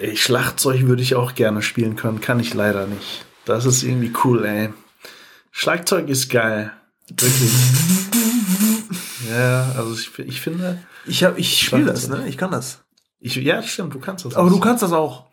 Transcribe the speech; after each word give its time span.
ey, 0.00 0.16
Schlagzeug 0.16 0.86
würde 0.86 1.02
ich 1.02 1.14
auch 1.14 1.34
gerne 1.34 1.62
spielen 1.62 1.96
können, 1.96 2.20
kann 2.20 2.40
ich 2.40 2.54
leider 2.54 2.86
nicht. 2.86 3.24
Das 3.44 3.64
ist 3.64 3.82
irgendwie 3.82 4.12
cool, 4.24 4.44
ey. 4.44 4.70
Schlagzeug 5.52 6.08
ist 6.08 6.28
geil. 6.30 6.72
Wirklich. 7.08 7.52
ja, 9.30 9.72
also 9.76 9.94
ich, 9.94 10.18
ich 10.18 10.40
finde. 10.40 10.78
Ich, 11.06 11.22
hab, 11.24 11.38
ich 11.38 11.60
spiele 11.60 11.86
das, 11.86 12.08
ne? 12.08 12.26
Ich 12.26 12.36
kann 12.36 12.50
das. 12.50 12.80
Ich, 13.20 13.36
ja, 13.36 13.62
stimmt, 13.62 13.94
du 13.94 14.00
kannst 14.00 14.24
das. 14.24 14.34
Aber 14.34 14.50
du 14.50 14.60
kannst 14.60 14.82
das 14.82 14.92
auch. 14.92 15.26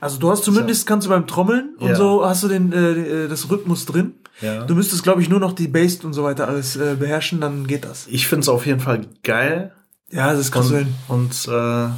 Also 0.00 0.18
du 0.18 0.30
hast 0.30 0.44
zumindest, 0.44 0.86
kannst 0.86 1.06
du 1.06 1.10
beim 1.10 1.26
Trommeln 1.26 1.74
und 1.78 1.88
Ja. 1.88 1.96
so 1.96 2.24
hast 2.24 2.42
du 2.42 2.48
den, 2.48 2.72
äh, 2.72 3.24
äh, 3.24 3.28
das 3.28 3.50
Rhythmus 3.50 3.86
drin. 3.86 4.14
Ja. 4.40 4.64
Du 4.64 4.74
müsstest, 4.74 5.02
glaube 5.02 5.22
ich, 5.22 5.28
nur 5.28 5.40
noch 5.40 5.52
die 5.52 5.66
Bass 5.66 5.96
und 6.04 6.12
so 6.12 6.22
weiter 6.22 6.46
alles 6.46 6.76
äh, 6.76 6.94
beherrschen, 6.98 7.40
dann 7.40 7.66
geht 7.66 7.84
das. 7.84 8.06
Ich 8.08 8.28
finde 8.28 8.42
es 8.42 8.48
auf 8.48 8.66
jeden 8.66 8.80
Fall 8.80 9.06
geil. 9.24 9.74
Ja, 10.10 10.32
das 10.32 10.50
du 10.50 10.62
hin. 10.62 10.94
Und, 11.08 11.48
und 11.48 11.52
äh, 11.52 11.88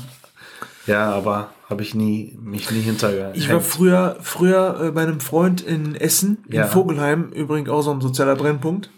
ja, 0.91 1.11
aber 1.13 1.51
habe 1.69 1.83
ich 1.83 1.95
nie 1.95 2.37
mich 2.43 2.71
nie 2.71 2.81
hintergehalten. 2.81 3.41
Ich 3.41 3.49
war 3.51 3.61
früher, 3.61 4.17
früher 4.21 4.81
äh, 4.83 4.91
bei 4.91 5.03
einem 5.03 5.21
Freund 5.21 5.61
in 5.61 5.95
Essen, 5.95 6.45
Ja. 6.49 6.65
in 6.65 6.69
Vogelheim, 6.71 7.29
übrigens 7.33 7.69
auch 7.71 7.83
so 7.83 7.93
ein 7.93 8.01
sozialer 8.01 8.35
Brennpunkt. 8.37 8.91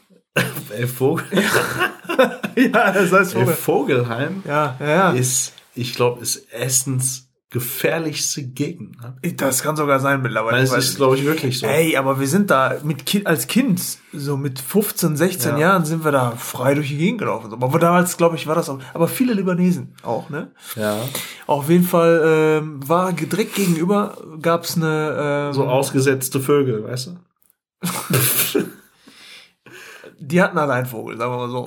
Ey, 0.77 0.87
Vogel, 0.99 1.25
ja, 2.57 2.93
das 2.93 3.13
heißt 3.13 3.35
Ey, 3.37 3.47
Vogelheim 3.47 4.43
Ja, 4.47 4.77
ja, 4.81 4.87
ja. 4.89 5.11
ist, 5.13 5.53
ich 5.75 5.95
glaube, 5.95 6.23
ist 6.23 6.51
Essens 6.53 7.29
gefährlichste 7.53 8.43
Gegend. 8.45 8.97
Ne? 9.03 9.33
Das 9.35 9.63
kann 9.63 9.77
sogar 9.77 10.01
sein 10.01 10.23
mittlerweile. 10.23 10.57
Weil 10.57 10.65
es 10.65 10.73
ist, 10.73 10.97
glaube 10.97 11.17
ich, 11.19 11.25
wirklich 11.25 11.59
so. 11.59 11.67
Ey, 11.67 11.97
aber 11.99 12.19
wir 12.19 12.27
sind 12.27 12.51
da 12.51 12.79
mit 12.83 13.05
kind, 13.05 13.27
als 13.27 13.47
Kind, 13.47 13.81
so 14.13 14.39
mit 14.39 14.59
15, 14.59 15.17
16 15.19 15.53
Ja. 15.53 15.59
Jahren 15.59 15.85
sind 15.85 16.03
wir 16.03 16.13
da 16.13 16.31
frei 16.33 16.75
durch 16.75 16.89
die 16.89 16.97
Gegend 16.97 17.19
gelaufen. 17.21 17.53
Aber 17.53 17.79
damals, 17.79 18.17
glaube 18.17 18.37
ich, 18.37 18.47
war 18.47 18.55
das 18.55 18.71
auch. 18.71 18.79
Aber 18.95 19.07
viele 19.07 19.35
Libanesen 19.35 19.95
auch, 20.03 20.31
ne? 20.31 20.51
Ja. 20.77 20.97
Auf 21.47 21.69
jeden 21.69 21.85
Fall 21.85 22.23
ähm, 22.63 22.81
war 22.89 23.13
direkt 23.13 23.55
gegenüber 23.55 24.17
gab's 24.41 24.77
eine. 24.77 25.49
Ähm, 25.49 25.53
So 25.53 25.67
ausgesetzte 25.69 26.41
Vögel, 26.41 26.85
weißt 26.85 27.09
du? 27.09 27.19
Die 30.19 30.41
hatten 30.41 30.57
alle 30.57 30.73
einen 30.73 30.87
Vogel, 30.87 31.19
sagen 31.19 31.33
wir 31.33 31.47
mal 31.47 31.51
so. 31.51 31.67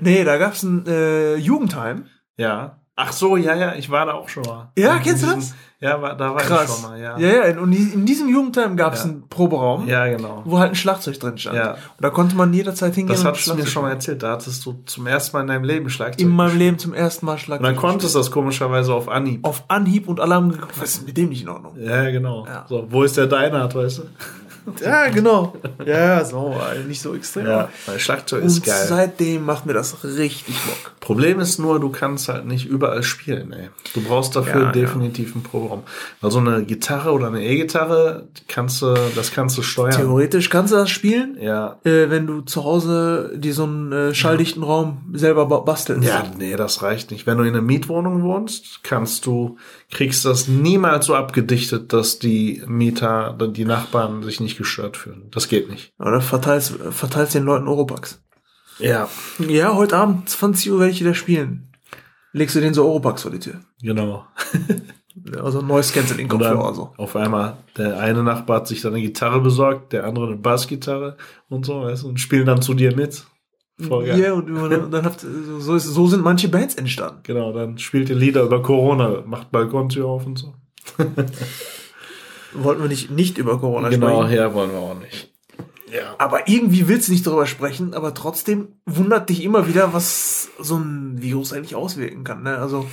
nee, 0.00 0.22
da 0.22 0.36
gab's 0.36 0.62
ein 0.62 0.86
äh, 0.86 1.34
Jugendheim. 1.36 2.06
Ja. 2.36 2.80
Ach 2.98 3.12
so, 3.12 3.36
ja, 3.36 3.54
ja, 3.54 3.74
ich 3.74 3.90
war 3.90 4.06
da 4.06 4.14
auch 4.14 4.28
schon 4.28 4.42
mal. 4.44 4.70
Ja, 4.76 4.96
In 4.96 5.02
kennst 5.02 5.22
du 5.22 5.26
das? 5.26 5.54
Ja, 5.80 6.00
war, 6.00 6.16
da 6.16 6.30
war 6.34 6.40
ich 6.40 6.46
Krass. 6.46 6.80
schon 6.80 6.90
mal, 6.90 6.98
ja. 6.98 7.18
ja, 7.18 7.46
ja. 7.48 7.60
Und 7.60 7.70
in 7.74 8.06
diesem 8.06 8.30
Jugendheim 8.30 8.74
gab's 8.78 9.00
Ja. 9.04 9.10
einen 9.10 9.28
Proberaum, 9.28 9.86
Ja, 9.86 10.06
genau. 10.06 10.40
wo 10.46 10.58
halt 10.58 10.70
ein 10.70 10.74
Schlagzeug 10.74 11.20
drin 11.20 11.36
stand. 11.36 11.56
Ja. 11.56 11.72
Und 11.72 11.78
da 12.00 12.08
konnte 12.08 12.34
man 12.34 12.54
jederzeit 12.54 12.94
hingehen. 12.94 13.14
Das 13.14 13.22
hattest 13.26 13.46
du 13.48 13.54
mir 13.54 13.66
schon 13.66 13.82
mal 13.82 13.90
erzählt. 13.90 14.22
Da 14.22 14.30
hattest 14.32 14.64
du 14.64 14.80
zum 14.86 15.06
ersten 15.06 15.36
Mal 15.36 15.42
in 15.42 15.48
deinem 15.48 15.64
Leben 15.64 15.90
Schlagzeug. 15.90 16.20
In 16.20 16.30
meinem. 16.34 16.56
Leben 16.56 16.78
zum 16.78 16.94
ersten 16.94 17.26
Mal 17.26 17.36
Schlagzeug. 17.36 17.68
Und 17.68 17.74
dann 17.74 17.76
konntest 17.76 18.14
du 18.14 18.18
das 18.20 18.30
komischerweise 18.30 18.94
auf 18.94 19.10
Anhieb. 19.10 19.44
auf 19.46 19.64
Anhieb 19.68 20.08
und 20.08 20.18
alle 20.18 20.34
haben 20.34 20.50
geguckt, 20.52 20.80
was 20.80 20.94
ist 20.94 21.06
mit 21.06 21.18
dem 21.18 21.28
nicht 21.28 21.42
in 21.42 21.50
Ordnung? 21.50 21.76
Ja, 21.78 22.08
genau. 22.10 22.46
Ja. 22.46 22.64
So, 22.66 22.86
wo 22.88 23.02
ist 23.02 23.18
der 23.18 23.26
Deinhard, 23.26 23.74
weißt 23.74 23.98
du? 23.98 24.02
Ja, 24.84 25.08
genau. 25.08 25.54
Ja, 25.84 26.24
so, 26.24 26.54
äh, 26.74 26.82
nicht 26.86 27.00
so 27.00 27.14
extrem. 27.14 27.46
Ja, 27.46 27.68
weil 27.86 27.98
Schlagzeug 27.98 28.44
ist 28.44 28.64
geil. 28.64 28.84
seitdem 28.88 29.44
macht 29.44 29.66
mir 29.66 29.72
das 29.74 30.02
richtig 30.04 30.54
Bock. 30.66 30.92
Problem 31.00 31.38
ist 31.38 31.58
nur, 31.58 31.78
du 31.78 31.90
kannst 31.90 32.28
halt 32.28 32.46
nicht 32.46 32.66
überall 32.66 33.02
spielen, 33.04 33.52
ey. 33.52 33.68
Du 33.94 34.02
brauchst 34.02 34.34
dafür 34.34 34.64
Ja, 34.64 34.72
definitiv 34.72 35.34
einen 35.34 35.44
Proberaum. 35.44 35.84
Weil 36.20 36.30
so 36.32 36.38
eine 36.38 36.64
Gitarre 36.64 37.12
oder 37.12 37.28
eine 37.28 37.44
E-Gitarre, 37.44 38.26
kannst 38.48 38.82
du, 38.82 38.94
das 39.14 39.30
kannst 39.32 39.56
du 39.56 39.62
steuern. 39.62 39.92
Theoretisch 39.92 40.50
kannst 40.50 40.72
du 40.72 40.76
das 40.76 40.90
spielen, 40.90 41.36
Ja. 41.40 41.78
äh, 41.84 42.10
wenn 42.10 42.26
du 42.26 42.40
zu 42.40 42.64
Hause 42.64 43.32
dir 43.36 43.54
so 43.54 43.64
einen 43.64 43.92
äh, 43.92 44.14
schalldichten 44.14 44.62
Raum 44.64 45.02
selber 45.12 45.46
ba- 45.46 45.60
bastelst. 45.60 46.08
Ja, 46.08 46.24
nee, 46.36 46.56
das 46.56 46.82
reicht 46.82 47.10
nicht. 47.12 47.26
Wenn 47.26 47.38
du 47.38 47.44
in 47.44 47.50
einer 47.50 47.62
Mietwohnung 47.62 48.22
wohnst, 48.24 48.80
kannst 48.82 49.26
du, 49.26 49.58
kriegst 49.90 50.24
das 50.24 50.48
niemals 50.48 51.06
so 51.06 51.14
abgedichtet, 51.14 51.92
dass 51.92 52.18
die 52.18 52.62
Mieter, 52.66 53.36
die 53.38 53.64
Nachbarn 53.64 54.22
sich 54.22 54.40
nicht 54.40 54.58
gestört 54.58 54.96
fühlen. 54.96 55.28
Das 55.30 55.48
geht 55.48 55.70
nicht. 55.70 55.92
Oder 55.98 56.20
verteilst, 56.20 56.74
verteilst 56.90 57.34
den 57.34 57.44
Leuten 57.44 57.68
Eurobucks. 57.68 58.22
Ja, 58.78 59.08
Ja, 59.38 59.74
heute 59.74 59.96
Abend 59.96 60.28
20 60.28 60.72
Uhr 60.72 60.80
werde 60.80 60.92
ich 60.92 61.00
wieder 61.00 61.14
spielen. 61.14 61.68
Legst 62.32 62.54
du 62.56 62.60
den 62.60 62.74
so 62.74 62.84
Eurobucks 62.84 63.22
vor 63.22 63.30
die 63.30 63.38
Tür. 63.38 63.60
genau. 63.80 64.26
Also 65.40 65.62
Noise 65.62 65.94
Cancelling 65.94 66.30
Und 66.30 66.40
dann 66.40 66.52
Kopfhörer 66.56 66.74
so. 66.74 66.92
auf 66.98 67.16
einmal, 67.16 67.56
der 67.78 67.98
eine 67.98 68.22
Nachbar 68.22 68.58
hat 68.58 68.68
sich 68.68 68.82
dann 68.82 68.92
eine 68.92 69.00
Gitarre 69.02 69.40
besorgt, 69.40 69.94
der 69.94 70.04
andere 70.04 70.26
eine 70.26 70.36
Bassgitarre 70.36 71.16
und 71.48 71.64
so, 71.64 71.80
weißt 71.80 72.02
du, 72.02 72.08
und 72.08 72.20
spielen 72.20 72.44
dann 72.44 72.60
zu 72.60 72.74
dir 72.74 72.94
mit. 72.94 73.24
Voll 73.78 74.06
geil. 74.06 74.18
Ja, 74.20 74.32
und, 74.32 74.50
und 74.50 74.90
dann 74.90 75.04
habt, 75.04 75.20
so, 75.58 75.74
ist, 75.74 75.84
so 75.84 76.06
sind 76.06 76.22
manche 76.22 76.48
Bands 76.48 76.74
entstanden. 76.76 77.20
Genau, 77.24 77.52
dann 77.52 77.76
spielt 77.78 78.08
ihr 78.08 78.16
Lieder 78.16 78.42
über 78.42 78.62
Corona, 78.62 79.22
macht 79.26 79.50
Balkontür 79.52 80.06
auf 80.06 80.24
und 80.26 80.38
so. 80.38 80.54
Wollten 82.54 82.82
wir 82.82 82.88
nicht, 82.88 83.10
nicht 83.10 83.38
über 83.38 83.58
Corona 83.58 83.88
Genau, 83.90 84.22
sprechen. 84.22 84.28
her 84.30 84.54
wollen 84.54 84.70
wir 84.72 84.78
auch 84.78 84.98
nicht. 84.98 85.30
Ja. 85.92 86.14
Aber 86.18 86.48
irgendwie 86.48 86.88
willst 86.88 87.08
du 87.08 87.12
nicht 87.12 87.26
darüber 87.26 87.46
sprechen, 87.46 87.94
aber 87.94 88.14
trotzdem 88.14 88.68
wundert 88.86 89.28
dich 89.28 89.44
immer 89.44 89.68
wieder, 89.68 89.92
was 89.92 90.48
so 90.58 90.76
ein 90.76 91.20
Virus 91.22 91.52
eigentlich 91.52 91.74
auswirken 91.74 92.24
kann. 92.24 92.42
Ne? 92.42 92.56
Also, 92.58 92.86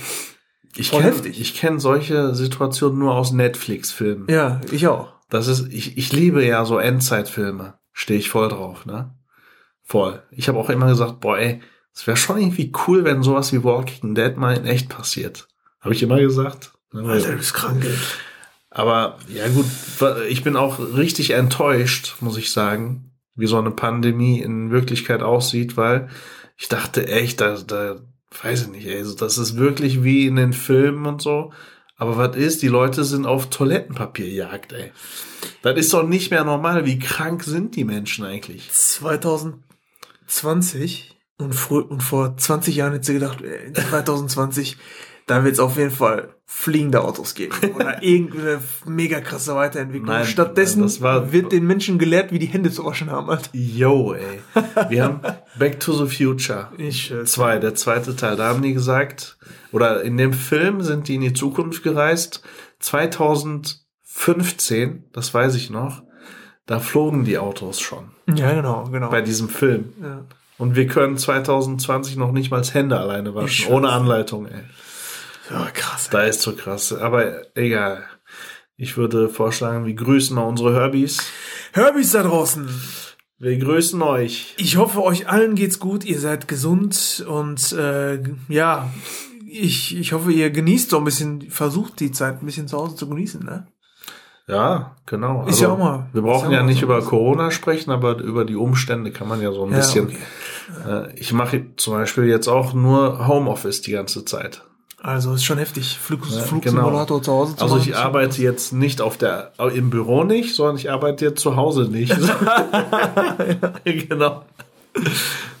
Ich 0.76 0.90
kenn, 0.90 1.02
heftig. 1.02 1.40
Ich 1.40 1.54
kenne 1.54 1.80
solche 1.80 2.34
Situationen 2.34 2.98
nur 2.98 3.14
aus 3.14 3.32
Netflix-Filmen. 3.32 4.26
ja, 4.28 4.60
ich 4.70 4.86
auch. 4.86 5.12
Das 5.30 5.48
ist, 5.48 5.72
ich, 5.72 5.96
ich 5.96 6.12
liebe 6.12 6.44
ja 6.44 6.64
so 6.64 6.78
Endzeitfilme. 6.78 7.74
Stehe 7.92 8.18
ich 8.20 8.28
voll 8.28 8.48
drauf, 8.48 8.84
ne? 8.86 9.14
Voll. 9.84 10.22
Ich 10.30 10.48
habe 10.48 10.58
auch 10.58 10.70
immer 10.70 10.88
gesagt, 10.88 11.20
boah, 11.20 11.38
ey, 11.38 11.60
es 11.94 12.06
wäre 12.06 12.16
schon 12.16 12.38
irgendwie 12.38 12.72
cool, 12.86 13.04
wenn 13.04 13.22
sowas 13.22 13.52
wie 13.52 13.62
Walking 13.62 14.14
Dead 14.14 14.36
mal 14.36 14.56
in 14.56 14.66
echt 14.66 14.88
passiert. 14.88 15.46
Habe 15.80 15.94
ich 15.94 16.02
immer 16.02 16.18
gesagt. 16.18 16.72
Weil- 16.90 17.10
Alter, 17.10 17.32
du 17.32 17.36
bist 17.36 17.54
krank, 17.54 17.84
ey. 17.84 17.94
Aber 18.70 19.18
ja 19.32 19.46
gut, 19.48 19.66
ich 20.28 20.42
bin 20.42 20.56
auch 20.56 20.80
richtig 20.96 21.30
enttäuscht, 21.30 22.16
muss 22.20 22.36
ich 22.36 22.50
sagen, 22.50 23.12
wie 23.36 23.46
so 23.46 23.58
eine 23.58 23.70
Pandemie 23.70 24.40
in 24.40 24.70
Wirklichkeit 24.72 25.22
aussieht, 25.22 25.76
weil 25.76 26.08
ich 26.56 26.68
dachte 26.68 27.06
echt, 27.06 27.40
da, 27.40 27.56
da 27.64 27.96
weiß 28.42 28.62
ich 28.62 28.68
nicht, 28.68 28.86
ey, 28.86 29.04
das 29.16 29.38
ist 29.38 29.56
wirklich 29.56 30.02
wie 30.02 30.26
in 30.26 30.36
den 30.36 30.52
Filmen 30.52 31.06
und 31.06 31.22
so. 31.22 31.52
Aber 31.96 32.16
was 32.16 32.34
ist, 32.36 32.62
die 32.62 32.68
Leute 32.68 33.04
sind 33.04 33.26
auf 33.26 33.50
Toilettenpapierjagd, 33.50 34.72
ey. 34.72 34.90
Das 35.62 35.76
ist 35.78 35.92
doch 35.94 36.02
nicht 36.06 36.32
mehr 36.32 36.42
normal. 36.44 36.84
Wie 36.86 36.98
krank 36.98 37.44
sind 37.44 37.76
die 37.76 37.84
Menschen 37.84 38.24
eigentlich? 38.24 38.68
2020 40.26 41.16
und, 41.38 41.54
frü 41.54 41.80
und 41.80 42.02
vor 42.02 42.36
20 42.36 42.76
Jahren 42.76 42.92
hätte 42.92 43.06
sie 43.06 43.14
gedacht, 43.14 43.40
ey, 43.42 43.68
in 43.68 43.74
2020, 43.74 44.76
da 45.26 45.42
wird 45.42 45.54
es 45.54 45.60
auf 45.60 45.76
jeden 45.78 45.90
Fall 45.90 46.34
fliegende 46.46 47.00
Autos 47.02 47.34
geben. 47.34 47.54
Oder 47.74 48.02
irgendeine 48.02 48.60
mega 48.84 49.20
krasse 49.20 49.54
Weiterentwicklung. 49.56 50.10
Nein, 50.14 50.26
Stattdessen 50.26 50.82
das 50.82 51.00
war- 51.00 51.32
wird 51.32 51.50
den 51.52 51.66
Menschen 51.66 51.98
gelehrt, 51.98 52.30
wie 52.30 52.38
die 52.38 52.46
Hände 52.46 52.70
zu 52.70 52.84
waschen 52.84 53.10
haben. 53.10 53.30
Alter. 53.30 53.48
Yo, 53.52 54.12
ey. 54.12 54.40
Wir 54.90 55.04
haben 55.04 55.20
Back 55.58 55.80
to 55.80 55.92
the 56.06 56.14
Future. 56.14 56.68
Ich, 56.76 57.10
äh, 57.10 57.24
Zwei, 57.24 57.58
der 57.58 57.74
zweite 57.74 58.14
Teil. 58.14 58.36
Da 58.36 58.48
haben 58.48 58.60
die 58.62 58.74
gesagt, 58.74 59.38
oder 59.72 60.02
in 60.02 60.16
dem 60.18 60.34
Film 60.34 60.82
sind 60.82 61.08
die 61.08 61.14
in 61.16 61.22
die 61.22 61.32
Zukunft 61.32 61.82
gereist. 61.82 62.42
2015, 62.78 65.04
das 65.12 65.32
weiß 65.34 65.54
ich 65.54 65.70
noch, 65.70 66.02
da 66.66 66.78
flogen 66.78 67.24
die 67.24 67.38
Autos 67.38 67.80
schon 67.80 68.10
Ja, 68.26 68.52
genau, 68.52 68.88
genau. 68.90 69.10
bei 69.10 69.22
diesem 69.22 69.48
Film. 69.48 69.92
ja. 70.00 70.24
Und 70.56 70.76
wir 70.76 70.86
können 70.86 71.18
2020 71.18 72.16
noch 72.16 72.30
nicht 72.30 72.50
mal 72.50 72.62
Hände 72.62 72.98
alleine 72.98 73.34
waschen, 73.34 73.72
ohne 73.72 73.88
Anleitung, 73.88 74.46
ey. 74.46 74.62
ja, 75.50 75.68
krass. 75.72 76.08
Da 76.10 76.22
ist 76.22 76.42
so 76.42 76.54
krass. 76.54 76.92
Aber 76.92 77.42
egal. 77.56 78.04
Ich 78.76 78.96
würde 78.96 79.28
vorschlagen, 79.28 79.84
wir 79.84 79.94
grüßen 79.94 80.34
mal 80.34 80.42
unsere 80.42 80.74
Herbys. 80.74 81.18
Herbies 81.72 82.12
da 82.12 82.22
draußen. 82.22 82.68
Wir 83.38 83.58
grüßen 83.58 84.00
euch. 84.02 84.54
Ich 84.56 84.76
hoffe, 84.76 85.02
euch 85.02 85.28
allen 85.28 85.54
geht's 85.54 85.78
gut, 85.78 86.04
ihr 86.04 86.18
seid 86.18 86.48
gesund 86.48 87.24
und 87.28 87.72
äh, 87.72 88.20
ja, 88.48 88.90
ich, 89.46 89.96
ich 89.96 90.12
hoffe, 90.12 90.32
ihr 90.32 90.50
genießt 90.50 90.90
so 90.90 90.98
ein 90.98 91.04
bisschen, 91.04 91.50
versucht 91.50 92.00
die 92.00 92.10
Zeit 92.10 92.40
ein 92.40 92.46
bisschen 92.46 92.68
zu 92.68 92.78
Hause 92.78 92.96
zu 92.96 93.08
genießen, 93.08 93.44
ne? 93.44 93.66
Ja, 94.46 94.92
genau. 95.06 95.46
Ist 95.46 95.60
ja 95.60 95.70
auch 95.70 95.78
mal- 95.78 96.06
Wir 96.12 96.20
brauchen 96.22 96.50
ja 96.50 96.62
nicht 96.62 96.80
so. 96.80 96.84
über 96.86 97.00
Corona 97.00 97.50
sprechen, 97.50 97.90
aber 97.90 98.18
über 98.18 98.44
die 98.44 98.56
Umstände 98.56 99.10
kann 99.10 99.26
man 99.28 99.40
ja 99.40 99.52
so 99.52 99.64
ein 99.64 99.70
Ja, 99.72 99.78
bisschen. 99.78 100.06
okay. 100.06 100.18
Äh, 100.86 101.18
ich 101.18 101.32
mache 101.32 101.64
zum 101.76 101.94
Beispiel 101.94 102.24
jetzt 102.24 102.48
auch 102.48 102.74
nur 102.74 103.26
Homeoffice 103.26 103.80
die 103.80 103.92
ganze 103.92 104.24
Zeit. 104.24 104.62
Also 105.02 105.34
ist 105.34 105.44
schon 105.44 105.58
heftig, 105.58 105.98
Flug, 105.98 106.20
Ja, 106.30 106.40
Flugsimulator 106.40 107.22
zu 107.22 107.32
Hause 107.32 107.56
zu 107.56 107.62
Also 107.62 107.76
machen. 107.76 107.88
ich 107.90 107.96
arbeite 107.96 108.40
jetzt 108.42 108.72
nicht 108.72 109.00
auf 109.02 109.16
der 109.18 109.52
im 109.74 109.90
Büro 109.90 110.24
nicht, 110.24 110.54
sondern 110.54 110.76
ich 110.76 110.90
arbeite 110.90 111.26
jetzt 111.26 111.40
zu 111.40 111.56
Hause 111.56 111.82
nicht. 111.90 112.14
genau. 113.84 114.42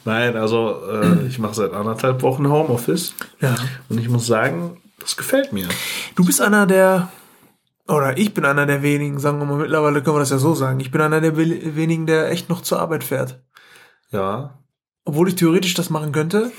Nein, 0.04 0.36
also 0.36 0.76
äh, 0.90 1.26
ich 1.26 1.38
mache 1.38 1.54
seit 1.54 1.72
anderthalb 1.72 2.22
Wochen 2.22 2.48
Homeoffice 2.48 3.14
Ja. 3.40 3.54
und 3.88 3.98
ich 3.98 4.08
muss 4.08 4.26
sagen, 4.26 4.78
das 4.98 5.16
gefällt 5.16 5.52
mir. 5.52 5.66
Du 6.14 6.24
bist 6.24 6.40
einer 6.40 6.66
der, 6.66 7.08
oder 7.88 8.16
ich 8.16 8.32
bin 8.34 8.44
einer 8.44 8.66
der 8.66 8.82
wenigen, 8.82 9.18
sagen 9.18 9.38
wir 9.38 9.44
mal, 9.46 9.58
mittlerweile 9.58 10.02
können 10.02 10.16
wir 10.16 10.20
das 10.20 10.30
ja 10.30 10.38
so 10.38 10.54
sagen, 10.54 10.80
ich 10.80 10.90
bin 10.90 11.00
einer 11.00 11.20
der 11.20 11.36
we- 11.36 11.76
wenigen, 11.76 12.06
der 12.06 12.30
echt 12.30 12.48
noch 12.48 12.62
zur 12.62 12.80
Arbeit 12.80 13.04
fährt. 13.04 13.42
Ja, 14.10 14.58
Obwohl 15.04 15.28
ich 15.28 15.34
theoretisch 15.34 15.74
das 15.74 15.90
machen 15.90 16.12
könnte. 16.12 16.50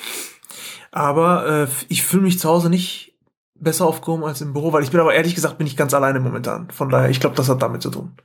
Aber 0.91 1.47
äh, 1.47 1.67
ich 1.89 2.03
fühle 2.03 2.23
mich 2.23 2.39
zu 2.39 2.47
Hause 2.49 2.69
nicht 2.69 3.17
besser 3.55 3.85
aufgehoben 3.85 4.23
als 4.23 4.41
im 4.41 4.53
Büro, 4.53 4.71
weil 4.73 4.83
ich 4.83 4.91
bin 4.91 4.99
aber 4.99 5.13
ehrlich 5.13 5.35
gesagt 5.35 5.57
bin 5.57 5.67
ich 5.67 5.77
ganz 5.77 5.93
alleine 5.93 6.19
momentan. 6.19 6.69
Von 6.71 6.89
daher, 6.89 7.09
ich 7.09 7.19
glaube, 7.19 7.35
das 7.35 7.49
hat 7.49 7.61
damit 7.61 7.81
zu 7.81 7.89
tun. 7.89 8.15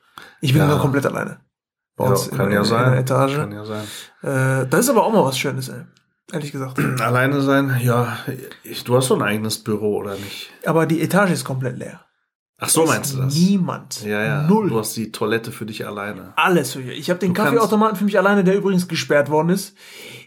Ich 0.40 0.52
bin 0.52 0.62
Ja. 0.62 0.76
komplett 0.78 1.06
alleine. 1.06 1.40
Bei 1.96 2.04
uns 2.04 2.26
ja, 2.30 2.36
kann 2.36 2.46
in, 2.46 2.52
ja 2.52 2.58
in, 2.60 2.64
sein. 2.64 2.84
in 2.84 2.90
der 2.92 3.00
Etage. 3.00 3.36
Kann 3.36 3.52
ja 3.52 3.64
sein. 3.64 3.84
Äh, 4.22 4.66
das 4.68 4.80
ist 4.80 4.88
aber 4.90 5.04
auch 5.04 5.12
mal 5.12 5.24
was 5.24 5.38
Schönes, 5.38 5.68
ey. 5.68 5.82
Ehrlich 6.32 6.52
gesagt. 6.52 6.78
Alleine 7.00 7.40
sein, 7.40 7.80
ja, 7.82 8.18
ich, 8.62 8.84
du 8.84 8.96
hast 8.96 9.06
so 9.08 9.14
ein 9.16 9.22
eigenes 9.22 9.62
Büro, 9.64 9.96
oder 9.96 10.14
nicht? 10.14 10.50
Aber 10.64 10.86
die 10.86 11.00
Etage 11.02 11.30
ist 11.32 11.44
komplett 11.44 11.76
leer. 11.78 12.04
Ach 12.62 12.68
so, 12.68 12.84
meinst 12.84 13.14
du 13.14 13.16
das? 13.16 13.34
Niemand. 13.34 14.02
Ja, 14.04 14.22
ja. 14.22 14.42
Null. 14.42 14.68
Du 14.68 14.78
hast 14.78 14.94
die 14.94 15.10
Toilette 15.10 15.50
für 15.50 15.64
dich 15.64 15.86
alleine. 15.86 16.34
Alles 16.36 16.72
für 16.72 16.82
dich. 16.82 16.98
Ich 16.98 17.08
habe 17.08 17.18
den 17.18 17.32
Du 17.32 17.42
Kaffeeautomaten 17.42 17.96
für 17.96 18.04
mich 18.04 18.18
alleine, 18.18 18.44
der 18.44 18.56
übrigens 18.56 18.86
gesperrt 18.86 19.30
worden 19.30 19.48
ist. 19.48 19.74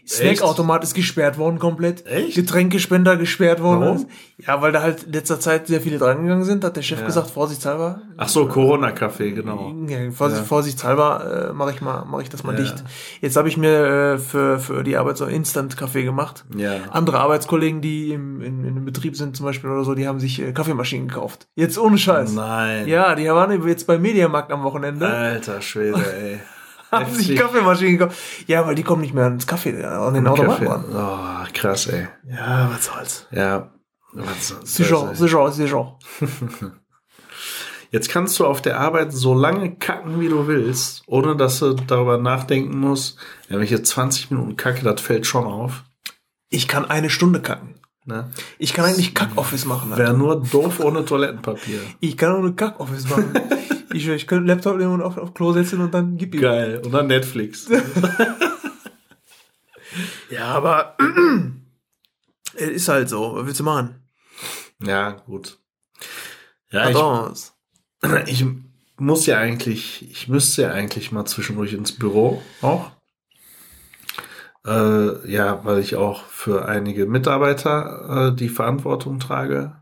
Snackautomat 0.06 0.82
ist 0.84 0.94
gesperrt 0.94 1.38
worden 1.38 1.58
komplett. 1.58 2.06
Echt? 2.06 2.34
Getränkespender 2.34 3.16
gesperrt 3.16 3.62
worden. 3.62 3.80
Warum? 3.80 3.96
ist. 3.96 4.06
Ja, 4.46 4.60
weil 4.60 4.72
da 4.72 4.82
halt 4.82 5.04
in 5.04 5.12
letzter 5.12 5.40
Zeit 5.40 5.66
sehr 5.68 5.80
viele 5.80 5.98
drangegangen 5.98 6.44
sind, 6.44 6.64
hat 6.64 6.76
der 6.76 6.82
Chef 6.82 7.00
Ja. 7.00 7.06
gesagt, 7.06 7.30
vorsichtshalber. 7.30 8.02
Ach 8.16 8.28
so, 8.28 8.46
Corona-Café, 8.46 9.30
genau. 9.32 9.72
Ja, 9.88 10.10
Vorsicht, 10.10 10.40
Ja. 10.42 10.46
Vorsichtshalber 10.46 11.48
äh, 11.50 11.52
mache 11.54 11.70
ich 11.70 11.80
mal, 11.80 12.04
mache 12.04 12.22
ich 12.22 12.28
das 12.28 12.42
mal 12.44 12.52
Ja. 12.54 12.60
dicht. 12.62 12.84
Jetzt 13.20 13.36
habe 13.36 13.48
ich 13.48 13.56
mir 13.56 14.14
äh, 14.14 14.18
für 14.18 14.58
für 14.58 14.82
die 14.84 14.96
Arbeit 14.96 15.16
so 15.16 15.24
Instant-Kaffee 15.26 16.02
gemacht. 16.04 16.44
Ja. 16.56 16.72
Andere 16.90 17.20
Arbeitskollegen, 17.20 17.80
die 17.80 18.12
im, 18.12 18.40
in, 18.42 18.64
in 18.64 18.70
einem 18.76 18.84
Betrieb 18.84 19.16
sind 19.16 19.36
zum 19.36 19.46
Beispiel 19.46 19.70
oder 19.70 19.84
so, 19.84 19.94
die 19.94 20.06
haben 20.06 20.20
sich 20.20 20.40
äh, 20.42 20.52
Kaffeemaschinen 20.52 21.08
gekauft. 21.08 21.46
Jetzt 21.54 21.78
ohne 21.78 21.96
Scheiß. 21.98 22.32
Nein. 22.34 22.86
Ja, 22.88 23.14
die 23.14 23.26
waren 23.28 23.66
jetzt 23.66 23.86
bei 23.86 23.98
Mediamarkt 23.98 24.52
am 24.52 24.64
Wochenende. 24.64 25.06
Alter 25.08 25.62
Schwede, 25.62 25.94
ey. 26.20 26.40
Haben 27.00 27.14
sich. 27.14 27.36
Kaffeemaschinen 27.38 27.98
gekauft. 27.98 28.18
Ja, 28.46 28.66
weil 28.66 28.74
die 28.74 28.82
kommen 28.82 29.02
nicht 29.02 29.14
mehr 29.14 29.24
ans 29.24 29.46
Kaffee, 29.46 29.82
an 29.84 30.14
den 30.14 30.26
Automaten 30.26 30.66
ran. 30.66 30.84
Oh, 30.92 31.46
krass, 31.52 31.86
ey. 31.88 32.08
Ja, 32.28 32.70
was 32.72 32.84
soll's. 32.86 33.26
Ja. 33.30 33.70
Was- 34.12 34.54
Sicher, 34.64 35.14
sicher, 35.14 35.50
sicher. 35.52 35.98
Jetzt 37.90 38.08
kannst 38.10 38.38
du 38.40 38.46
auf 38.46 38.60
der 38.60 38.80
Arbeit 38.80 39.12
so 39.12 39.34
lange 39.34 39.76
kacken, 39.76 40.20
wie 40.20 40.28
du 40.28 40.46
willst, 40.48 41.02
ohne 41.06 41.36
dass 41.36 41.60
du 41.60 41.74
darüber 41.74 42.18
nachdenken 42.18 42.78
musst, 42.78 43.18
wenn 43.48 43.62
ich 43.62 43.70
jetzt 43.70 43.88
20 43.90 44.30
Minuten 44.32 44.56
kacke, 44.56 44.82
das 44.82 45.00
fällt 45.00 45.26
schon 45.26 45.44
auf. 45.44 45.84
Ich 46.48 46.66
kann 46.66 46.84
eine 46.90 47.08
Stunde 47.10 47.40
kacken. 47.40 47.73
Ne? 48.06 48.30
Ich 48.58 48.74
kann 48.74 48.84
eigentlich 48.84 49.14
Kack-Office 49.14 49.64
machen. 49.64 49.92
Alter. 49.92 50.04
Wäre 50.04 50.14
nur 50.14 50.42
doof 50.42 50.80
ohne 50.80 51.04
Toilettenpapier. 51.04 51.80
Ich 52.00 52.16
kann 52.16 52.32
auch 52.32 52.38
eine 52.38 52.52
Kack-Office 52.52 53.08
machen. 53.08 53.32
ich, 53.94 54.06
ich 54.06 54.26
könnte 54.26 54.46
Laptop 54.46 54.76
nehmen 54.76 54.92
und 54.94 55.02
auf, 55.02 55.16
auf 55.16 55.32
Klo 55.32 55.52
setzen 55.52 55.80
und 55.80 55.94
dann 55.94 56.16
gib 56.16 56.34
ihm. 56.34 56.40
Geil. 56.42 56.82
Und 56.84 56.92
dann 56.92 57.06
Netflix. 57.06 57.68
Ja, 60.30 60.46
aber 60.46 60.96
es 62.54 62.70
ist 62.70 62.88
halt 62.88 63.08
so. 63.08 63.36
Was 63.36 63.46
willst 63.46 63.60
du 63.60 63.64
machen? 63.64 64.00
ja, 64.80 65.12
gut. 65.12 65.58
Ja, 66.70 66.90
ich, 66.90 66.96
ich 68.26 68.44
muss 68.96 69.26
ja 69.26 69.38
eigentlich, 69.38 70.10
ich 70.10 70.28
müsste 70.28 70.62
ja 70.62 70.72
eigentlich 70.72 71.12
mal 71.12 71.24
zwischendurch 71.24 71.72
ins 71.72 71.92
Büro 71.92 72.42
auch. 72.62 72.90
Äh, 74.66 75.30
ja, 75.30 75.60
weil 75.64 75.78
ich 75.80 75.96
auch 75.96 76.24
für 76.24 76.66
einige 76.66 77.06
Mitarbeiter 77.06 78.28
äh, 78.32 78.34
die 78.36 78.48
Verantwortung 78.48 79.18
trage. 79.20 79.72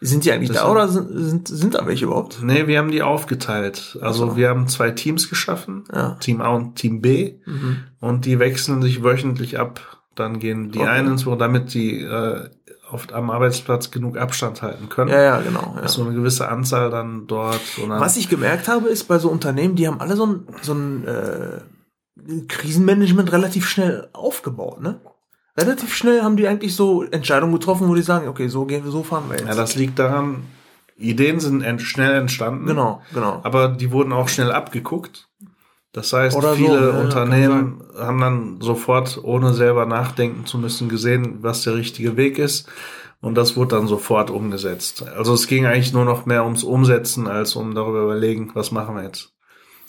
Sind 0.00 0.24
die 0.24 0.32
eigentlich 0.32 0.48
Das 0.50 0.58
da 0.62 0.70
oder 0.70 0.88
sind, 0.88 1.08
sind, 1.12 1.48
sind 1.48 1.74
da 1.74 1.86
welche 1.86 2.06
überhaupt? 2.06 2.38
Nee, 2.42 2.66
wir 2.66 2.78
haben 2.78 2.90
die 2.90 3.02
aufgeteilt. 3.02 3.98
Also 4.00 4.30
so. 4.30 4.36
wir 4.36 4.48
haben 4.48 4.66
zwei 4.68 4.90
Teams 4.92 5.28
geschaffen, 5.28 5.84
Ja. 5.92 6.16
Team 6.20 6.40
A 6.40 6.48
und 6.48 6.76
Team 6.76 7.00
B, 7.00 7.34
Mhm. 7.44 7.78
und 8.00 8.24
die 8.24 8.38
wechseln 8.38 8.82
sich 8.82 9.02
wöchentlich 9.04 9.58
ab. 9.58 9.80
Dann 10.14 10.38
gehen 10.38 10.70
die 10.70 10.78
Okay. 10.80 10.88
einen 10.88 11.08
ins 11.12 11.24
Büro, 11.24 11.36
damit 11.36 11.74
die 11.74 12.00
äh, 12.02 12.48
oft 12.90 13.12
am 13.12 13.30
Arbeitsplatz 13.30 13.90
genug 13.90 14.16
Abstand 14.16 14.62
halten 14.62 14.88
können. 14.88 15.10
Ja, 15.10 15.20
ja, 15.22 15.40
genau. 15.40 15.74
Ja. 15.76 15.82
Ist 15.84 15.92
so 15.92 16.02
eine 16.04 16.14
gewisse 16.14 16.48
Anzahl 16.48 16.90
dann 16.90 17.26
dort. 17.26 17.60
Dann, 17.78 17.90
Was 18.00 18.16
ich 18.16 18.28
gemerkt 18.28 18.68
habe, 18.68 18.88
ist 18.88 19.04
bei 19.04 19.18
so 19.18 19.28
Unternehmen, 19.28 19.76
die 19.76 19.86
haben 19.86 20.00
alle 20.00 20.16
so 20.16 20.26
ein, 20.26 20.40
so 20.62 20.72
ein 20.72 21.06
äh, 21.06 21.60
Krisenmanagement 22.48 23.32
relativ 23.32 23.68
schnell 23.68 24.08
aufgebaut, 24.12 24.80
ne? 24.80 25.00
Relativ 25.56 25.94
schnell 25.94 26.22
haben 26.22 26.36
die 26.36 26.46
eigentlich 26.46 26.74
so 26.74 27.02
Entscheidungen 27.02 27.52
getroffen, 27.52 27.88
wo 27.88 27.94
die 27.94 28.02
sagen, 28.02 28.28
okay, 28.28 28.48
so 28.48 28.64
gehen 28.64 28.84
wir, 28.84 28.90
so 28.90 29.02
fahren 29.02 29.24
wir 29.28 29.36
jetzt. 29.36 29.48
ja, 29.48 29.54
das 29.54 29.74
liegt 29.74 29.98
daran, 29.98 30.44
Ideen 30.96 31.40
sind 31.40 31.62
ent 31.62 31.82
schnell 31.82 32.14
entstanden. 32.14 32.66
genau, 32.66 33.02
genau. 33.12 33.40
Aber 33.42 33.68
die 33.68 33.90
wurden 33.90 34.12
auch 34.12 34.28
schnell 34.28 34.52
abgeguckt. 34.52 35.28
Das 35.92 36.12
heißt, 36.12 36.36
Oder 36.36 36.50
so, 36.50 36.56
viele 36.56 36.88
ja, 36.88 36.94
ja, 36.94 37.00
Unternehmen 37.00 37.82
haben 37.98 38.20
dann 38.20 38.60
sofort, 38.60 39.18
ohne 39.22 39.52
selber 39.54 39.86
nachdenken 39.86 40.46
zu 40.46 40.58
müssen, 40.58 40.88
gesehen, 40.88 41.38
was 41.42 41.62
der 41.62 41.74
richtige 41.74 42.16
Weg 42.16 42.38
ist. 42.38 42.68
Und 43.20 43.34
das 43.34 43.56
wurde 43.56 43.76
dann 43.76 43.88
sofort 43.88 44.30
umgesetzt. 44.30 45.04
Also 45.16 45.34
es 45.34 45.46
ging 45.46 45.66
eigentlich 45.66 45.92
nur 45.92 46.04
noch 46.04 46.26
mehr 46.26 46.44
ums 46.44 46.62
Umsetzen, 46.62 47.26
als 47.26 47.56
um 47.56 47.74
darüber 47.74 48.02
überlegen, 48.02 48.50
was 48.54 48.70
machen 48.70 48.94
wir 48.94 49.02
jetzt. 49.02 49.34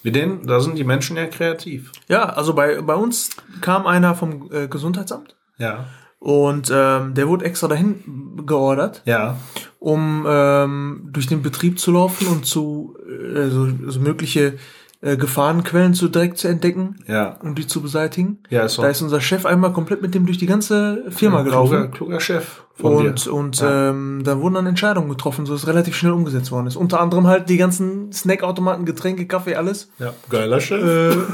Mit 0.04 0.16
denen, 0.16 0.48
da 0.48 0.60
sind 0.60 0.78
die 0.78 0.84
Menschen 0.84 1.18
ja 1.18 1.26
kreativ. 1.28 1.92
Ja, 2.08 2.24
also 2.30 2.54
bei, 2.54 2.82
bei 2.82 2.96
uns 2.96 3.30
kam 3.62 3.86
einer 3.86 4.16
vom 4.16 4.50
äh, 4.52 4.68
Gesundheitsamt 4.68 5.36
Ja. 5.58 5.86
und 6.20 6.72
ähm, 6.74 7.14
der 7.14 7.28
wurde 7.28 7.46
extra 7.46 7.68
dahin 7.68 8.42
geordert, 8.46 9.02
Ja. 9.06 9.38
um 9.80 10.26
ähm, 10.28 11.10
durch 11.12 11.28
den 11.28 11.42
Betrieb 11.44 11.80
zu 11.80 11.92
laufen 11.92 12.28
und 12.28 12.46
zu 12.46 12.96
äh, 13.36 13.50
so, 13.50 13.68
so 13.88 14.00
mögliche 14.00 14.58
äh, 15.02 15.18
Gefahrenquellen 15.18 15.94
zu 15.94 16.08
direkt 16.10 16.38
zu 16.38 16.48
entdecken 16.48 16.98
Ja. 17.08 17.38
und 17.42 17.58
die 17.58 17.66
zu 17.68 17.82
beseitigen. 17.82 18.40
Ja, 18.50 18.64
ist 18.64 18.78
Da 18.78 18.88
ist 18.88 19.02
unser 19.02 19.20
Chef 19.22 19.46
einmal 19.46 19.74
komplett 19.74 20.02
mit 20.02 20.14
dem 20.16 20.26
durch 20.26 20.38
die 20.38 20.46
ganze 20.46 21.04
Firma 21.10 21.42
kluger, 21.44 21.66
gelaufen. 21.68 21.92
kluger 21.92 22.20
Chef 22.20 22.62
von 22.76 22.94
Und, 22.94 23.26
dir. 23.26 23.34
und 23.34 23.60
Ja. 23.60 23.90
ähm, 23.90 24.22
da 24.24 24.40
wurden 24.40 24.54
dann 24.56 24.68
Entscheidungen 24.68 25.10
getroffen, 25.10 25.46
so 25.46 25.54
dass 25.54 25.64
es 25.64 25.68
relativ 25.68 25.96
schnell 25.96 26.12
umgesetzt 26.14 26.52
worden 26.52 26.68
ist. 26.68 26.76
Unter 26.76 27.00
anderem 27.02 27.28
halt 27.28 27.50
die 27.50 27.58
ganzen 27.58 28.12
Snackautomaten, 28.14 28.86
Getränke, 28.86 29.26
Kaffee, 29.28 29.56
alles. 29.56 29.90
Ja, 30.00 30.14
geiler 30.30 30.60
Chef. 30.60 30.84
Äh, 30.84 31.16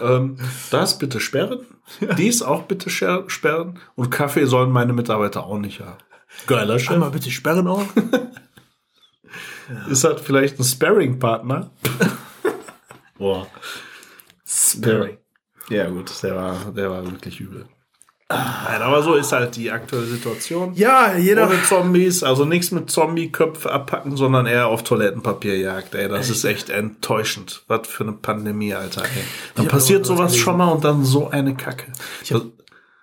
Ähm, 0.00 0.36
das 0.70 0.98
bitte 0.98 1.20
sperren. 1.20 1.60
Dies 2.16 2.42
auch 2.42 2.64
bitte 2.64 2.90
sperren. 2.90 3.78
Und 3.96 4.10
Kaffee 4.10 4.44
sollen 4.44 4.70
meine 4.70 4.92
Mitarbeiter 4.92 5.44
auch 5.46 5.58
nicht 5.58 5.80
haben. 5.80 5.96
Geiler 6.46 6.78
Chef. 6.78 6.92
einmal 6.92 7.10
bitte 7.10 7.30
sperren 7.30 7.66
auch. 7.66 7.82
Ist 9.90 10.04
das 10.04 10.20
vielleicht 10.20 10.58
ein 10.58 10.64
Sparring-Partner? 10.64 11.70
Boah. 13.18 13.46
Sperring. 14.46 15.18
Ja, 15.68 15.88
gut, 15.90 16.10
der 16.22 16.34
war, 16.36 16.56
der 16.74 16.90
war 16.90 17.04
wirklich 17.04 17.40
übel. 17.40 17.66
Nein, 18.30 18.82
aber 18.82 19.02
so 19.02 19.14
ist 19.14 19.32
halt 19.32 19.56
die 19.56 19.70
aktuelle 19.70 20.04
Situation. 20.04 20.74
Ja, 20.74 21.16
jeder. 21.16 21.46
Ohne 21.48 21.62
Zombies, 21.62 22.22
also 22.22 22.44
nichts 22.44 22.70
mit 22.72 22.90
Zombie-Köpfe 22.90 23.72
abpacken, 23.72 24.18
sondern 24.18 24.44
eher 24.46 24.66
auf 24.68 24.82
Toilettenpapierjagd. 24.84 25.94
Ey, 25.94 26.08
das 26.08 26.28
ist 26.28 26.44
echt 26.44 26.68
enttäuschend. 26.68 27.64
Was 27.68 27.88
für 27.88 28.04
eine 28.04 28.12
Pandemie, 28.12 28.74
Alter. 28.74 29.02
Ey. 29.04 29.08
Dann 29.54 29.64
hab 29.66 29.72
passiert 29.72 30.04
sowas 30.04 30.36
schon 30.36 30.58
mal 30.58 30.68
und 30.72 30.84
dann 30.84 31.04
so 31.06 31.28
eine 31.30 31.54
Kacke. 31.56 31.90
hab- 32.30 32.42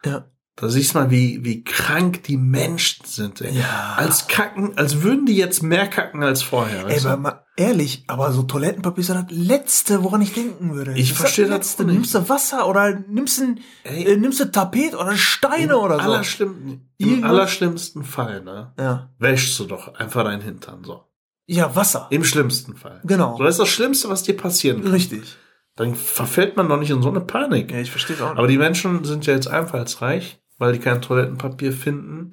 Ja. 0.06 0.26
Da 0.58 0.70
siehst 0.70 0.96
du 0.96 1.00
mal, 1.00 1.12
wie, 1.12 1.44
wie 1.44 1.66
krank 1.66 2.24
die 2.24 2.38
Menschen 2.38 3.06
sind. 3.06 3.42
Ey. 3.42 3.58
Ja. 3.58 3.96
Als 3.98 4.28
kacken, 4.28 4.78
als 4.78 5.02
würden 5.02 5.26
die 5.26 5.36
jetzt 5.36 5.62
mehr 5.64 5.86
kacken 5.88 6.24
als 6.24 6.44
vorher. 6.44 6.88
Ey, 6.88 7.00
aber 7.06 7.18
mal 7.18 7.46
ehrlich, 7.58 8.06
aber 8.08 8.32
so 8.32 8.44
Toilettenpapier 8.44 9.02
ist 9.02 9.10
ja 9.10 9.22
das 9.22 9.38
Letzte, 9.38 10.04
woran 10.04 10.22
ich 10.22 10.34
denken 10.34 10.74
würde. 10.74 10.94
Ich 10.94 11.12
ist 11.12 11.18
verstehe 11.18 11.48
das 11.48 11.56
Letzte. 11.56 11.84
nicht. 11.84 11.96
Nimmst 11.96 12.16
du 12.16 12.30
Wasser 12.30 12.68
oder 12.70 12.98
nimmst 13.10 13.40
du, 13.42 13.56
Ey. 13.84 14.14
äh, 14.14 14.16
nimmst 14.18 14.40
du 14.40 14.50
Tapet 14.50 14.96
oder 14.96 15.18
Steine 15.18 15.78
oder 15.78 15.96
so. 15.96 16.04
Allerschlimm, 16.04 16.82
Im 17.00 17.24
allerschlimmsten 17.26 18.04
Fall, 18.06 18.42
ne? 18.42 18.74
Ja. 18.80 19.10
Wäschst 19.20 19.60
du 19.60 19.66
doch 19.66 19.94
einfach 19.96 20.24
deinen 20.24 20.42
Hintern 20.42 20.86
so. 20.86 21.04
Ja, 21.48 21.76
Wasser. 21.76 22.08
Im 22.12 22.24
schlimmsten 22.24 22.76
Fall. 22.76 23.02
Genau. 23.04 23.36
So, 23.38 23.44
das 23.44 23.56
ist 23.56 23.60
das 23.60 23.70
Schlimmste, 23.70 24.10
was 24.10 24.24
dir 24.24 24.38
passieren 24.38 24.84
kann. 24.84 24.92
Richtig. 24.94 25.36
Dann 25.76 25.94
verfällt 25.96 26.56
man 26.56 26.70
doch 26.70 26.80
nicht 26.80 26.90
in 26.90 27.02
so 27.02 27.10
eine 27.10 27.20
Panik. 27.20 27.72
Ja, 27.72 27.80
ich 27.80 27.92
verstehe 27.92 28.16
auch 28.18 28.30
nicht. 28.30 28.38
Aber 28.38 28.48
die 28.48 28.58
Menschen 28.58 29.04
sind 29.04 29.26
ja 29.26 29.34
jetzt 29.34 29.48
einfallsreich, 29.48 30.40
weil 30.58 30.74
die 30.74 30.80
kein 30.80 31.02
Toilettenpapier 31.02 31.74
finden. 31.74 32.32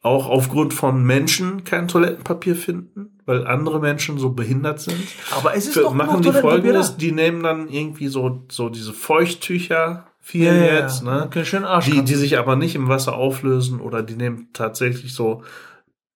Auch 0.00 0.28
aufgrund 0.28 0.74
von 0.74 1.02
Menschen 1.02 1.64
kein 1.64 1.88
Toilettenpapier 1.88 2.54
finden, 2.54 3.18
weil 3.26 3.46
andere 3.46 3.80
Menschen 3.80 4.16
so 4.18 4.30
behindert 4.30 4.80
sind. 4.80 5.02
Aber 5.32 5.56
es 5.56 5.66
ist 5.66 5.74
Für, 5.74 5.82
doch 5.82 5.94
machen 5.94 6.22
die 6.22 6.32
folgendes, 6.32 6.96
die 6.96 7.10
nehmen 7.10 7.42
dann 7.42 7.68
irgendwie 7.68 8.06
so, 8.06 8.44
so 8.48 8.68
diese 8.68 8.92
Feuchttücher, 8.92 10.06
viel 10.20 10.46
Ja, 10.46 10.54
ja, 10.54 10.74
jetzt, 10.74 11.04
ja. 11.04 11.16
ne? 11.16 11.24
Okay, 11.24 11.44
schön 11.44 11.64
Arsch. 11.64 11.86
Die, 11.86 12.04
die 12.04 12.14
sich 12.14 12.38
aber 12.38 12.54
nicht 12.54 12.76
im 12.76 12.88
Wasser 12.88 13.14
auflösen 13.14 13.80
oder 13.80 14.02
die 14.02 14.14
nehmen 14.14 14.48
tatsächlich 14.52 15.14
so 15.14 15.42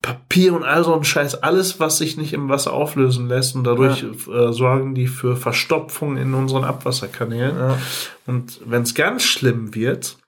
Papier 0.02 0.54
und 0.54 0.64
all 0.64 0.84
so 0.84 0.94
ein 0.94 1.04
Scheiß, 1.04 1.42
alles, 1.42 1.78
was 1.78 1.98
sich 1.98 2.16
nicht 2.16 2.32
im 2.32 2.48
Wasser 2.48 2.72
auflösen 2.72 3.28
lässt 3.28 3.54
und 3.54 3.64
dadurch 3.64 4.02
äh, 4.02 4.52
sorgen 4.52 4.94
die 4.94 5.06
für 5.06 5.36
Verstopfung 5.36 6.16
in 6.16 6.34
unseren 6.34 6.64
Abwasserkanälen. 6.64 7.56
ja. 7.56 7.78
Und 8.26 8.60
wenn 8.64 8.82
es 8.82 8.94
ganz 8.94 9.22
schlimm 9.22 9.74
wird, 9.74 10.18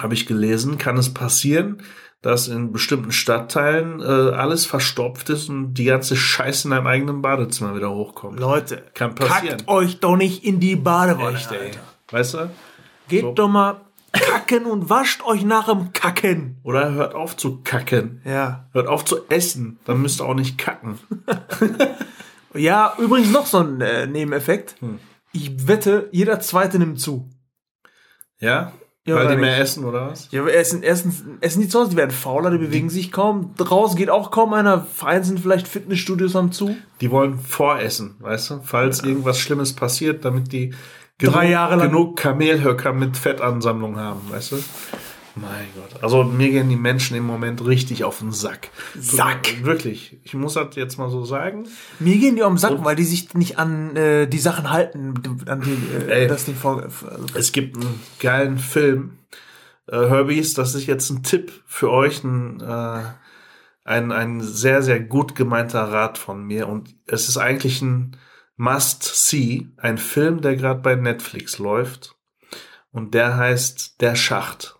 habe 0.00 0.14
ich 0.14 0.26
gelesen, 0.26 0.78
kann 0.78 0.96
es 0.96 1.12
passieren, 1.12 1.82
dass 2.22 2.48
in 2.48 2.72
bestimmten 2.72 3.12
Stadtteilen 3.12 4.00
äh, 4.00 4.04
alles 4.04 4.66
verstopft 4.66 5.30
ist 5.30 5.48
und 5.48 5.74
die 5.74 5.84
ganze 5.84 6.16
Scheiße 6.16 6.66
in 6.66 6.72
deinem 6.72 6.86
eigenen 6.88 7.22
Badezimmer 7.22 7.76
wieder 7.76 7.90
hochkommt. 7.90 8.40
Leute, 8.40 8.82
Kann 8.94 9.14
passieren. 9.14 9.58
kackt 9.58 9.68
euch 9.68 10.00
doch 10.00 10.16
nicht 10.16 10.44
in 10.44 10.58
die 10.60 10.74
Badewanne. 10.76 11.36
Echt. 11.36 11.50
Alter. 11.52 11.78
Weißt 12.10 12.34
du? 12.34 12.50
Geht 13.08 13.22
So. 13.22 13.32
doch 13.32 13.48
mal, 13.48 13.80
kacken 14.12 14.66
und 14.66 14.90
wascht 14.90 15.22
euch 15.24 15.44
nach 15.44 15.66
dem 15.68 15.92
Kacken. 15.92 16.58
Oder 16.64 16.92
hört 16.92 17.14
auf 17.14 17.36
zu 17.36 17.60
kacken. 17.62 18.20
Ja. 18.24 18.68
Hört 18.72 18.88
auf 18.88 19.04
zu 19.04 19.28
essen. 19.28 19.78
Dann 19.84 20.02
müsst 20.02 20.20
ihr 20.20 20.24
auch 20.24 20.34
nicht 20.34 20.58
kacken. 20.58 20.98
Ja, 22.54 22.94
übrigens 22.98 23.30
noch 23.30 23.44
so 23.46 23.58
ein 23.58 23.80
äh, 23.82 24.06
Nebeneffekt. 24.06 24.76
Hm. 24.80 24.98
Ich 25.32 25.68
wette, 25.68 26.08
jeder 26.12 26.40
zweite 26.40 26.78
nimmt 26.78 26.98
zu. 26.98 27.28
Ja? 28.40 28.72
Ja, 29.08 29.14
Weil 29.16 29.28
die 29.28 29.36
mehr 29.36 29.50
nicht? 29.52 29.60
essen, 29.62 29.84
oder 29.84 30.10
was? 30.10 30.28
Ja, 30.30 30.42
aber 30.42 30.54
essen, 30.54 30.82
erstens 30.82 31.24
essen 31.40 31.62
die 31.62 31.68
zu 31.68 31.80
Hause, 31.80 31.90
die 31.90 31.96
werden 31.96 32.10
fauler, 32.10 32.50
die 32.50 32.58
bewegen 32.58 32.90
sich 32.90 33.10
kaum. 33.10 33.54
Draußen 33.56 33.96
geht 33.96 34.10
auch 34.10 34.30
kaum 34.30 34.52
einer. 34.52 34.86
Vereinzelt 34.94 35.40
vielleicht 35.40 35.66
Fitnessstudios 35.66 36.34
haben 36.34 36.52
zu. 36.52 36.76
Die 37.00 37.10
wollen 37.10 37.38
voressen, 37.38 38.16
weißt 38.20 38.50
du? 38.50 38.60
Falls 38.62 39.02
irgendwas 39.02 39.38
Schlimmes 39.40 39.72
passiert, 39.72 40.24
damit 40.24 40.52
die 40.52 40.74
Drei 41.20 41.50
Jahre 41.50 41.74
lang- 41.76 41.88
genug 41.90 42.16
Kamelhöcker 42.16 42.92
mit 42.92 43.16
Fettansammlung 43.16 43.98
haben, 43.98 44.20
weißt 44.30 44.52
du? 44.52 44.56
Mein 45.40 45.66
Gott. 45.74 46.02
Also 46.02 46.24
mir 46.24 46.50
gehen 46.50 46.68
die 46.68 46.76
Menschen 46.76 47.16
im 47.16 47.24
Moment 47.24 47.64
richtig 47.64 48.04
auf 48.04 48.18
den 48.18 48.32
Sack. 48.32 48.68
Sack. 48.98 49.64
Wirklich. 49.64 50.18
Ich 50.24 50.34
muss 50.34 50.54
das 50.54 50.74
jetzt 50.76 50.98
mal 50.98 51.10
so 51.10 51.24
sagen. 51.24 51.66
Mir 51.98 52.16
gehen 52.18 52.36
die 52.36 52.42
am 52.42 52.58
Sack, 52.58 52.84
weil 52.84 52.96
die 52.96 53.04
sich 53.04 53.34
nicht 53.34 53.58
an 53.58 53.96
äh, 53.96 54.26
die 54.26 54.38
Sachen 54.38 54.70
halten, 54.70 55.14
an 55.46 55.60
die, 55.62 56.10
äh, 56.10 56.22
Ey. 56.22 56.26
das 56.28 56.44
die 56.44 56.54
Folge. 56.54 56.84
Also, 56.84 57.26
Es 57.34 57.52
gibt 57.52 57.76
einen 57.76 58.00
geilen 58.20 58.58
Film. 58.58 59.18
Äh, 59.86 60.08
Herbies, 60.08 60.54
das 60.54 60.74
ist 60.74 60.86
jetzt 60.86 61.10
ein 61.10 61.22
Tipp 61.22 61.52
für 61.66 61.90
euch, 61.90 62.22
ein, 62.22 62.60
äh, 62.60 63.02
ein, 63.84 64.12
ein 64.12 64.40
sehr, 64.40 64.82
sehr 64.82 65.00
gut 65.00 65.34
gemeinter 65.34 65.84
Rat 65.84 66.18
von 66.18 66.44
mir. 66.44 66.68
Und 66.68 66.94
es 67.06 67.28
ist 67.28 67.38
eigentlich 67.38 67.80
ein 67.80 68.16
Must-See, 68.56 69.68
ein 69.76 69.98
Film, 69.98 70.40
der 70.40 70.56
gerade 70.56 70.80
bei 70.80 70.94
Netflix 70.94 71.58
läuft. 71.58 72.16
Und 72.90 73.14
der 73.14 73.36
heißt 73.36 74.00
Der 74.00 74.14
Schacht. 74.16 74.77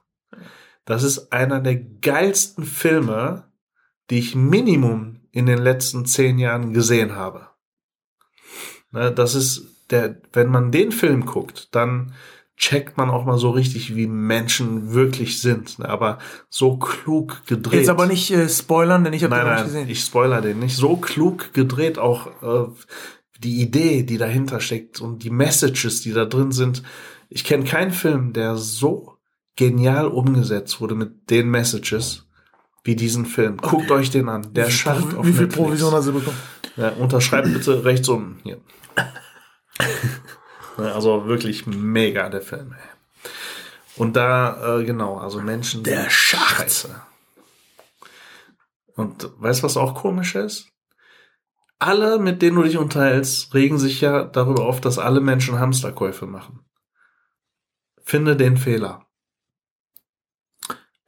Das 0.88 1.02
ist 1.02 1.35
einer 1.35 1.61
der 1.61 1.76
geilsten 1.76 2.64
Filme, 2.64 3.45
die 4.09 4.21
ich 4.21 4.35
Minimum 4.35 5.21
in 5.33 5.45
den 5.45 5.59
letzten 5.59 6.07
zehn 6.07 6.38
Jahren 6.38 6.73
gesehen 6.73 7.14
habe. 7.14 7.49
Ne, 8.90 9.12
das 9.12 9.35
ist 9.35 9.66
der, 9.90 10.16
wenn 10.33 10.49
man 10.49 10.73
den 10.73 10.90
Film 10.90 11.26
guckt, 11.26 11.68
dann 11.75 12.14
checkt 12.57 12.97
man 12.97 13.11
auch 13.11 13.26
mal 13.26 13.37
so 13.37 13.50
richtig, 13.50 13.97
wie 13.97 14.07
Menschen 14.07 14.95
wirklich 14.95 15.42
sind. 15.42 15.78
Ne, 15.78 15.87
Aber 15.90 16.21
so 16.49 16.78
klug 16.78 17.42
gedreht. 17.47 17.80
jetzt 17.80 17.90
aber 17.90 18.07
nicht 18.07 18.30
äh, 18.30 18.49
spoilern, 18.49 19.04
denn 19.04 19.12
ich 19.12 19.25
habe 19.25 19.35
den 19.35 19.45
Nein, 19.45 19.52
nicht 19.52 19.61
nein, 19.61 19.66
gesehen. 19.66 19.90
ich 19.90 20.00
spoiler 20.00 20.40
den 20.40 20.59
nicht. 20.61 20.75
So 20.75 20.97
klug 20.97 21.52
gedreht, 21.52 21.99
auch 21.99 22.28
äh, 22.42 22.73
die 23.40 23.61
Idee, 23.61 24.04
die 24.04 24.16
dahinter 24.16 24.61
steckt 24.61 25.02
und 25.02 25.23
die 25.23 25.28
Messages, 25.30 26.00
die 26.00 26.12
da 26.14 26.25
drin 26.25 26.50
sind. 26.50 26.83
Ich 27.28 27.45
kenne 27.45 27.64
keinen 27.64 27.92
Film, 27.92 28.33
der 28.33 28.57
so 28.57 29.17
genial 29.58 30.06
umgesetzt 30.06 30.80
wurde 30.80 30.94
mit 30.94 31.30
den 31.30 31.50
Messages 31.50 32.28
wie 32.84 32.94
diesen 32.94 33.26
Film. 33.26 33.56
Guckt 33.56 33.90
euch 33.90 34.08
den 34.08 34.28
an. 34.28 34.54
Der 34.54 34.70
Schacht 34.70 35.14
auf 35.16 35.26
Wie 35.26 35.32
viel 35.32 35.46
Netflix. 35.46 35.56
Provision 35.56 35.92
hast 35.92 36.06
du 36.06 36.12
bekommen? 36.12 36.38
Ja, 36.76 36.90
unterschreibt 36.90 37.52
bitte 37.52 37.84
rechts 37.84 38.08
unten 38.08 38.38
hier. 38.42 38.60
Also 40.76 41.26
wirklich 41.26 41.66
mega 41.66 42.28
der 42.28 42.40
Film. 42.40 42.72
Ey. 42.72 43.30
Und 43.96 44.14
da, 44.14 44.78
äh, 44.78 44.84
genau, 44.84 45.18
also 45.18 45.40
Menschen. 45.40 45.82
Der 45.82 46.08
Schacht. 46.08 46.58
Scheiße. 46.58 47.02
Und 48.94 49.28
weißt 49.38 49.58
du, 49.58 49.64
was 49.64 49.76
auch 49.76 49.96
komisch 49.96 50.36
ist? 50.36 50.68
Alle, 51.80 52.20
mit 52.20 52.42
denen 52.42 52.58
du 52.58 52.62
dich 52.62 52.78
unterhältst, 52.78 53.52
regen 53.54 53.76
sich 53.76 54.00
ja 54.00 54.22
darüber 54.22 54.66
auf, 54.66 54.80
dass 54.80 55.00
alle 55.00 55.20
Menschen 55.20 55.58
Hamsterkäufe 55.58 56.26
machen. 56.26 56.60
Finde 58.04 58.36
den 58.36 58.56
Fehler. 58.56 59.07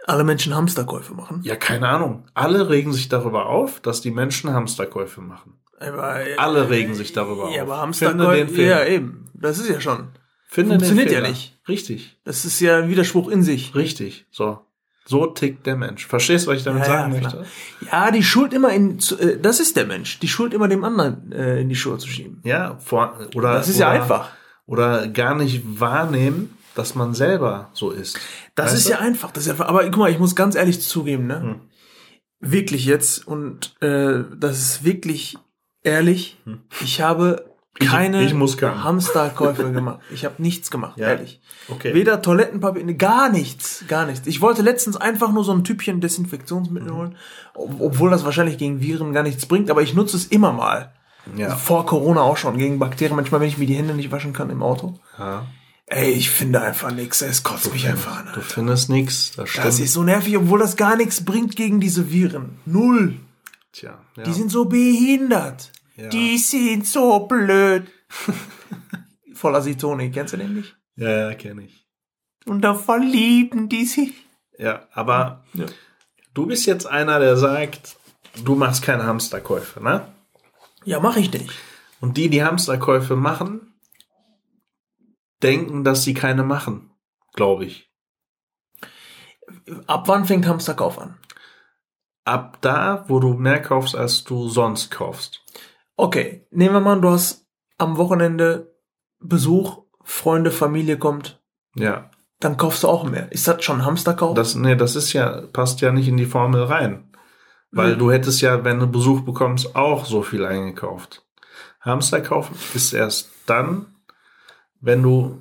Alle 0.07 0.25
Menschen 0.25 0.55
Hamsterkäufe 0.55 1.15
machen. 1.15 1.41
Ja, 1.45 1.57
keine 1.57 1.89
Ahnung. 1.89 2.25
Alle 2.35 2.69
regen 2.71 2.93
sich 2.93 3.09
darüber 3.09 3.47
auf, 3.47 3.81
dass 3.81 4.01
die 4.01 4.11
Menschen 4.11 4.53
Hamsterkäufe 4.53 5.21
machen. 5.21 5.55
Aber, 5.79 6.27
äh, 6.27 6.37
Alle 6.37 6.69
regen 6.71 6.95
sich 6.95 7.13
darüber 7.13 7.51
Ja, 7.51 7.63
auf. 7.63 7.69
aber 7.71 7.79
Hamsterkäufe. 7.83 8.63
Ja, 8.63 8.85
eben. 8.85 9.27
Das 9.35 9.59
ist 9.59 9.69
ja 9.69 9.81
schon. 9.81 10.09
Finde 10.49 10.73
Funktioniert 10.75 11.13
ja 11.13 11.21
nicht. 11.21 11.59
Richtig, 11.69 12.19
Das 12.25 12.45
ist 12.45 12.59
ja 12.61 12.79
ein 12.79 12.89
Widerspruch 12.89 13.29
in 13.29 13.43
sich. 13.43 13.75
richtig. 13.75 14.27
So. 14.31 14.61
So 15.07 15.27
tickt 15.27 15.67
der 15.67 15.77
Mensch. 15.77 16.07
Verstehst 16.07 16.47
du, 16.47 16.51
was 16.51 16.59
ich 16.59 16.65
damit 16.65 16.83
Ja, 16.83 16.89
sagen 16.89 17.15
ja, 17.15 17.21
möchte? 17.21 17.45
Ja, 17.91 18.11
die 18.11 18.23
Schuld 18.23 18.53
immer 18.53 18.71
in, 18.73 18.99
äh, 19.19 19.39
das 19.41 19.59
ist 19.61 19.77
der 19.77 19.87
Mensch, 19.87 20.19
die 20.21 20.29
Schuld 20.29 20.53
immer 20.55 20.69
dem 20.69 20.85
anderen 20.85 21.33
äh, 21.33 21.61
in 21.61 21.69
die 21.69 21.75
Schuhe 21.77 21.99
zu 21.99 22.09
schieben. 22.09 22.41
Ja, 22.45 22.77
vor, 22.79 23.19
oder. 23.35 23.55
Das 23.55 23.69
ist 23.69 23.77
oder, 23.77 23.87
ja 23.95 24.03
einfach. 24.03 24.31
Oder 24.67 25.09
gar 25.09 25.35
nicht 25.35 25.63
wahrnehmen, 25.81 26.57
dass 26.75 26.95
man 26.95 27.15
selber 27.15 27.71
so 27.73 27.91
ist. 27.91 28.19
Das 28.55 28.73
ist 28.73 28.87
du? 28.87 28.93
ja 28.93 28.99
einfach. 28.99 29.31
Das 29.33 29.47
ist 29.47 29.59
ja, 29.59 29.67
aber 29.67 29.85
guck 29.85 29.97
mal, 29.99 30.11
ich 30.11 30.19
muss 30.19 30.37
ganz 30.37 30.55
ehrlich 30.55 30.81
zugeben, 30.81 31.27
ne? 31.27 31.41
Hm. 31.41 31.61
Wirklich 32.41 32.87
jetzt 32.87 33.27
und 33.27 33.75
äh, 33.83 34.25
das 34.37 34.59
ist 34.59 34.85
wirklich 34.85 35.37
ehrlich. 35.83 36.39
Ich 36.83 37.01
habe 37.03 37.45
keine 37.79 38.29
Hm. 38.29 38.43
ich 38.43 38.57
gar- 38.57 38.83
Hamsterkäufe 38.83 39.71
gemacht. 39.73 40.01
Ich 40.13 40.25
habe 40.25 40.37
nichts 40.39 40.71
gemacht, 40.71 40.99
Ja. 40.99 41.09
ehrlich. 41.09 41.41
Okay. 41.69 41.95
Weder 41.95 42.21
Toilettenpapier, 42.23 42.85
ne, 42.85 42.95
gar 42.97 43.29
nichts, 43.31 43.85
gar 43.89 44.07
nichts. 44.07 44.27
Ich 44.27 44.41
wollte 44.41 44.63
letztens 44.63 44.97
einfach 44.97 45.33
nur 45.33 45.45
so 45.45 45.53
ein 45.53 45.65
Typchen 45.65 46.01
Desinfektionsmittel 46.01 46.91
Mhm. 46.91 46.97
holen, 46.97 47.17
ob- 47.55 47.81
obwohl 47.81 48.11
das 48.11 48.25
wahrscheinlich 48.25 48.59
gegen 48.59 48.81
Viren 48.81 49.13
gar 49.13 49.23
nichts 49.23 49.47
bringt, 49.47 49.71
aber 49.71 49.83
ich 49.83 49.95
nutze 49.95 50.17
es 50.17 50.27
immer 50.27 50.53
mal. 50.53 50.93
Ja. 51.37 51.55
Vor 51.57 51.85
Corona 51.85 52.23
auch 52.23 52.39
schon, 52.39 52.57
gegen 52.57 52.79
Bakterien, 52.79 53.15
manchmal, 53.17 53.41
wenn 53.43 53.49
ich 53.49 53.59
mir 53.59 53.67
die 53.67 53.75
Hände 53.75 53.95
nicht 53.95 54.11
waschen 54.11 54.33
kann 54.33 54.49
im 54.51 54.63
Auto. 54.63 54.99
ja. 55.19 55.45
Ey, 55.93 56.13
ich 56.13 56.31
finde 56.31 56.63
einfach 56.63 56.93
nichts, 56.93 57.21
es 57.21 57.43
kotzt 57.43 57.73
mich 57.73 57.87
einfach 57.89 58.19
an. 58.19 58.29
Du 58.33 58.41
findest 58.41 58.89
nichts. 58.91 59.33
Das 59.37 59.51
stimmt. 59.51 59.67
Das 59.67 59.81
ist 59.81 59.93
so 59.93 60.05
nervig, 60.05 60.37
obwohl 60.37 60.61
das 60.61 60.77
gar 60.77 60.95
nichts 60.97 61.25
bringt 61.25 61.57
gegen 61.57 61.81
diese 61.81 62.13
Viren. 62.13 62.59
Null. 62.65 63.17
Tja, 63.73 63.99
ja. 64.17 64.23
Die 64.23 64.33
sind 64.33 64.51
so 64.53 64.67
behindert. 64.67 65.73
Ja. 65.97 66.09
Die 66.09 66.39
sind 66.39 66.87
so 66.87 67.27
blöd. 67.27 67.89
Voller 69.35 69.63
Sitoni, 69.63 70.11
kennst 70.11 70.33
du 70.33 70.37
den 70.37 70.55
nicht? 70.55 70.77
ja, 70.97 71.29
ja 71.31 71.35
kenne 71.35 71.65
ich. 71.65 71.87
Und 72.47 72.63
da 72.63 72.75
verlieben 72.75 73.69
die 73.69 73.85
sich. 73.85 74.13
Ja, 74.59 74.87
aber 74.93 75.45
Ja. 75.55 75.67
du 76.35 76.47
bist 76.47 76.67
jetzt 76.67 76.87
einer, 76.87 77.19
der 77.19 77.37
sagt, 77.37 77.97
du 78.45 78.55
machst 78.55 78.83
keine 78.83 79.05
Hamsterkäufe, 79.05 79.83
ne? 79.83 80.07
Ja, 80.85 81.01
mach 81.01 81.17
ich 81.17 81.33
nicht. 81.33 81.51
Und 82.01 82.17
die, 82.17 82.29
die 82.29 82.43
Hamsterkäufe 82.45 83.17
machen, 83.17 83.70
denken, 85.43 85.85
dass 85.85 86.03
sie 86.03 86.15
keine 86.15 86.43
machen, 86.45 86.91
glaube 87.35 87.65
ich. 87.65 87.91
Ab 89.87 90.09
wann 90.09 90.25
fängt 90.27 90.47
Hamsterkauf 90.47 90.99
an? 90.99 91.17
Ab 92.25 92.59
da, 92.61 93.05
wo 93.09 93.19
du 93.19 93.35
mehr 93.35 93.61
kaufst, 93.61 93.97
als 93.97 94.25
du 94.25 94.49
sonst 94.49 94.91
kaufst. 94.91 95.43
Okay, 95.97 96.47
nehmen 96.51 96.75
wir 96.75 96.81
mal, 96.81 96.93
an, 96.95 97.03
du 97.03 97.11
hast 97.11 97.47
am 97.79 97.97
Wochenende 97.97 98.75
Besuch, 99.19 99.85
Freunde, 100.03 100.51
Familie 100.51 100.99
kommt, 100.99 101.41
Ja, 101.75 102.11
dann 102.41 102.57
kaufst 102.57 102.85
du 102.85 102.89
auch 102.89 103.05
mehr. 103.05 103.31
Ist 103.33 103.47
das 103.49 103.63
schon 103.65 103.85
Hamsterkauf? 103.85 104.35
das, 104.35 104.55
nee, 104.55 104.77
das 104.77 104.97
ist 104.97 105.13
ja, 105.13 105.43
passt 105.53 105.81
ja 105.81 105.93
nicht 105.93 106.09
in 106.09 106.17
die 106.17 106.27
Formel 106.27 106.63
rein. 106.65 107.13
Weil 107.71 107.93
Hm. 107.93 107.99
du 107.99 108.11
hättest 108.11 108.41
ja, 108.41 108.65
wenn 108.65 108.81
du 108.81 108.87
Besuch 108.87 109.21
bekommst, 109.23 109.77
auch 109.77 110.05
so 110.05 110.23
viel 110.23 110.45
eingekauft. 110.45 111.25
Hamsterkauf 111.81 112.51
ist 112.75 112.93
erst 112.93 113.31
dann, 113.47 113.95
wenn 114.81 115.03
du 115.03 115.39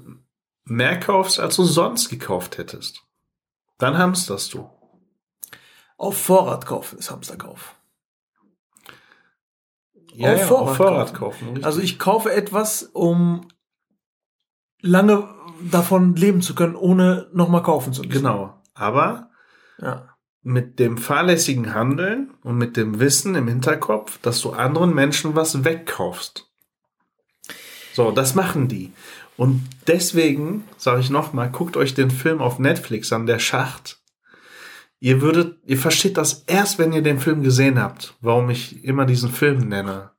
mehr 0.65 1.00
kaufst, 1.00 1.39
als 1.39 1.55
du 1.55 1.63
sonst 1.63 2.10
gekauft 2.10 2.58
hättest. 2.58 3.03
Dann 3.77 3.98
hamsterst 3.98 4.53
du. 4.53 4.69
Auf 5.98 6.17
Vorrat 6.17 6.65
kaufen 6.65 7.00
ist 7.00 7.12
Hamsterkauf. 7.12 7.75
Ja, 10.13 10.34
Auf 10.34 10.39
ja, 10.39 10.46
Vorrat 10.48 10.69
auf 10.69 10.77
Vorrat 10.77 11.13
kaufen. 11.13 11.48
kaufen. 11.48 11.63
Also 11.63 11.79
ich 11.81 12.00
kaufe 12.00 12.31
etwas, 12.31 12.84
um 12.84 13.48
lange 14.81 15.27
davon 15.69 16.15
leben 16.15 16.41
zu 16.41 16.55
können, 16.55 16.75
ohne 16.75 17.29
nochmal 17.34 17.63
kaufen 17.63 17.93
zu 17.93 18.01
müssen. 18.03 18.13
Genau. 18.13 18.62
Aber 18.74 19.29
Ja. 19.77 20.15
mit 20.41 20.79
dem 20.79 20.98
fahrlässigen 20.98 21.74
Handeln 21.74 22.34
und 22.43 22.58
mit 22.58 22.77
dem 22.77 23.00
Wissen 23.00 23.36
im 23.36 23.48
Hinterkopf, 23.48 24.19
dass 24.22 24.41
du 24.41 24.51
anderen 24.51 24.93
Menschen 24.93 25.36
was 25.36 25.63
wegkaufst. 25.65 26.50
So, 27.93 28.12
das 28.12 28.36
machen 28.36 28.67
die. 28.69 28.93
Und 29.39 29.65
deswegen 29.88 30.65
sage 30.75 31.00
ich 31.00 31.10
nochmal, 31.10 31.50
guckt 31.50 31.77
euch 31.77 31.93
den 31.93 32.12
Film 32.12 32.41
auf 32.41 32.60
Netflix 32.60 33.13
an, 33.13 33.25
der 33.25 33.39
Schacht. 33.39 34.01
Ihr 35.00 35.22
würdet, 35.22 35.58
ihr 35.65 35.77
versteht 35.77 36.17
das 36.17 36.43
erst, 36.46 36.77
wenn 36.77 36.91
ihr 36.91 37.01
den 37.01 37.22
Film 37.22 37.41
gesehen 37.41 37.79
habt, 37.81 38.15
warum 38.19 38.50
ich 38.50 38.84
immer 38.84 39.05
diesen 39.05 39.31
Film 39.31 39.69
nenne. 39.69 40.12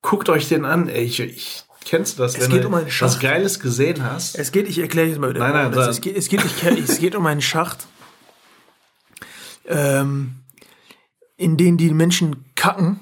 Guckt 0.00 0.28
euch 0.28 0.48
den 0.48 0.64
an, 0.64 0.88
ey, 0.88 1.02
ich, 1.02 1.18
ich 1.18 1.64
kennst 1.84 2.18
du 2.18 2.22
das, 2.22 2.36
Es 2.36 2.42
wenn 2.48 2.60
du 2.62 2.68
um 2.68 2.72
was. 2.74 3.18
Geiles 3.18 3.58
gesehen 3.58 4.04
hast? 4.04 4.38
Es 4.38 4.52
geht, 4.52 4.68
ich 4.68 4.78
erkläre 4.78 5.08
jetzt 5.08 5.18
mal 5.18 5.30
wieder. 5.30 5.40
Nein, 5.40 5.52
nein, 5.52 5.72
Das- 5.72 5.86
da- 5.86 5.90
es, 5.90 6.00
geht, 6.00 6.16
es, 6.16 6.28
geht, 6.28 6.44
ich, 6.44 6.88
es 6.88 6.98
geht 7.00 7.16
um 7.16 7.26
einen 7.26 7.42
Schacht, 7.42 7.88
ähm, 9.66 10.36
in 11.36 11.56
den 11.56 11.76
die 11.78 11.90
Menschen 11.90 12.44
kacken. 12.54 13.00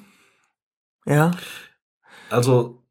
Ja, 1.04 1.32
Also, 2.30 2.82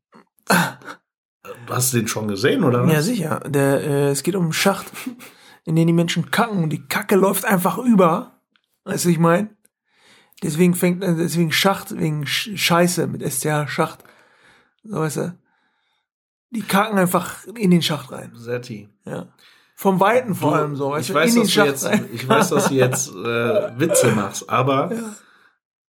hast 1.70 1.93
du 1.93 1.98
den 1.98 2.08
schon 2.08 2.27
gesehen, 2.27 2.63
oder 2.63 2.86
was? 2.86 2.93
ja 2.93 3.01
sicher. 3.01 3.39
Der, 3.48 3.82
äh, 3.84 4.10
es 4.10 4.24
geht 4.24 4.36
um 4.36 4.43
einen 4.43 4.53
Schacht, 4.53 4.88
in 5.65 5.75
denen 5.75 5.88
die 5.88 5.93
Menschen 5.93 6.32
kacken 6.32 6.63
und 6.63 6.70
die 6.70 6.86
Kacke 6.88 7.15
läuft 7.15 7.46
einfach 7.46 7.77
über. 7.77 8.39
Weißt 8.86 9.05
du, 9.05 9.10
ich 9.10 9.20
meine? 9.20 9.50
Deswegen 10.41 10.74
fängt, 10.75 11.03
äh, 11.03 11.15
deswegen 11.15 11.51
Schacht, 11.51 11.98
wegen 11.98 12.24
Sch- 12.25 12.58
Scheiße 12.58 13.08
mit 13.08 13.22
STH 13.22 13.67
Schacht. 13.70 14.03
So 14.84 14.98
weißt 14.98 15.17
du. 15.17 15.38
Die 16.51 16.62
kacken 16.62 16.98
einfach 17.00 17.46
in 17.58 17.72
den 17.72 17.82
Schacht 17.82 18.12
rein. 18.12 18.32
Setti. 18.36 18.89
Ja. 19.05 19.27
Vom 19.75 20.00
Weiten 20.00 20.36
vor 20.36 20.51
Du, 20.51 20.58
allem 20.58 20.75
so, 20.75 20.91
weißt 20.91 21.10
ich 21.10 21.13
du, 21.13 21.20
weiß, 21.20 21.29
in 21.29 21.36
den 21.36 21.41
dass 21.43 21.50
du 21.50 21.53
Schacht 21.55 21.67
jetzt, 21.67 21.86
rein. 21.86 22.10
ich 22.13 22.27
weiß, 22.27 22.50
dass 22.50 22.67
du 22.67 22.74
jetzt 22.75 23.10
äh, 23.15 23.79
Witze 23.79 24.12
machst, 24.12 24.50
aber 24.50 24.91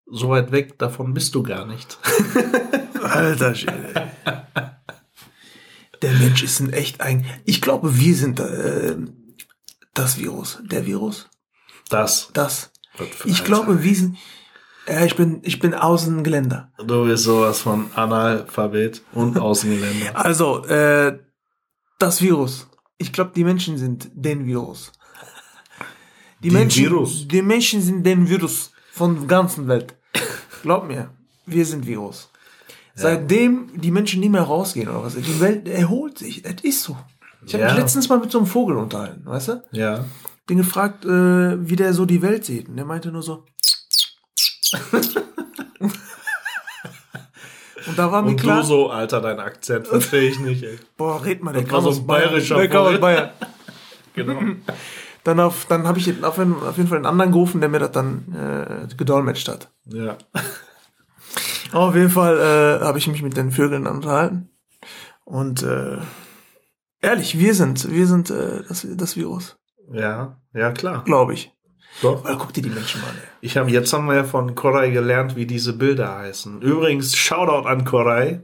so 0.06 0.28
weit 0.28 0.52
weg 0.52 0.78
davon 0.78 1.14
bist 1.14 1.34
du 1.34 1.42
gar 1.42 1.66
nicht. 1.66 1.98
Alter 3.02 3.54
Schwede. 3.54 4.10
Der 6.02 6.12
Mensch 6.12 6.42
ist 6.42 6.61
ein 6.61 6.73
echt 6.73 7.00
ein. 7.00 7.25
Ich 7.44 7.62
glaube, 7.62 7.99
wir 7.99 8.14
sind 8.14 8.40
äh, 8.40 8.97
das 9.94 10.18
Virus. 10.18 10.59
Der 10.64 10.85
Virus. 10.85 11.28
Das. 11.88 12.30
Das. 12.32 12.73
Ich 13.25 13.44
glaube, 13.44 13.82
wir 13.82 13.94
sind. 13.94 14.16
Äh, 14.87 15.06
ich 15.06 15.14
bin, 15.14 15.40
ich 15.44 15.61
bin 15.61 15.75
Außengeländer. 15.75 16.73
Du 16.85 17.04
bist 17.04 17.25
sowas 17.25 17.61
von 17.61 17.87
Analphabet 17.94 19.02
und 19.12 19.38
Außengeländer. 19.38 20.11
Also, 20.14 20.64
äh, 20.66 21.18
das 21.99 22.21
Virus. 22.21 22.68
Ich 22.99 23.12
glaube, 23.12 23.32
die 23.35 23.44
Menschen 23.44 23.78
sind 23.78 24.11
den 24.12 24.44
Virus. 24.47 24.92
Die, 26.40 26.49
Die 26.49 26.54
Menschen, 26.54 26.85
Virus? 26.85 27.28
die 27.28 27.42
Menschen 27.42 27.80
sind 27.80 28.04
den 28.04 28.28
Virus 28.28 28.73
von 28.92 29.14
der 29.16 29.26
ganzen 29.26 29.68
Welt. 29.68 29.94
Glaub 30.62 30.87
mir, 30.88 31.11
wir 31.47 31.64
sind 31.64 31.87
Virus. 31.87 32.31
Seitdem 32.94 33.70
die 33.75 33.90
Menschen 33.90 34.20
nicht 34.20 34.30
mehr 34.30 34.42
rausgehen 34.42 34.88
oder 34.88 35.02
was, 35.04 35.14
die 35.14 35.40
Welt 35.40 35.66
erholt 35.68 36.18
sich. 36.18 36.42
Das 36.42 36.56
ist 36.62 36.82
so. 36.82 36.96
Ich 37.46 37.54
habe 37.54 37.64
mich 37.64 37.75
letztens 37.75 38.08
mal 38.08 38.18
mit 38.18 38.30
so 38.30 38.38
einem 38.38 38.46
Vogel 38.46 38.76
unterhalten, 38.76 39.22
weißt 39.25 39.49
du? 39.49 39.62
Ja. 39.72 40.04
Den 40.49 40.58
gefragt, 40.58 41.04
äh, 41.04 41.68
wie 41.68 41.76
der 41.76 41.94
so 41.94 42.04
die 42.04 42.22
Welt 42.22 42.44
sieht. 42.44 42.68
Und 42.68 42.76
der 42.76 42.84
meinte 42.84 43.11
nur 43.11 43.22
so. 43.22 43.44
Und 47.87 47.99
da 47.99 48.12
war 48.12 48.22
mir 48.22 48.30
Und 48.30 48.40
klar. 48.40 48.61
du 48.61 48.66
so, 48.66 48.90
Alter, 48.90 49.20
dein 49.20 49.40
Akzent 49.40 49.88
verstehe 49.88 50.30
ich 50.30 50.38
nicht, 50.38 50.62
ey. 50.62 50.78
Boah, 50.96 51.25
red 51.25 51.42
mal, 51.42 51.52
der 51.52 51.64
kam 51.64 51.82
so 51.82 51.88
aus 51.88 52.06
Bayern. 52.06 52.28
bayerischer 52.30 52.56
Der 52.58 52.68
kam 52.68 52.87
aus. 52.87 53.00
Bayern. 53.00 53.30
Genau. 54.14 54.38
Dann, 55.25 55.40
auf, 55.40 55.64
dann 55.70 55.87
habe 55.88 55.99
ich 55.99 56.22
auf 56.22 56.37
jeden, 56.37 56.54
auf 56.62 56.76
jeden 56.76 56.87
Fall 56.90 56.99
einen 56.99 57.06
anderen 57.06 57.32
gerufen, 57.32 57.61
der 57.62 57.70
mir 57.70 57.78
das 57.78 57.92
dann 57.92 58.26
äh, 58.34 58.94
gedolmetscht 58.94 59.49
hat. 59.49 59.70
Ja. 59.87 60.18
Auf 61.72 61.94
jeden 61.94 62.10
Fall 62.10 62.38
äh, 62.80 62.84
habe 62.84 62.98
ich 62.98 63.06
mich 63.08 63.22
mit 63.22 63.36
den 63.36 63.50
Vögeln 63.50 63.86
unterhalten. 63.86 64.50
Und 65.24 65.62
äh, 65.62 65.98
ehrlich, 67.00 67.38
wir 67.38 67.54
sind, 67.54 67.90
wir 67.90 68.06
sind 68.06 68.30
äh, 68.30 68.62
das, 68.68 68.86
das 68.90 69.16
Virus, 69.16 69.56
Ja, 69.92 70.36
ja, 70.54 70.72
klar. 70.72 71.04
glaube 71.04 71.34
ich. 71.34 71.52
Doch. 72.00 72.24
Weil 72.24 72.36
guck 72.36 72.52
dir 72.54 72.62
die 72.62 72.70
Menschen 72.70 73.00
mal 73.02 73.08
an. 73.08 73.16
Ey. 73.16 73.28
Ich 73.42 73.56
habe 73.56 73.70
jetzt 73.70 73.92
haben 73.92 74.06
wir 74.06 74.14
ja 74.16 74.24
von 74.24 74.54
Koray 74.54 74.92
gelernt, 74.92 75.36
wie 75.36 75.46
diese 75.46 75.74
Bilder 75.74 76.16
heißen. 76.16 76.62
Übrigens, 76.62 77.14
Shoutout 77.16 77.68
an 77.68 77.84
Koray. 77.84 78.40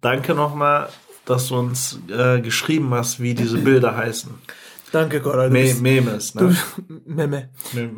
Danke 0.00 0.34
nochmal, 0.34 0.88
dass 1.24 1.48
du 1.48 1.56
uns 1.56 1.98
äh, 2.08 2.40
geschrieben 2.40 2.92
hast, 2.92 3.20
wie 3.20 3.34
diese 3.34 3.58
Bilder 3.58 3.96
heißen. 3.96 4.34
Danke, 4.92 5.20
Cora. 5.20 5.46
Du, 5.46 5.52
Me 5.52 5.62
bist, 5.62 5.80
Memes, 5.82 6.32
du, 6.34 6.44
ne? 6.46 6.56
Meme. 7.06 7.48
Mem- 7.72 7.96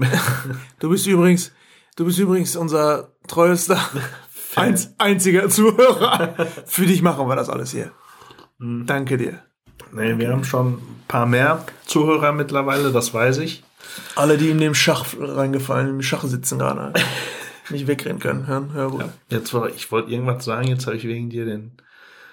du 0.79 0.89
bist 0.91 1.07
übrigens, 1.07 1.53
du 1.97 2.05
bist 2.05 2.19
übrigens 2.19 2.55
unser 2.57 3.13
treuester, 3.27 3.79
einz, 4.57 4.95
einziger 4.99 5.49
Zuhörer. 5.49 6.35
Für 6.67 6.87
dich 6.87 7.03
machen 7.03 7.29
wir 7.29 7.37
das 7.37 7.49
alles 7.49 7.71
hier. 7.71 7.93
Hm. 8.59 8.87
Danke 8.87 9.17
dir. 9.17 9.43
nee, 9.93 10.19
wir 10.19 10.33
haben 10.33 10.45
schon 10.45 10.75
ein 10.75 11.05
paar 11.09 11.27
mehr 11.27 11.65
Zuhörer 11.85 12.33
mittlerweile, 12.33 12.93
das 12.93 13.13
weiß 13.13 13.39
ich. 13.39 13.63
Alle, 14.15 14.37
die 14.37 14.51
in 14.51 14.59
dem 14.59 14.75
Schach 14.75 15.07
reingefallen, 15.19 15.89
im 15.89 16.03
Schach 16.03 16.25
sitzen 16.25 16.59
gerade, 16.59 16.93
nicht 17.71 17.87
wegrennen 17.87 18.19
können. 18.19 18.47
Hören, 18.47 18.73
hör 18.73 18.91
gut. 18.91 19.05
Jetzt 19.29 19.55
war, 19.55 19.69
ich 19.69 19.91
wollte 19.93 20.11
irgendwas 20.11 20.45
sagen, 20.45 20.69
jetzt 20.69 20.87
habe 20.87 20.97
ich 20.97 21.07
wegen 21.07 21.31
dir 21.31 21.45
den 21.45 21.73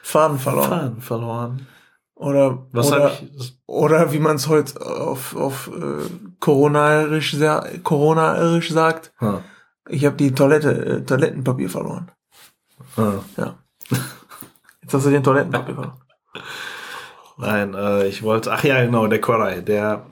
Faden 0.01 0.39
verloren. 0.39 0.69
Faden 0.69 1.01
verloren. 1.01 1.67
Oder, 2.15 2.67
Was 2.71 2.87
oder, 2.91 3.11
ich? 3.11 3.57
Oder 3.65 4.13
wie 4.13 4.19
man 4.19 4.35
es 4.35 4.47
heute 4.47 4.79
auf, 4.85 5.35
auf 5.35 5.69
äh, 5.73 6.03
Corona-erisch 6.39 7.35
sa 7.35 7.65
Corona 7.83 8.61
sagt, 8.61 9.11
ah, 9.19 9.41
ich 9.89 10.05
habe 10.05 10.15
die 10.15 10.33
Toilette, 10.33 10.71
äh, 10.85 11.03
Toilettenpapier 11.03 11.69
verloren. 11.69 12.11
ah. 12.97 13.19
Ja. 13.37 13.57
Jetzt 14.81 14.93
hast 14.93 15.05
du 15.05 15.09
den 15.09 15.23
Toilettenpapier 15.23 15.75
verloren. 15.75 16.01
Nein, 17.37 17.73
äh, 17.73 18.07
ich 18.07 18.23
wollte, 18.23 18.51
ach 18.51 18.63
ja, 18.63 18.83
genau, 18.83 19.07
der 19.07 19.19
Koray, 19.21 19.63
der 19.63 20.05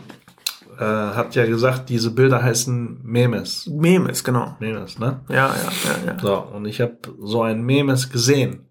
äh, 0.79 0.83
hat 0.83 1.35
ja 1.35 1.45
gesagt, 1.45 1.89
diese 1.89 2.11
Bilder 2.11 2.41
heißen 2.41 3.01
Memes. 3.03 3.67
Memes, 3.67 4.23
genau. 4.23 4.55
Memes, 4.59 4.97
ne? 4.97 5.21
Ja, 5.29 5.53
ja, 5.55 5.71
ja, 6.05 6.13
ja. 6.13 6.19
So, 6.19 6.37
und 6.37 6.65
ich 6.65 6.81
habe 6.81 6.97
so 7.19 7.43
ein 7.43 7.61
Memes 7.61 8.09
gesehen. 8.09 8.67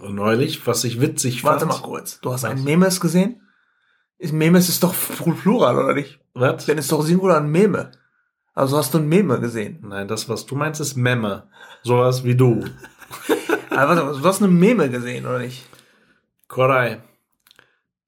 Und 0.00 0.14
neulich, 0.16 0.66
was 0.66 0.82
ich 0.84 1.00
witzig 1.00 1.44
Warte 1.44 1.66
fand. 1.66 1.72
mal 1.80 1.86
kurz. 1.86 2.20
Du 2.20 2.32
hast 2.32 2.42
Was? 2.42 2.50
ein 2.50 2.64
Memes 2.64 3.00
gesehen? 3.00 3.40
Memes 4.18 4.68
ist 4.68 4.82
doch 4.82 4.94
Plural, 5.42 5.76
oder 5.78 5.94
nicht? 5.94 6.18
Was? 6.32 6.66
Denn 6.66 6.78
ist 6.78 6.90
doch 6.90 7.02
Singular 7.02 7.36
ein 7.40 7.48
Meme. 7.48 7.92
Also 8.54 8.76
hast 8.78 8.94
du 8.94 8.98
ein 8.98 9.08
Meme 9.08 9.40
gesehen. 9.40 9.80
Nein, 9.82 10.06
das, 10.08 10.28
was 10.28 10.46
du 10.46 10.54
meinst, 10.54 10.80
ist 10.80 10.96
Memme. 10.96 11.48
Sowas 11.82 12.22
wie 12.24 12.36
du. 12.36 12.64
Aber 13.70 13.88
warte 13.88 14.04
mal, 14.04 14.20
du 14.20 14.24
hast 14.24 14.42
eine 14.42 14.50
Meme 14.52 14.88
gesehen, 14.90 15.26
oder 15.26 15.38
nicht? 15.40 15.66
Koray, 16.48 16.98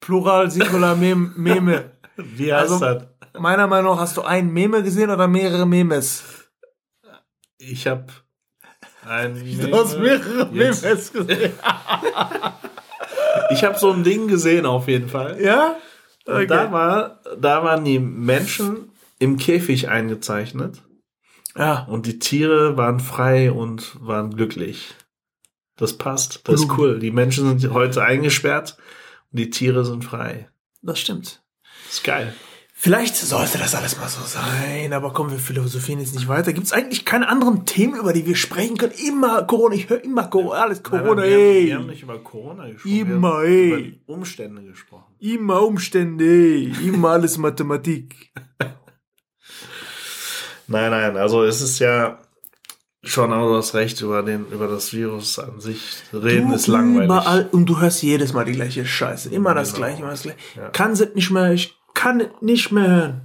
Plural, 0.01 0.51
Singular, 0.51 0.95
Mem 0.95 1.33
Meme. 1.37 1.91
wie 2.17 2.53
heißt 2.53 2.71
Also- 2.71 2.85
das? 2.85 3.03
Meiner 3.39 3.67
Meinung 3.67 3.95
nach 3.97 4.01
hast 4.01 4.17
du 4.17 4.23
ein 4.23 4.51
Meme 4.51 4.83
gesehen 4.83 5.11
oder 5.11 5.29
mehrere 5.29 5.67
Memes? 5.67 6.25
Ich 7.59 7.87
habe 7.87 8.07
ein 9.07 9.35
Meme. 9.43 9.69
Du 9.69 9.77
hast 9.77 9.99
mehrere 9.99 10.49
Jetzt- 10.53 10.83
Memes 10.85 11.13
gesehen. 11.13 11.53
Ich 13.51 13.63
habe 13.65 13.79
so 13.79 13.93
ein 13.93 14.05
Ding 14.05 14.27
gesehen 14.29 14.65
auf 14.67 14.89
jeden 14.89 15.09
Fall. 15.09 15.41
Ja? 15.43 15.77
Und 16.25 16.51
da, 16.51 16.73
war, 16.73 17.21
da 17.39 17.63
waren 17.63 17.85
die 17.85 17.99
Menschen 17.99 18.91
im 19.19 19.37
Käfig 19.39 19.89
eingezeichnet 19.89 20.83
Ja. 21.57 21.85
und 21.85 22.07
die 22.07 22.19
Tiere 22.19 22.77
waren 22.77 23.01
frei 23.01 23.51
und 23.53 23.97
waren 24.01 24.35
glücklich. 24.35 24.95
Das 25.77 25.99
passt, 25.99 26.41
das 26.49 26.61
ist 26.63 26.79
cool. 26.79 26.99
Die 26.99 27.11
Menschen 27.11 27.59
sind 27.59 27.73
heute 27.73 28.03
eingesperrt 28.03 28.79
und 29.31 29.39
die 29.39 29.51
Tiere 29.51 29.85
sind 29.85 30.05
frei. 30.05 30.49
Das 30.83 30.99
stimmt. 30.99 31.43
Das 31.87 31.95
ist 31.97 32.05
geil. 32.05 32.33
Vielleicht 32.79 33.17
sollte 33.17 33.57
das 33.57 33.75
alles 33.75 33.99
mal 33.99 34.09
so 34.09 34.21
sein, 34.23 34.93
aber 34.93 35.13
kommen 35.15 35.31
wir 35.31 35.39
philosophieren 35.39 35.99
jetzt 36.01 36.15
nicht 36.15 36.29
weiter. 36.29 36.53
Gibt 36.53 36.67
es 36.67 36.73
eigentlich 36.75 37.07
keine 37.07 37.27
anderen 37.29 37.65
Themen, 37.65 37.99
über 37.99 38.13
die 38.13 38.27
wir 38.27 38.37
sprechen 38.37 38.77
können? 38.77 38.93
Immer 38.93 39.45
Corona, 39.45 39.75
ich 39.75 39.89
höre 39.89 40.05
immer 40.05 40.25
Corona, 40.29 40.61
alles 40.63 40.83
Corona, 40.83 41.23
Nein, 41.23 41.31
wir, 41.31 41.37
haben, 41.37 41.67
wir 41.67 41.75
haben 41.77 41.83
ey. 41.85 41.89
nicht 41.91 42.03
über 42.03 42.19
Corona 42.23 42.69
gesprochen. 42.69 42.95
Immer, 42.99 43.43
ey. 43.45 43.69
über 43.69 43.81
die 43.81 44.01
Umstände 44.07 44.63
gesprochen. 44.63 45.15
Immer 45.21 45.63
Umstände, 45.63 46.25
ey. 46.25 46.73
immer 46.87 47.11
alles 47.13 47.39
Mathematik. 47.39 48.31
Nein, 50.69 50.91
nein, 50.91 51.17
also 51.17 51.45
es 51.45 51.61
ist 51.61 51.79
ja 51.79 52.19
schon 53.03 53.33
auch 53.33 53.55
das 53.57 53.75
Recht 53.75 54.01
über 54.01 54.23
den, 54.23 54.47
über 54.49 54.67
das 54.67 54.93
Virus 54.93 55.39
an 55.39 55.61
sich 55.61 55.81
reden 56.13 56.53
ist 56.53 56.67
langweilig. 56.67 57.05
Überall, 57.07 57.49
und 57.53 57.67
du 57.67 57.79
hörst 57.81 58.03
jedes 58.03 58.33
Mal 58.33 58.45
die 58.45 58.53
gleiche 58.53 58.85
Scheiße. 58.85 59.29
Immer 59.31 59.55
das 59.55 59.69
Genau. 59.75 59.87
gleiche, 59.87 60.01
immer 60.03 60.11
das 60.11 60.23
gleiche. 60.23 60.39
Ja. 60.57 60.69
Kann 60.71 60.91
es 60.93 61.07
nicht 61.15 61.31
mehr, 61.31 61.53
ich 61.53 61.77
kann 61.95 62.21
es 62.21 62.29
nicht 62.41 62.73
mehr 62.73 62.89
hören. 62.89 63.21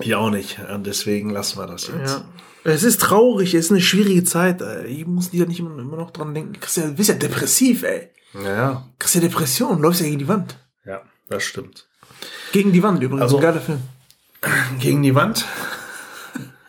Ich 0.00 0.14
auch 0.14 0.30
nicht. 0.30 0.58
Und 0.72 0.86
deswegen 0.86 1.30
lassen 1.30 1.58
wir 1.58 1.66
das 1.66 1.86
jetzt. 1.88 2.16
Ja. 2.18 2.24
Es 2.64 2.82
ist 2.82 3.00
traurig, 3.00 3.54
es 3.54 3.66
ist 3.66 3.70
eine 3.70 3.80
schwierige 3.80 4.22
Zeit. 4.24 4.60
Ey. 4.60 4.86
Ich 5.00 5.06
muss 5.06 5.30
dir 5.30 5.46
nicht 5.46 5.60
immer, 5.60 5.78
immer 5.78 5.96
noch 5.96 6.10
dran 6.10 6.34
denken. 6.34 6.52
Du 6.52 6.80
ja, 6.80 6.86
du 6.88 6.94
bist 6.94 7.08
ja 7.08 7.14
depressiv, 7.14 7.82
ey. 7.84 8.10
Ja, 8.34 8.42
ja, 8.42 8.70
Du 8.72 8.82
kriegst 8.98 9.14
ja 9.14 9.20
Depression, 9.22 9.80
läufst 9.80 10.02
ja 10.02 10.06
gegen 10.06 10.18
die 10.18 10.28
Wand. 10.28 10.58
ja, 10.84 11.00
das 11.30 11.42
stimmt. 11.44 11.86
Gegen 12.52 12.72
die 12.72 12.82
Wand 12.82 13.02
übrigens, 13.02 13.22
Also- 13.22 13.38
ein 13.38 13.42
geiler 13.42 13.60
Film. 13.62 13.80
Gegen 14.78 15.02
die 15.02 15.14
Wand 15.14 15.46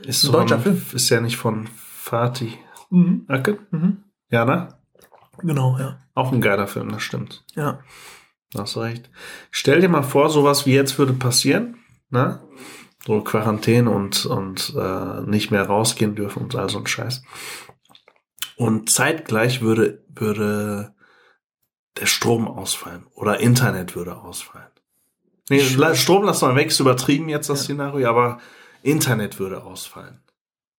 ist 0.09 0.25
Ein 0.25 0.31
deutscher 0.33 0.59
Film. 0.59 0.81
ist 0.93 1.09
ja 1.09 1.21
nicht 1.21 1.37
von 1.37 1.67
Fatih 1.67 2.53
Mhm. 2.91 3.25
Akin. 3.27 3.59
Mhm. 3.71 4.03
Ja, 4.31 4.45
ne? 4.45 4.69
Genau, 5.39 5.77
ja. 5.77 5.99
Auch 6.15 6.31
ein 6.31 6.41
geiler 6.41 6.67
Film, 6.67 6.89
das 6.91 7.03
stimmt. 7.03 7.45
Ja. 7.55 7.79
Da 8.51 8.61
Hast 8.63 8.75
du 8.75 8.79
recht. 8.81 9.09
Stell 9.51 9.79
dir 9.81 9.89
mal 9.89 10.01
vor, 10.03 10.29
sowas 10.29 10.65
wie 10.65 10.73
jetzt 10.73 10.97
würde 10.97 11.13
passieren, 11.13 11.77
ne? 12.09 12.41
So 13.05 13.21
Quarantäne 13.21 13.89
und, 13.89 14.25
und 14.25 14.73
äh, 14.75 15.21
nicht 15.21 15.51
mehr 15.51 15.63
rausgehen 15.67 16.15
dürfen 16.15 16.41
und 16.43 16.55
all 16.55 16.69
so 16.69 16.79
ein 16.79 16.87
Scheiß. 16.87 17.21
Und 18.57 18.89
zeitgleich 18.89 19.61
würde, 19.61 20.03
würde 20.09 20.93
der 21.99 22.07
Strom 22.07 22.47
ausfallen 22.47 23.05
oder 23.13 23.39
Internet 23.39 23.95
würde 23.95 24.17
ausfallen. 24.17 24.67
Nee, 25.49 25.61
Strom 25.93 26.23
lass 26.23 26.41
mal 26.41 26.55
weg, 26.55 26.67
ist 26.67 26.79
übertrieben 26.79 27.29
jetzt 27.29 27.49
das 27.49 27.59
Ja. 27.59 27.63
Szenario, 27.65 28.09
aber 28.09 28.39
Internet 28.83 29.39
würde 29.39 29.63
ausfallen. 29.63 30.19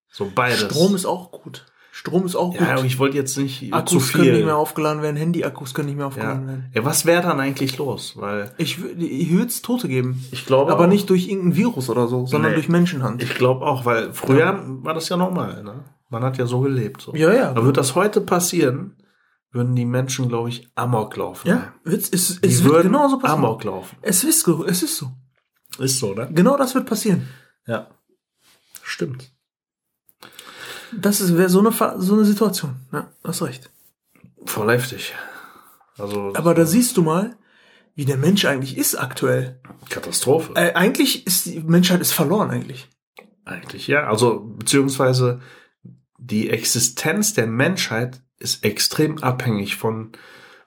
So 0.08 0.30
beides. 0.34 0.60
Strom 0.60 0.94
ist 0.94 1.06
auch 1.06 1.30
gut. 1.30 1.66
Strom 1.92 2.24
ist 2.24 2.36
auch 2.36 2.52
gut. 2.52 2.60
Ja, 2.60 2.74
aber 2.76 2.84
ich 2.84 2.98
wollte 2.98 3.16
jetzt 3.16 3.36
nicht 3.36 3.60
zu 3.60 3.72
Akkus 3.72 4.12
können 4.12 4.24
nicht 4.24 4.34
viel. 4.36 4.44
mehr 4.44 4.56
aufgeladen 4.56 5.02
werden, 5.02 5.16
Handy-Akkus 5.16 5.74
können 5.74 5.88
nicht 5.88 5.96
mehr 5.98 6.06
aufgeladen 6.06 6.42
Ja. 6.42 6.48
werden. 6.48 6.70
ja, 6.72 6.84
was 6.84 7.04
wäre 7.04 7.22
dann 7.22 7.40
eigentlich 7.40 7.76
los? 7.78 8.14
Weil 8.16 8.52
Ich, 8.58 8.78
ich 8.98 9.30
würde 9.30 9.46
es 9.46 9.60
Tote 9.62 9.88
geben. 9.88 10.24
ich 10.30 10.46
glaube 10.46 10.72
Aber 10.72 10.84
auch- 10.84 10.88
nicht 10.88 11.10
durch 11.10 11.28
irgendein 11.28 11.56
Virus 11.56 11.90
oder 11.90 12.06
so, 12.08 12.26
sondern 12.26 12.52
Nee. 12.52 12.56
durch 12.56 12.68
Menschenhand. 12.68 13.22
Ich 13.22 13.34
glaube 13.34 13.66
auch, 13.66 13.84
weil 13.84 14.12
früher 14.14 14.62
war 14.82 14.94
das 14.94 15.08
ja 15.08 15.16
normal. 15.16 15.62
Ne? 15.64 15.84
Man 16.08 16.22
hat 16.24 16.38
ja 16.38 16.46
so 16.46 16.60
gelebt. 16.60 17.02
So. 17.02 17.14
Ja, 17.14 17.32
ja. 17.34 17.50
Aber 17.50 17.64
wird 17.66 17.76
das 17.76 17.94
heute 17.96 18.20
passieren, 18.20 18.96
würden 19.52 19.74
die 19.74 19.84
Menschen, 19.84 20.28
glaube 20.28 20.48
ich, 20.48 20.68
Amok 20.76 21.16
laufen. 21.16 21.48
ja, 21.48 21.72
es, 21.84 22.10
Die 22.10 22.16
es 22.46 22.64
wird 22.64 22.82
genauso 22.84 23.18
passieren. 23.18 23.44
Amok 23.44 23.64
laufen. 23.64 23.96
Es 24.00 24.22
ist 24.22 24.42
so, 24.42 24.64
es 24.64 24.82
ist 24.84 24.96
so. 24.96 25.10
Ist 25.78 25.98
so, 25.98 26.14
ne? 26.14 26.28
Genau 26.32 26.56
das 26.56 26.74
wird 26.74 26.86
passieren. 26.86 27.28
Ja. 27.70 27.86
Stimmt. 28.82 29.30
Das 30.92 31.20
ist- 31.20 31.36
wäre 31.36 31.48
so 31.48 31.60
eine, 31.60 31.70
so 32.00 32.14
eine 32.14 32.24
Situation. 32.24 32.76
Ja, 32.92 33.08
hast 33.24 33.42
recht. 33.42 33.70
Voll 34.44 34.70
heftig. 34.72 35.14
Also 35.98 36.32
Aber 36.34 36.54
da 36.54 36.64
siehst 36.66 36.96
du 36.96 37.02
mal, 37.02 37.36
wie 37.94 38.04
der 38.06 38.16
Mensch 38.16 38.44
eigentlich 38.44 38.76
ist 38.76 38.96
aktuell. 38.96 39.60
Katastrophe. 39.88 40.54
Äh, 40.56 40.72
eigentlich 40.74 41.26
ist 41.26 41.46
die 41.46 41.60
Menschheit 41.60 42.00
ist 42.00 42.12
verloren 42.12 42.50
eigentlich. 42.50 42.88
Eigentlich, 43.44 43.86
ja. 43.86 44.06
Also, 44.08 44.40
beziehungsweise 44.58 45.40
die 46.18 46.50
Existenz 46.50 47.34
der 47.34 47.46
Menschheit 47.46 48.22
ist 48.38 48.64
extrem 48.64 49.18
abhängig 49.22 49.76
von, 49.76 50.12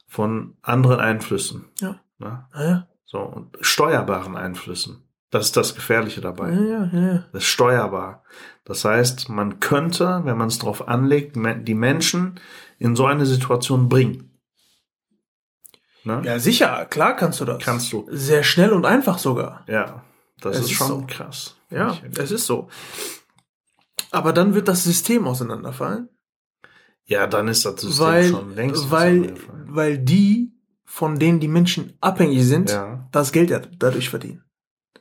von 0.08 0.56
anderen 0.62 1.00
Einflüssen. 1.00 1.66
Ja. 1.82 2.00
Ne? 2.20 2.48
Ja, 2.54 2.88
So, 3.06 3.20
und 3.20 3.58
steuerbaren 3.62 4.36
Einflüssen. 4.36 5.04
Das 5.34 5.48
ist 5.48 5.58
das 5.58 5.74
Gefährliche 5.74 6.22
dabei. 6.22 6.52
ja, 6.52 6.86
ja, 6.94 7.00
ja. 7.00 7.26
Das 7.34 7.42
ist 7.42 7.50
steuerbar. 7.50 8.24
Das 8.66 8.86
heißt, 8.86 9.30
man 9.30 9.60
könnte, 9.60 10.22
wenn 10.26 10.38
man 10.38 10.48
es 10.48 10.60
drauf 10.60 10.88
anlegt, 10.88 11.36
die 11.36 11.74
Menschen 11.74 12.40
in 12.78 12.96
so 12.96 13.08
eine 13.08 13.26
Situation 13.26 13.90
bringen. 13.90 14.40
Ne? 16.04 16.22
Ja, 16.24 16.38
sicher, 16.38 16.86
klar 16.86 17.16
kannst 17.16 17.42
du 17.42 17.46
das. 17.46 17.64
Kannst 17.64 17.92
du. 17.92 18.06
Sehr 18.12 18.44
schnell 18.44 18.74
und 18.74 18.86
einfach 18.86 19.18
sogar. 19.18 19.66
Ja, 19.68 20.04
das 20.40 20.58
ist 20.58 20.66
ist 20.66 20.72
schon 20.74 20.88
so. 20.88 21.04
krass. 21.08 21.56
Ja, 21.72 21.98
es 22.16 22.30
ist 22.30 22.46
so. 22.46 22.70
Aber 24.12 24.34
dann 24.34 24.54
wird 24.54 24.68
das 24.68 24.84
System 24.84 25.26
auseinanderfallen, 25.26 26.10
Ja, 27.06 27.26
dann 27.26 27.48
ist 27.48 27.66
das 27.66 27.82
System 27.82 28.06
weil, 28.06 28.30
schon 28.30 28.54
längst 28.54 28.92
weil, 28.92 29.34
weil 29.66 29.98
die, 29.98 30.54
von 30.86 31.18
denen 31.18 31.40
die 31.40 31.48
Menschen 31.48 31.98
abhängig 32.02 32.44
sind, 32.46 32.80
das 33.12 33.32
Geld 33.32 33.50
ja 33.50 33.62
dadurch 33.80 34.12
verdienen. 34.12 34.43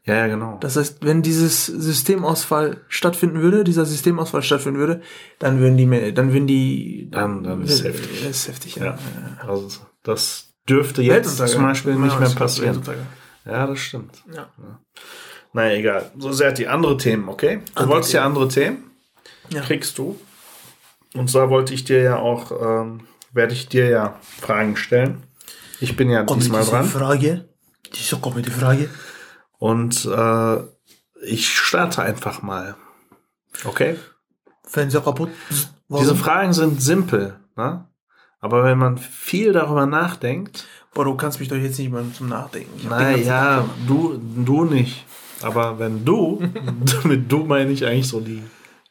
Ja, 0.04 0.14
ja, 0.14 0.26
genau. 0.26 0.58
Das 0.60 0.76
heißt, 0.76 0.98
wenn 1.04 1.22
dieses 1.22 1.66
Systemausfall 1.66 2.78
stattfinden 2.88 3.40
würde, 3.40 3.62
dieser 3.64 3.84
Systemausfall 3.86 4.42
stattfinden 4.42 4.78
würde, 4.80 5.00
dann 5.38 5.60
würden 5.60 5.76
die, 5.76 5.86
mehr- 5.86 6.12
dann 6.12 6.32
würden 6.32 6.46
die, 6.46 7.08
Dann- 7.10 7.42
dann 7.44 7.62
ist 7.62 7.72
es 7.72 7.84
heftig. 7.84 8.22
Das 8.22 8.30
ist 8.30 8.48
heftig, 8.48 8.76
ja. 8.76 8.84
Ja. 8.86 8.98
Also, 9.46 9.80
das 10.02 10.48
dürfte 10.68 11.02
jetzt 11.02 11.36
zum 11.36 11.62
Beispiel 11.62 11.94
nicht 11.94 12.14
Ja, 12.14 12.20
mehr 12.20 12.30
passieren. 12.30 12.68
Weltuntergang. 12.76 13.06
Ja, 13.44 13.66
das 13.66 13.78
stimmt. 13.78 14.22
Ja. 14.34 14.48
Naja, 15.52 15.76
egal. 15.78 16.10
So 16.18 16.32
sehr 16.32 16.52
die 16.52 16.66
andere 16.68 16.96
Themen, 16.96 17.28
okay? 17.28 17.56
Du 17.74 17.80
Andere 17.80 17.94
wolltest 17.94 18.12
ja 18.14 18.22
Themen. 18.22 18.34
andere 18.36 18.48
Themen. 18.48 18.78
Ja. 19.50 19.60
Kriegst 19.62 19.98
du. 19.98 20.18
Und 21.14 21.28
zwar 21.30 21.50
wollte 21.50 21.74
ich 21.74 21.84
dir 21.84 22.00
ja 22.00 22.16
auch, 22.16 22.52
ähm, 22.52 23.00
werde 23.32 23.52
ich 23.52 23.68
dir 23.68 23.88
ja 23.88 24.18
Fragen 24.40 24.76
stellen. 24.76 25.22
Ich 25.80 25.94
bin 25.96 26.08
ja 26.10 26.22
diesmal 26.24 26.64
dran. 26.64 26.86
Frage. 26.86 27.44
Diese 27.94 28.16
kommt 28.16 28.46
die 28.46 28.50
Frage. 28.50 28.88
Und 29.62 30.06
äh, 30.06 30.56
ich 31.24 31.48
starte 31.48 32.02
einfach 32.02 32.42
mal. 32.42 32.74
Okay? 33.64 33.96
Fernseher 34.64 35.02
kaputt. 35.02 35.30
Warum? 35.86 36.04
Diese 36.04 36.16
Fragen 36.16 36.52
sind 36.52 36.82
simpel, 36.82 37.38
ne? 37.54 37.86
Aber 38.40 38.64
wenn 38.64 38.76
man 38.76 38.98
viel 38.98 39.52
darüber 39.52 39.86
nachdenkt, 39.86 40.66
Boah, 40.94 41.04
du 41.04 41.14
kannst 41.14 41.38
mich 41.38 41.48
doch 41.48 41.54
jetzt 41.54 41.78
nicht 41.78 41.92
mal 41.92 42.04
zum 42.12 42.28
Nachdenken. 42.28 42.72
Ich 42.76 42.86
hab 42.86 42.98
den 42.98 43.04
na 43.06 43.10
ganzen 43.12 43.26
ja, 43.28 43.56
Tag- 43.60 43.68
du, 43.86 44.20
du 44.44 44.64
nicht. 44.64 45.04
Aber 45.42 45.78
wenn 45.78 46.04
du, 46.04 46.42
mit 47.04 47.30
du 47.30 47.44
meine 47.44 47.70
ich 47.70 47.86
eigentlich 47.86 48.08
so 48.08 48.20
die 48.20 48.42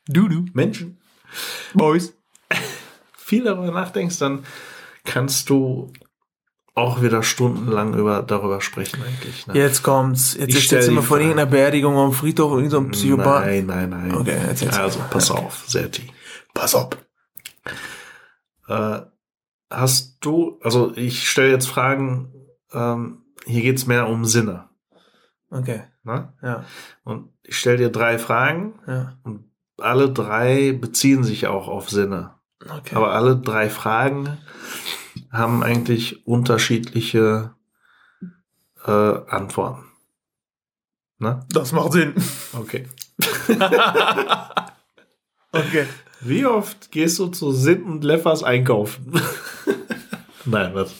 Du, 0.07 0.29
du. 0.29 0.45
Menschen, 0.53 1.01
Boys. 1.73 2.13
viel 3.17 3.43
darüber 3.43 3.71
nachdenkst, 3.73 4.19
dann 4.19 4.45
kannst 5.03 5.49
du 5.49 5.91
auch 6.73 7.01
wieder 7.01 7.21
stundenlang 7.23 7.93
über, 7.95 8.23
darüber 8.23 8.61
sprechen 8.61 9.01
eigentlich. 9.03 9.45
Ne? 9.47 9.55
Jetzt 9.55 9.83
kommt's. 9.83 10.35
Jetzt 10.35 10.55
Ich 10.55 10.71
jetzt 10.71 10.87
immer 10.87 11.01
von 11.01 11.17
Frage. 11.17 11.23
irgendeiner 11.23 11.49
Beerdigung 11.51 11.97
am 11.97 12.13
Friedhof 12.13 12.53
irgend 12.53 12.71
so 12.71 12.77
ein 12.79 12.91
Psychopath. 12.91 13.45
Nein, 13.45 13.65
nein, 13.65 13.89
nein. 13.89 14.15
Okay, 14.15 14.37
erzähl's. 14.47 14.77
Also, 14.77 14.99
pass 15.09 15.31
Okay. 15.31 15.41
auf, 15.45 15.63
Serti. 15.67 16.03
Pass 16.53 16.73
auf. 16.75 16.89
Äh, 18.67 19.01
hast 19.69 20.17
du, 20.21 20.59
also 20.63 20.93
ich 20.95 21.29
stelle 21.29 21.51
jetzt 21.51 21.67
Fragen, 21.67 22.33
ähm, 22.71 23.23
hier 23.45 23.61
geht's 23.61 23.85
mehr 23.87 24.07
um 24.07 24.25
Sinne. 24.25 24.69
Okay. 25.49 25.83
Ne? 26.03 26.33
Ja. 26.41 26.65
Und 27.03 27.29
ich 27.43 27.57
stelle 27.57 27.77
dir 27.77 27.89
drei 27.89 28.17
Fragen 28.17 28.79
Ja. 28.87 29.17
und 29.23 29.45
alle 29.77 30.09
drei 30.11 30.71
beziehen 30.71 31.23
sich 31.23 31.47
auch 31.47 31.67
auf 31.67 31.89
Sinne. 31.89 32.35
Okay. 32.63 32.95
Aber 32.95 33.11
alle 33.13 33.35
drei 33.37 33.69
Fragen 33.69 34.37
haben 35.31 35.63
eigentlich 35.63 36.27
unterschiedliche 36.27 37.55
äh, 38.85 38.91
Antworten. 38.91 39.85
Ne? 41.19 41.45
das 41.49 41.71
macht 41.71 41.93
Sinn. 41.93 42.15
Okay. 42.53 42.87
Okay. 45.51 45.85
Wie 46.21 46.45
oft 46.45 46.91
gehst 46.91 47.19
du 47.19 47.27
zu 47.27 47.51
Sinn 47.51 47.83
und 47.83 48.03
Leffers 48.03 48.43
einkaufen? 48.43 49.19
Nein, 50.45 50.73
was? 50.73 50.93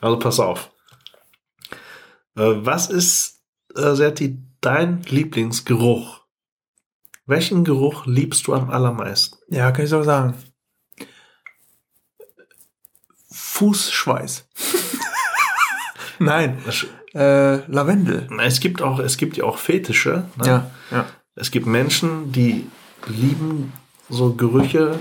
Also 0.00 0.18
pass 0.18 0.40
auf. 0.40 0.70
Äh, 2.36 2.54
was 2.56 2.90
ist, 2.90 3.40
äh, 3.74 3.94
Serti, 3.94 4.38
dein 4.60 5.02
Lieblingsgeruch? 5.04 6.20
Welchen 7.24 7.64
Geruch 7.64 8.04
liebst 8.04 8.46
du 8.46 8.54
am 8.54 8.70
allermeisten? 8.70 9.38
Ja, 9.48 9.70
kann 9.70 9.84
ich 9.84 9.90
so 9.90 10.02
sagen. 10.02 10.34
Fußschweiß. 13.32 14.46
Nein. 16.18 16.58
Äh, 17.14 17.56
Lavendel. 17.70 18.28
Es 18.40 18.60
gibt 18.60 18.80
auch, 18.82 18.98
es 18.98 19.16
gibt 19.16 19.36
ja 19.36 19.44
auch 19.44 19.58
Fetische. 19.58 20.24
Ne? 20.36 20.46
Ja. 20.46 20.70
Ja. 20.90 21.06
Es 21.34 21.50
gibt 21.50 21.66
Menschen, 21.66 22.32
die 22.32 22.66
lieben 23.06 23.72
so 24.08 24.34
Gerüche, 24.34 24.98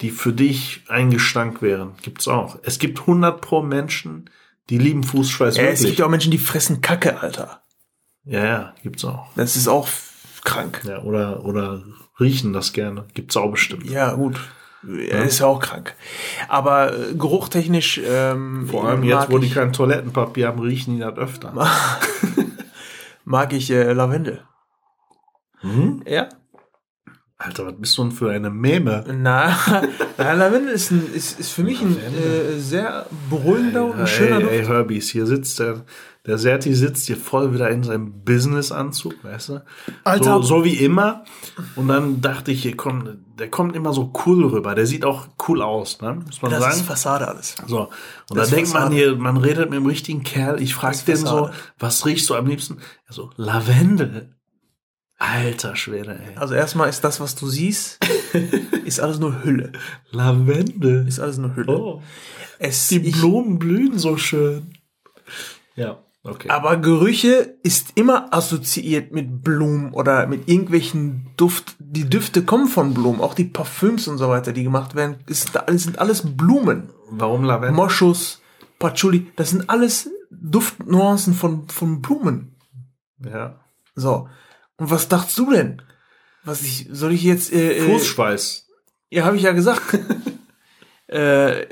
die 0.00 0.10
für 0.10 0.32
dich 0.32 0.82
ein 0.88 1.10
Gestank 1.10 1.62
wären. 1.62 1.92
Gibt's 2.02 2.26
auch. 2.28 2.58
Es 2.62 2.78
gibt 2.78 3.00
100 3.00 3.40
pro 3.40 3.62
Menschen, 3.62 4.28
die 4.70 4.78
lieben 4.78 5.04
Fußschweiß 5.04 5.56
Ja, 5.56 5.62
es 5.64 5.68
wirklich. 5.70 5.86
gibt 5.88 5.98
ja 6.00 6.06
auch 6.06 6.10
Menschen, 6.10 6.30
die 6.32 6.38
fressen 6.38 6.80
Kacke, 6.80 7.20
Alter. 7.20 7.62
ja, 8.24 8.44
ja, 8.44 8.74
gibt's 8.82 9.04
auch. 9.04 9.28
Das 9.36 9.56
ist 9.56 9.68
auch 9.68 9.88
krank. 10.44 10.82
Ja, 10.84 11.02
oder, 11.02 11.44
oder 11.44 11.82
riechen 12.18 12.52
das 12.52 12.72
gerne. 12.72 13.04
Gibt's 13.14 13.36
auch 13.36 13.50
bestimmt. 13.50 13.88
Ja, 13.88 14.14
gut. 14.14 14.40
Ja, 14.84 15.18
ist 15.18 15.38
ja 15.38 15.46
auch 15.46 15.60
krank. 15.60 15.94
Aber 16.48 16.92
äh, 16.92 17.14
geruchtechnisch 17.14 18.00
ähm, 18.04 18.66
Vor 18.68 18.84
allem 18.84 19.04
jetzt, 19.04 19.30
wo 19.30 19.38
die 19.38 19.50
kein 19.50 19.72
Toilettenpapier 19.72 20.48
haben, 20.48 20.60
riechen 20.60 20.96
die 20.96 21.00
das 21.00 21.16
öfter. 21.16 21.52
mag 23.24 23.52
ich 23.52 23.70
äh, 23.70 23.92
Lavendel. 23.92 24.42
Hm? 25.60 26.02
Ja. 26.06 26.28
Alter, 27.44 27.66
was 27.66 27.74
bist 27.78 27.98
du 27.98 28.02
denn 28.02 28.12
für 28.12 28.30
eine 28.30 28.50
Meme? 28.50 29.04
Na, 29.12 29.56
na 30.18 30.32
Lavendel 30.32 30.72
ist, 30.74 30.90
ein, 30.90 31.12
ist, 31.12 31.40
ist 31.40 31.50
für 31.50 31.62
mich 31.64 31.80
ein 31.82 31.96
äh, 31.96 32.58
sehr 32.58 33.06
beruhigender 33.30 33.84
und 33.86 33.98
ein 34.00 34.06
schöner 34.06 34.36
ey, 34.36 34.42
Duft. 34.42 34.52
ey, 34.52 34.64
Herbies, 34.66 35.08
hier 35.10 35.26
sitzt 35.26 35.58
der, 35.58 35.84
der 36.24 36.38
Serti 36.38 36.72
sitzt 36.74 37.06
hier 37.08 37.16
voll 37.16 37.52
wieder 37.52 37.68
in 37.70 37.82
seinem 37.82 38.22
Business-Anzug, 38.24 39.24
weißt 39.24 39.48
du? 39.48 39.64
Alter. 40.04 40.36
So, 40.36 40.42
so 40.42 40.64
wie 40.64 40.76
immer. 40.76 41.24
Und 41.74 41.88
dann 41.88 42.20
dachte 42.20 42.52
ich, 42.52 42.62
hier 42.62 42.76
kommt, 42.76 43.10
der 43.40 43.50
kommt 43.50 43.74
immer 43.74 43.92
so 43.92 44.12
cool 44.24 44.44
rüber. 44.44 44.76
Der 44.76 44.86
sieht 44.86 45.04
auch 45.04 45.26
cool 45.48 45.62
aus, 45.62 46.00
ne? 46.00 46.20
Muss 46.24 46.40
man 46.42 46.52
Das 46.52 46.60
sagen. 46.60 46.74
ist 46.76 46.82
Fassade 46.82 47.26
alles. 47.26 47.56
So, 47.66 47.88
und 48.30 48.36
Das 48.38 48.50
da 48.50 48.54
denkt 48.56 48.72
man 48.72 48.82
Fassade. 48.82 48.94
hier, 48.96 49.16
man 49.16 49.36
redet 49.36 49.68
mit 49.70 49.78
dem 49.80 49.86
richtigen 49.86 50.22
Kerl. 50.22 50.62
Ich 50.62 50.74
frag 50.76 50.92
Das 50.92 51.04
den 51.04 51.16
so, 51.16 51.50
was 51.78 52.06
riechst 52.06 52.30
du 52.30 52.36
am 52.36 52.46
liebsten? 52.46 52.78
Er 53.08 53.14
so, 53.14 53.30
Lavendel. 53.36 54.36
Alter 55.22 55.76
Schwede, 55.76 56.18
ey. 56.18 56.36
Also 56.36 56.54
erstmal 56.54 56.88
ist 56.88 57.04
das, 57.04 57.20
was 57.20 57.36
du 57.36 57.46
siehst, 57.46 58.00
ist 58.84 58.98
alles 58.98 59.20
nur 59.20 59.44
Hülle. 59.44 59.70
Lavendel. 60.10 61.06
Ist 61.06 61.20
alles 61.20 61.38
nur 61.38 61.54
Hülle. 61.54 61.78
Oh, 61.78 62.02
Es, 62.58 62.88
die 62.88 62.98
Blumen 62.98 63.60
blühen 63.60 64.00
so 64.00 64.16
schön. 64.16 64.74
Ja, 65.76 65.98
okay. 66.24 66.48
aber 66.48 66.76
Gerüche 66.76 67.56
ist 67.62 67.92
immer 67.94 68.34
assoziiert 68.34 69.12
mit 69.12 69.44
Blumen 69.44 69.92
oder 69.92 70.26
mit 70.26 70.48
irgendwelchen 70.48 71.30
Duft. 71.36 71.76
Die 71.78 72.10
Düfte 72.10 72.42
kommen 72.42 72.66
von 72.66 72.92
Blumen. 72.92 73.20
Auch 73.20 73.34
die 73.34 73.44
Parfüms 73.44 74.08
und 74.08 74.18
so 74.18 74.28
weiter, 74.28 74.52
die 74.52 74.64
gemacht 74.64 74.96
werden, 74.96 75.18
ist, 75.26 75.52
sind 75.68 76.00
alles 76.00 76.36
Blumen. 76.36 76.90
Warum 77.10 77.44
Lavendel? 77.44 77.76
Moschus, 77.76 78.42
Patchouli, 78.80 79.30
das 79.36 79.50
sind 79.50 79.70
alles 79.70 80.10
Duftnuancen 80.32 81.34
von, 81.34 81.68
von 81.68 82.02
Blumen. 82.02 82.56
Ja. 83.24 83.60
So. 83.94 84.28
Und 84.78 84.90
was 84.90 85.08
dachtest 85.08 85.38
du 85.38 85.50
denn? 85.52 85.82
Was 86.44 86.62
ich, 86.62 86.88
soll 86.90 87.12
ich 87.12 87.22
jetzt, 87.22 87.52
äh, 87.52 87.78
äh, 87.78 87.80
Fußschweiß. 87.92 88.66
Ja, 89.10 89.24
habe 89.24 89.36
ich 89.36 89.42
ja 89.42 89.52
gesagt. 89.52 89.82
äh, 91.08 91.66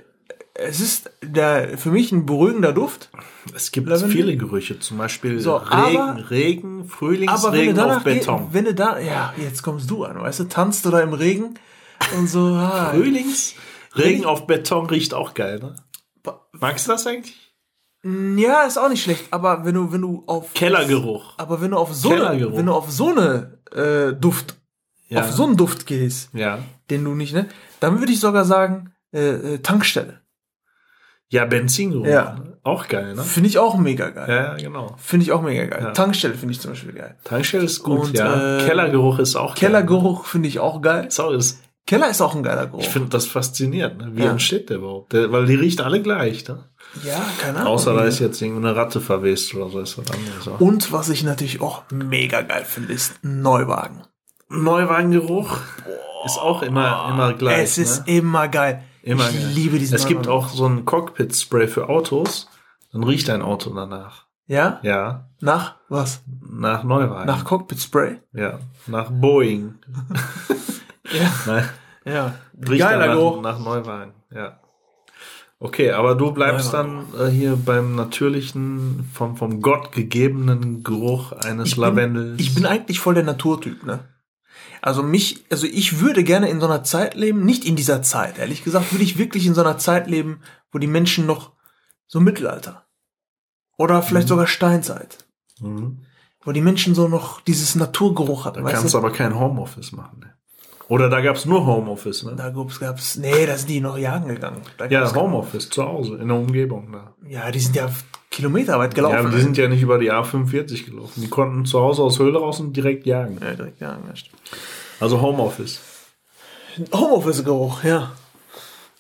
es 0.55 0.81
ist 0.81 1.11
der, 1.23 1.79
für 1.79 1.91
mich 1.91 2.13
ein 2.13 2.27
beruhigender 2.27 2.73
Duft. 2.73 3.09
Es 3.55 3.73
gibt 3.73 3.89
Lavendel? 3.89 4.11
viele 4.11 4.37
Gerüche, 4.37 4.79
zum 4.79 4.99
Beispiel 4.99 5.41
So, 5.41 5.57
Regen, 5.57 5.73
aber- 5.99 6.31
Regen, 6.31 6.81
Aber 6.81 6.89
Frühlingsregen 6.89 7.71
auf 7.81 7.89
danach 7.89 8.05
geh- 8.05 8.15
Beton. 8.19 8.49
wenn 8.53 8.65
du 8.67 8.75
da, 8.75 8.99
ja, 8.99 9.33
jetzt 9.39 9.63
kommst 9.63 9.91
du 9.91 10.05
an, 10.05 10.21
weißt 10.21 10.41
du, 10.41 10.45
tanzt 10.45 10.85
du 10.85 10.91
da 10.91 11.01
im 11.01 11.15
Regen 11.15 11.55
und 12.19 12.29
so, 12.29 12.41
ah, 12.55 12.91
Frühlingsregen 12.91 14.27
auf 14.27 14.47
Beton 14.47 14.87
riecht 14.87 15.15
auch 15.15 15.33
geil, 15.35 15.59
ne? 15.61 15.77
Magst 16.53 16.87
du 16.87 16.93
das 16.93 17.07
eigentlich? 17.07 17.50
Ja, 18.03 18.63
ist 18.65 18.79
auch 18.79 18.89
nicht 18.89 19.03
schlecht, 19.03 19.27
aber 19.31 19.65
wenn 19.65 19.75
du, 19.75 19.93
wenn 19.93 20.01
du 20.01 20.23
auf, 20.27 20.55
Kellergeruch. 20.55 21.35
aber 21.37 21.61
wenn 21.61 21.73
du 21.73 21.77
auf 21.77 21.95
so 21.95 22.11
eine, 22.13 22.57
wenn 22.57 22.67
du 22.67 22.73
auf 22.73 22.91
so 22.91 23.09
eine, 23.11 23.59
äh, 23.73 24.13
Duft, 24.15 24.57
Ja. 25.09 25.21
auf 25.21 25.31
so 25.33 25.45
einen 25.45 25.57
Duft 25.57 25.87
gehst, 25.87 26.31
ja. 26.33 26.59
den 26.89 27.05
du 27.05 27.15
nicht, 27.15 27.35
ne, 27.35 27.47
dann 27.81 27.99
würde 27.99 28.13
ich 28.13 28.21
sogar 28.21 28.45
sagen, 28.45 28.93
äh, 29.13 29.55
äh, 29.55 29.59
Tankstelle. 29.59 30.21
Ja, 31.29 31.45
Benzingeruch. 31.45 32.07
Ja. 32.07 32.35
ne? 32.35 32.59
Auch 32.65 32.89
geil, 32.89 33.15
ne? 33.15 33.23
Finde 33.23 33.49
ich 33.49 33.59
auch 33.59 33.77
mega 33.79 34.11
geil. 34.11 34.29
Ja, 34.29 34.55
genau. 34.57 34.95
Finde 34.99 35.25
ich 35.25 35.33
auch 35.33 35.43
mega 35.43 35.65
geil. 35.67 35.81
Ja. 35.85 35.91
Tankstelle 35.93 36.35
finde 36.35 36.53
ich 36.53 36.61
zum 36.61 36.73
Beispiel 36.73 36.93
geil. 36.93 37.17
Tankstelle 37.25 37.65
ist 37.65 37.83
gut, 37.83 38.01
Und, 38.09 38.19
ja. 38.19 38.59
äh, 38.59 38.67
Kellergeruch 38.67 39.19
ist 39.21 39.37
auch 39.37 39.55
geil. 39.55 39.71
Kellergeruch 39.71 40.25
finde 40.27 40.49
ich 40.49 40.59
auch 40.59 40.83
geil. 40.83 41.09
Auch, 41.19 41.31
ist, 41.33 41.63
Keller 41.87 42.11
ist 42.11 42.21
auch 42.21 42.35
ein 42.35 42.43
geiler 42.43 42.67
Geruch. 42.67 42.81
ich 42.81 42.89
finde 42.89 43.09
das 43.11 43.27
faszinierend, 43.27 43.99
ne? 43.99 44.11
Wie 44.15 44.23
entsteht 44.23 44.71
der 44.71 44.79
überhaupt? 44.79 45.13
Der, 45.13 45.31
weil 45.33 45.47
die 45.47 45.55
riechen 45.55 45.83
alle 45.83 46.03
gleich, 46.03 46.47
ne? 46.49 46.65
Ja, 47.05 47.21
keine 47.41 47.59
Ahnung. 47.61 47.73
Außer 47.73 47.95
da 47.95 48.05
ist 48.05 48.19
jetzt 48.19 48.41
irgendeine 48.43 48.77
Ratte 48.77 49.01
verwest 49.01 49.55
oder 49.55 49.69
so, 49.71 49.81
ist 49.81 49.97
was 49.99 50.11
anderes. 50.11 50.61
Und 50.61 50.93
was 50.93 51.09
ich 51.09 51.23
natürlich 51.25 51.61
auch 51.61 51.83
mega 51.91 52.43
geil 52.43 52.65
finde, 52.65 52.93
ist 52.93 53.15
Neuwagen. 53.23 54.03
Neuwagengeruch 54.49 55.59
ist 56.25 56.39
auch 56.39 56.63
immer, 56.63 57.09
immer 57.11 57.33
gleich. 57.35 57.63
es 57.63 57.79
ist 57.79 58.07
ne? 58.07 58.17
immer 58.19 58.49
geil. 58.49 58.83
immer 59.03 59.29
ich 59.31 59.37
geil. 59.37 59.51
liebe 59.55 59.79
diesen 59.79 59.95
Es 59.95 60.07
gibt 60.07 60.29
auch 60.29 60.49
so 60.49 60.67
ein 60.67 60.85
Cockpit-Spray 60.85 61.69
für 61.69 61.89
Autos, 61.89 62.49
dann 62.93 63.05
riecht 63.05 63.29
dein 63.29 63.43
Auto 63.43 63.71
danach. 63.71 64.27
Ja? 64.47 64.81
Ja, 64.83 65.29
Nach 65.41 65.77
was? 65.89 66.23
nach 66.43 66.83
Neuwagen. 66.83 67.27
Nach 67.27 67.45
Cockpit 67.45 67.81
Spray? 67.81 68.19
ja, 68.33 68.59
nach 68.87 69.11
Boeing. 69.11 69.75
Ja. 71.13 71.31
Nein, 71.47 71.69
Ja. 72.05 72.35
riecht 72.69 72.83
Geiler 72.83 73.15
nach, 73.15 73.41
nach 73.41 73.59
Neuwagen. 73.59 74.13
Ja. 74.33 74.61
Okay, 75.63 75.91
aber 75.93 76.15
du 76.15 76.33
bleibst 76.33 76.73
dann 76.73 77.05
äh, 77.19 77.27
hier 77.29 77.55
beim 77.57 77.95
natürlichen, 77.95 79.07
vom, 79.13 79.37
vom 79.37 79.61
Gott 79.61 79.93
gegebenen 79.93 80.83
Geruch 80.83 81.33
eines 81.33 81.69
Ich 81.69 81.75
bin, 81.75 81.83
Lavendels. 81.83 82.41
ich 82.41 82.55
bin 82.55 82.65
eigentlich 82.65 82.99
voll 82.99 83.13
der 83.15 83.25
Naturtyp, 83.25 83.85
ne? 83.85 84.09
Also 84.81 85.03
mich, 85.03 85.45
also 85.51 85.67
ich 85.67 86.01
würde 86.01 86.25
gerne 86.25 86.49
in 86.49 86.61
so 86.61 86.67
einer 86.67 86.83
Zeit 86.83 87.15
leben, 87.15 87.45
nicht 87.45 87.67
in 87.67 87.77
dieser 87.77 88.01
Zeit, 88.03 88.39
ehrlich 88.39 88.65
gesagt, 88.65 88.93
würde 88.93 89.05
ich 89.05 89.19
wirklich 89.19 89.45
in 89.45 89.53
so 89.53 89.61
einer 89.61 89.77
Zeit 89.77 90.09
leben, 90.09 90.41
wo 90.73 90.79
die 90.79 90.87
Menschen 90.87 91.27
noch 91.27 91.53
so 92.07 92.21
Mittelalter 92.21 92.87
oder 93.77 94.01
vielleicht 94.03 94.29
Mhm. 94.29 94.31
sogar 94.31 94.47
Steinzeit, 94.47 95.27
Mhm. 95.61 95.99
wo 96.43 96.53
die 96.53 96.63
Menschen 96.63 96.95
so 96.95 97.07
noch 97.09 97.43
dieses 97.43 97.75
Naturgeruch 97.75 98.47
hatten, 98.47 98.65
Da 98.65 98.71
kannst 98.73 98.95
du 98.95 98.99
aber 98.99 99.13
kein 99.13 99.39
Homeoffice 99.39 99.93
machen. 99.93 100.21
Ne? 100.21 100.35
Oder 100.91 101.09
da 101.09 101.21
gab's 101.21 101.45
nur 101.47 101.65
Homeoffice, 101.65 102.25
ne? 102.25 102.35
Da 102.37 102.51
gab's, 102.51 102.81
gab's, 102.81 103.17
nee, 103.17 103.47
da 103.47 103.57
sind 103.57 103.71
die 103.71 103.81
noch 103.81 103.97
jagen 103.97 104.27
gegangen. 104.29 104.61
Da 104.77 104.87
Ja, 104.87 105.15
Homeoffice 105.15 105.71
zu 105.71 105.85
Hause, 105.87 106.17
in 106.17 106.27
der 106.29 106.37
Umgebung 106.37 106.91
da. 106.93 107.15
Ja, 107.29 107.49
die 107.53 107.61
sind 107.61 107.77
ja 107.77 107.89
kilometerweit 108.29 108.95
gelaufen. 108.95 109.15
Ja, 109.15 109.21
aber 109.21 109.31
die 109.31 109.41
sind 109.41 109.57
ja 109.57 109.69
nicht 109.69 109.83
über 109.83 109.99
die 109.99 110.11
A45 110.13 110.87
gelaufen. 110.87 111.21
Die 111.23 111.29
konnten 111.31 111.65
zu 111.65 111.81
Hause 111.81 112.03
aus 112.03 112.19
Höhle 112.19 112.39
raus 112.41 112.59
und 112.59 112.77
direkt 112.77 113.07
jagen. 113.07 113.39
ja, 113.41 113.55
direkt 113.55 113.81
jagen, 113.81 114.03
ja, 114.09 114.17
stimmt. 114.17 114.43
Also 114.99 115.21
Homeoffice. 115.23 115.81
Homeoffice-Geruch, 116.93 117.85
ja. 117.85 118.13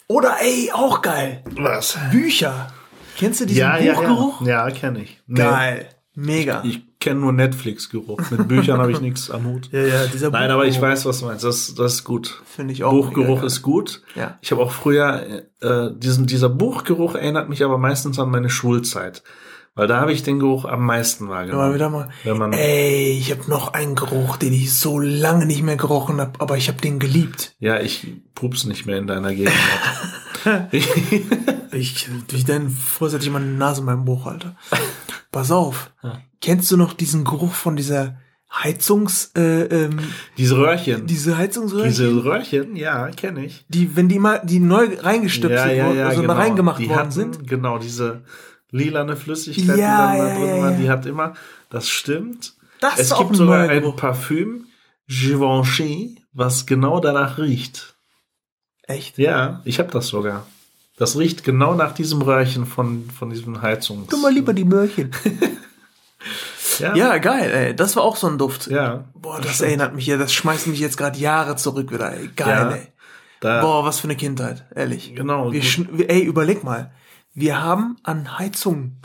Oder 0.06 0.36
ey, 0.40 0.70
auch 0.72 1.02
geil. 1.02 1.42
Was? 1.56 1.98
Bücher. 2.10 2.72
Kennst 3.16 3.40
du 3.40 3.46
diesen 3.46 3.60
Ja, 3.60 3.78
ja, 3.78 3.94
Buchgeruch? 3.94 4.40
ja. 4.42 4.68
Ja, 4.68 4.74
kenne 4.74 5.02
ich. 5.02 5.20
Nee, 5.26 5.40
Geil. 5.40 5.88
Mega. 6.14 6.62
Ich 6.64 6.82
kenne 7.00 7.20
nur 7.20 7.32
Netflix-Geruch. 7.32 8.30
Mit 8.30 8.46
Büchern 8.48 8.78
habe 8.78 8.92
ich 8.92 9.00
nichts 9.02 9.30
am 9.30 9.46
Hut. 9.46 9.70
ja, 9.72 9.80
ja, 9.80 10.06
dieser 10.06 10.30
Nein, 10.30 10.50
aber 10.50 10.66
ich 10.66 10.80
weiß, 10.80 11.06
was 11.06 11.20
du 11.20 11.26
meinst. 11.26 11.44
Das, 11.44 11.74
das 11.74 11.94
ist 11.94 12.04
gut. 12.04 12.40
Finde 12.44 12.72
ich 12.72 12.84
auch. 12.84 12.92
Buchgeruch 12.92 13.42
ist 13.42 13.62
gut. 13.62 14.02
Ja. 14.14 14.38
Ich 14.42 14.52
habe 14.52 14.62
auch 14.62 14.70
früher, 14.70 15.42
äh, 15.60 15.90
diesen, 15.96 16.26
dieser 16.26 16.50
Buchgeruch 16.50 17.14
erinnert 17.14 17.48
mich 17.48 17.64
aber 17.64 17.78
meistens 17.78 18.18
an 18.18 18.30
meine 18.30 18.50
Schulzeit. 18.50 19.22
Weil 19.74 19.86
da 19.86 20.00
habe 20.00 20.12
ich 20.12 20.22
den 20.24 20.40
Geruch 20.40 20.64
am 20.64 20.84
meisten 20.84 21.28
wahrgenommen. 21.28 21.74
wieder 21.74 21.88
mal. 21.88 22.10
Wenn 22.24 22.36
man, 22.36 22.52
Ey, 22.52 23.16
ich 23.18 23.30
habe 23.30 23.48
noch 23.48 23.72
einen 23.72 23.94
Geruch, 23.94 24.36
den 24.36 24.52
ich 24.52 24.74
so 24.74 24.98
lange 24.98 25.46
nicht 25.46 25.62
mehr 25.62 25.76
gerochen 25.76 26.20
habe, 26.20 26.32
aber 26.40 26.56
ich 26.56 26.68
habe 26.68 26.80
den 26.80 26.98
geliebt. 26.98 27.54
ja, 27.60 27.80
ich 27.80 28.06
pups 28.34 28.64
nicht 28.64 28.84
mehr 28.86 28.98
in 28.98 29.06
deiner 29.06 29.32
Gegenwart. 29.32 29.54
Ich, 31.72 32.08
durch 32.26 32.44
deinen 32.44 32.68
vorsätzlich 32.68 33.28
ich 33.28 33.32
meine 33.32 33.46
Nase 33.46 33.80
in 33.80 33.86
meinem 33.86 34.04
Buch, 34.04 34.26
Alter. 34.26 34.56
Pass 35.32 35.50
auf. 35.50 35.92
Kennst 36.40 36.70
du 36.70 36.76
noch 36.76 36.92
diesen 36.92 37.24
Geruch 37.24 37.52
von 37.52 37.76
dieser 37.76 38.18
Heizungs, 38.52 39.30
äh, 39.36 39.62
ähm, 39.64 39.98
Diese 40.36 40.56
Röhrchen. 40.56 41.06
diese 41.06 41.36
Heizungsröhrchen? 41.38 41.90
Diese 41.90 42.24
Röhrchen, 42.24 42.74
ja, 42.74 43.08
kenne 43.10 43.44
ich. 43.44 43.64
die, 43.68 43.94
wenn 43.94 44.08
die 44.08 44.18
mal, 44.18 44.40
die 44.44 44.58
neu 44.58 44.88
reingestöpselt 44.98 45.84
wurden, 45.84 46.00
also 46.00 46.22
genau. 46.22 46.32
reingemacht 46.32 46.80
die 46.80 46.88
worden 46.88 46.98
hatten, 46.98 47.10
sind. 47.12 47.46
Genau, 47.46 47.78
diese 47.78 48.22
lilane 48.72 49.16
Flüssigkeit, 49.16 49.76
die 49.76 49.80
Ja, 49.80 50.08
dann 50.08 50.18
da 50.18 50.28
ja, 50.28 50.34
drin 50.34 50.48
ja, 50.48 50.62
war, 50.62 50.70
ja. 50.72 50.76
die 50.78 50.90
hat 50.90 51.06
immer, 51.06 51.34
das 51.70 51.88
stimmt. 51.88 52.54
Das 52.80 52.94
es 52.94 53.00
ist 53.06 53.12
auch 53.12 53.20
gibt 53.20 53.32
ein 53.32 53.34
sogar 53.36 53.68
ein 53.68 53.82
Geruch. 53.82 53.96
Parfüm, 53.96 54.66
Givenchy, 55.06 56.18
was 56.32 56.66
genau 56.66 56.98
danach 56.98 57.38
riecht. 57.38 57.94
Echt? 58.82 59.16
Ja, 59.18 59.60
ich 59.64 59.78
habe 59.78 59.92
das 59.92 60.08
sogar. 60.08 60.46
Das 61.00 61.16
riecht 61.18 61.44
genau 61.44 61.74
nach 61.74 61.92
diesem 61.94 62.20
Röhrchen 62.22 62.66
von, 62.66 63.08
von 63.10 63.30
diesem 63.30 63.62
Heizungs... 63.62 64.08
Tu 64.08 64.18
mal 64.18 64.32
lieber 64.32 64.52
die 64.52 64.64
Möhrchen. 64.66 65.10
Ja, 66.78 66.94
Ja, 66.94 67.18
geil, 67.18 67.50
ey. 67.50 67.76
Das 67.76 67.96
war 67.96 68.02
auch 68.04 68.16
so 68.16 68.26
ein 68.26 68.38
Duft. 68.38 68.66
ja. 68.68 69.04
Boah, 69.14 69.40
das 69.40 69.60
erinnert 69.60 69.94
mich 69.94 70.06
ja, 70.06 70.16
das 70.16 70.32
schmeißt 70.32 70.66
mich 70.66 70.78
jetzt 70.80 70.96
gerade 70.96 71.18
Jahre 71.18 71.56
zurück 71.56 71.92
wieder, 71.92 72.12
ey. 72.12 72.28
Geil, 72.36 72.48
Ja. 72.48 72.70
ey. 72.76 72.86
Da, 73.40 73.60
Boah, 73.62 73.84
was 73.86 73.98
für 74.00 74.04
eine 74.04 74.16
Kindheit, 74.16 74.66
ehrlich. 74.74 75.14
Genau, 75.14 75.50
Wir 75.52 75.62
ey, 76.10 76.22
überleg 76.22 76.62
mal. 76.64 76.90
Wir 77.34 77.62
haben 77.62 77.96
an 78.02 78.38
Heizung, 78.38 78.96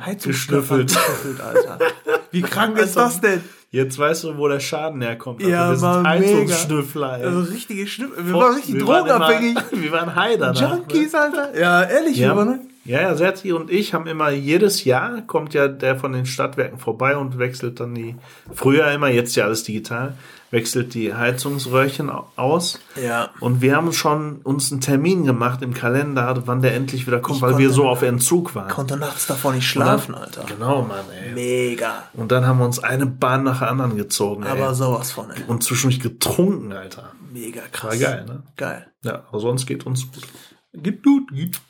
Heizungsstoffen 0.00 0.86
Geschnüffelt. 0.86 0.88
geschnüffelt, 0.88 1.40
Alter. 1.40 1.78
Wie 2.32 2.42
krank 2.42 2.76
ist 2.78 2.98
Also, 2.98 3.00
das 3.00 3.20
denn? 3.20 3.44
Jetzt 3.70 3.98
weißt 3.98 4.24
du, 4.24 4.38
wo 4.38 4.48
der 4.48 4.60
Schaden 4.60 5.02
herkommt. 5.02 5.42
Ja, 5.42 5.68
wir 5.70 5.76
sind. 5.76 6.06
Heizungsschnüffler. 6.06 7.10
Also 7.22 7.40
richtige 7.52 7.86
Schnüffel. 7.86 8.26
Wir 8.26 8.32
waren 8.34 8.54
richtig 8.54 8.74
Wir 8.76 8.86
waren 8.86 9.06
drogenabhängig. 9.06 9.56
Immer, 9.72 9.82
wir 9.82 9.92
waren 9.92 10.14
Heider. 10.16 10.52
ne? 10.52 10.58
Junkies, 10.58 11.14
Alter. 11.14 11.58
Ja, 11.58 11.82
ehrlich, 11.82 12.16
Ja, 12.16 12.28
wir 12.30 12.36
waren, 12.36 12.67
ja, 12.88 13.02
ja, 13.02 13.14
Serti 13.14 13.52
und 13.52 13.70
ich 13.70 13.94
haben 13.94 14.06
immer 14.06 14.30
jedes 14.30 14.84
Jahr 14.84 15.22
kommt 15.22 15.54
ja 15.54 15.68
der 15.68 15.96
von 15.96 16.12
den 16.12 16.26
Stadtwerken 16.26 16.78
vorbei 16.78 17.16
und 17.16 17.38
wechselt 17.38 17.78
dann 17.80 17.94
die, 17.94 18.16
früher 18.52 18.90
immer, 18.90 19.08
jetzt 19.08 19.36
ja 19.36 19.44
alles 19.44 19.62
digital, 19.62 20.14
wechselt 20.50 20.94
die 20.94 21.12
Heizungsröhrchen 21.14 22.08
au- 22.08 22.26
aus. 22.36 22.80
Ja. 23.00 23.28
Und 23.40 23.60
wir 23.60 23.76
haben 23.76 23.92
schon 23.92 24.36
uns 24.42 24.72
einen 24.72 24.80
Termin 24.80 25.24
gemacht 25.24 25.60
im 25.60 25.74
Kalender, 25.74 26.42
wann 26.46 26.62
der 26.62 26.74
endlich 26.74 27.06
wieder 27.06 27.20
kommt, 27.20 27.36
Ich 27.36 27.42
weil 27.42 27.58
wir 27.58 27.68
so 27.70 27.86
auf 27.86 28.00
Entzug 28.00 28.54
waren. 28.54 28.68
Konnte 28.70 28.96
nachts 28.96 29.26
davor 29.26 29.52
nicht 29.52 29.68
schlafen, 29.68 30.14
Alter. 30.14 30.44
Genau, 30.48 30.82
Mann, 30.82 31.04
ey. 31.22 31.34
Mega. 31.34 32.04
Und 32.14 32.32
dann 32.32 32.46
haben 32.46 32.58
wir 32.58 32.64
uns 32.64 32.78
eine 32.78 33.04
Bahn 33.04 33.42
nach 33.44 33.58
der 33.58 33.70
anderen 33.70 33.96
gezogen, 33.96 34.44
ey. 34.44 34.50
Aber 34.50 34.74
sowas 34.74 35.12
von, 35.12 35.30
ey. 35.30 35.42
und 35.46 35.62
zwischendurch 35.62 36.00
getrunken, 36.00 36.72
Alter. 36.72 37.12
Mega 37.30 37.60
krass. 37.70 38.00
War 38.00 38.10
geil, 38.10 38.24
ne? 38.26 38.42
Geil. 38.56 38.86
Ja, 39.04 39.24
aber 39.28 39.40
sonst 39.40 39.66
geht 39.66 39.84
uns 39.84 40.10
gut. 40.10 40.26
Gibt 40.72 41.04
gut, 41.04 41.30
gibt. 41.30 41.60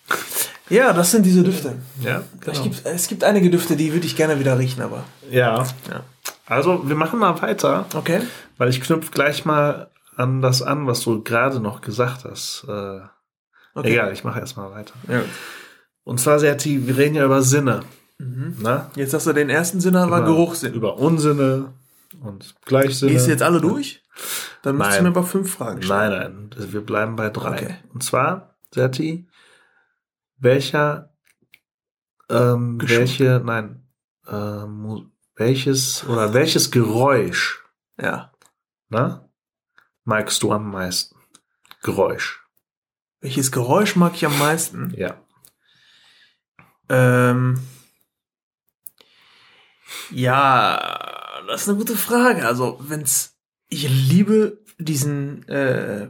Ja, 0.71 0.93
das 0.93 1.11
sind 1.11 1.25
diese 1.25 1.43
Düfte. 1.43 1.77
Ja, 2.01 2.23
Es, 2.41 2.45
genau. 2.45 2.63
gibt, 2.65 2.87
es 2.87 3.09
gibt 3.09 3.25
einige 3.25 3.51
Düfte, 3.51 3.77
die 3.77 3.93
würde 3.93 4.07
ich 4.07 4.17
gerne 4.17 4.39
wieder 4.39 4.59
riechen, 4.59 4.83
aber. 4.83 5.05
Ja. 5.31 5.59
Ja. 5.91 6.05
Also, 6.47 6.89
wir 6.89 6.97
machen 6.97 7.19
mal 7.19 7.41
weiter. 7.43 7.87
Okay. 7.95 8.21
Weil 8.57 8.69
ich 8.71 8.81
knüpfe 8.81 9.11
gleich 9.11 9.45
mal 9.45 9.91
an 10.17 10.43
das 10.43 10.63
an, 10.63 10.87
was 10.87 11.01
du 11.01 11.23
gerade 11.23 11.61
noch 11.61 11.81
gesagt 11.81 12.25
hast. 12.25 12.65
Äh, 12.69 13.01
okay. 13.75 13.93
Egal, 13.93 14.13
ich 14.13 14.25
mache 14.25 14.41
erstmal 14.41 14.71
weiter. 14.73 14.95
Ja. 15.09 15.23
Und 16.05 16.21
zwar, 16.21 16.39
Serti, 16.39 16.87
wir 16.87 16.97
reden 16.97 17.15
ja 17.17 17.25
über 17.25 17.43
Sinne. 17.43 17.81
Na? 18.19 18.91
Jetzt 18.97 19.15
hast 19.15 19.27
du 19.27 19.33
den 19.33 19.49
ersten 19.49 19.81
Sinn, 19.81 19.95
war 19.95 20.07
Über- 20.09 20.23
Geruchssinn. 20.25 20.75
Über 20.75 20.99
Unsinne 20.99 21.73
und 22.21 22.55
Gleichsinne. 22.65 23.13
Gehst 23.13 23.27
du 23.27 23.31
jetzt 23.31 23.43
alle 23.43 23.61
durch? 23.61 24.03
Dann 24.63 24.77
musst 24.77 24.91
Nein. 24.91 24.99
du 24.99 25.11
mir 25.11 25.17
aber 25.17 25.23
fünf 25.27 25.53
Fragen 25.55 25.83
stellen. 25.83 26.11
Nein, 26.11 26.49
nein, 26.59 26.73
wir 26.73 26.81
bleiben 26.81 27.15
bei 27.15 27.29
drei. 27.31 27.53
Okay. 27.53 27.75
Und 27.95 28.03
zwar, 28.03 28.55
Serti, 28.75 29.29
welcher, 30.39 31.13
ähm, 32.31 32.79
Geschmack. 32.79 32.99
welche, 33.01 33.43
nein, 33.45 33.83
ähm, 34.27 35.11
welches 35.37 36.05
oder 36.07 36.35
welches 36.35 36.71
Geräusch, 36.71 37.65
Ja. 38.01 38.33
na, 38.89 39.29
magst 40.05 40.43
du 40.43 40.53
am 40.53 40.71
meisten? 40.71 41.17
Geräusch, 41.83 42.43
Welches 43.21 43.51
Geräusch 43.53 43.97
mag 43.97 44.15
ich 44.15 44.25
am 44.27 44.39
meisten? 44.39 44.93
ja. 44.97 45.21
Ähm, 46.91 47.61
ja, 50.11 51.43
das 51.47 51.63
ist 51.63 51.69
eine 51.69 51.79
gute 51.79 51.97
Frage. 51.97 52.47
Also, 52.47 52.79
wenn's, 52.81 53.37
ich 53.69 53.89
liebe 53.89 54.59
diesen, 54.79 55.47
äh, 55.49 56.09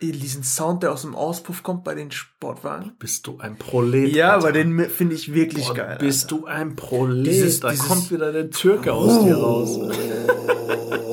diesen 0.00 0.44
Sound, 0.44 0.82
der 0.84 0.92
aus 0.92 1.02
dem 1.02 1.14
Auspuff 1.16 1.62
kommt 1.64 1.82
bei 1.84 1.94
den 1.94 2.10
Sportwagen. 2.12 2.92
Bist 2.98 3.26
du 3.26 3.38
ein 3.38 3.56
Prolet? 3.56 4.14
Ja, 4.14 4.34
Alter. 4.34 4.36
aber 4.48 4.52
den 4.52 4.88
finde 4.90 5.14
ich 5.16 5.34
wirklich 5.34 5.66
Boah, 5.66 5.74
geil. 5.74 5.96
Bist 6.00 6.30
du 6.30 6.46
ein 6.46 6.76
Prolet? 6.76 7.26
Dieses- 7.26 7.60
da 7.60 7.70
dieses- 7.70 7.86
kommt 7.86 8.10
wieder 8.10 8.32
der 8.32 8.50
Türke 8.50 8.92
aus 8.92 9.24
dir 9.24 9.36
raus. 9.36 9.78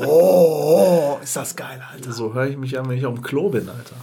Oh, 0.08 1.18
ist 1.24 1.36
das 1.36 1.56
geil, 1.56 1.82
Alter. 1.92 2.12
So 2.14 2.34
höre 2.34 2.48
ich 2.48 2.58
mich 2.58 2.78
an, 2.78 2.88
wenn 2.90 2.98
ich 2.98 3.06
auf 3.06 3.16
dem 3.16 3.24
Klo 3.24 3.50
bin, 3.50 3.68
Alter. 3.70 3.96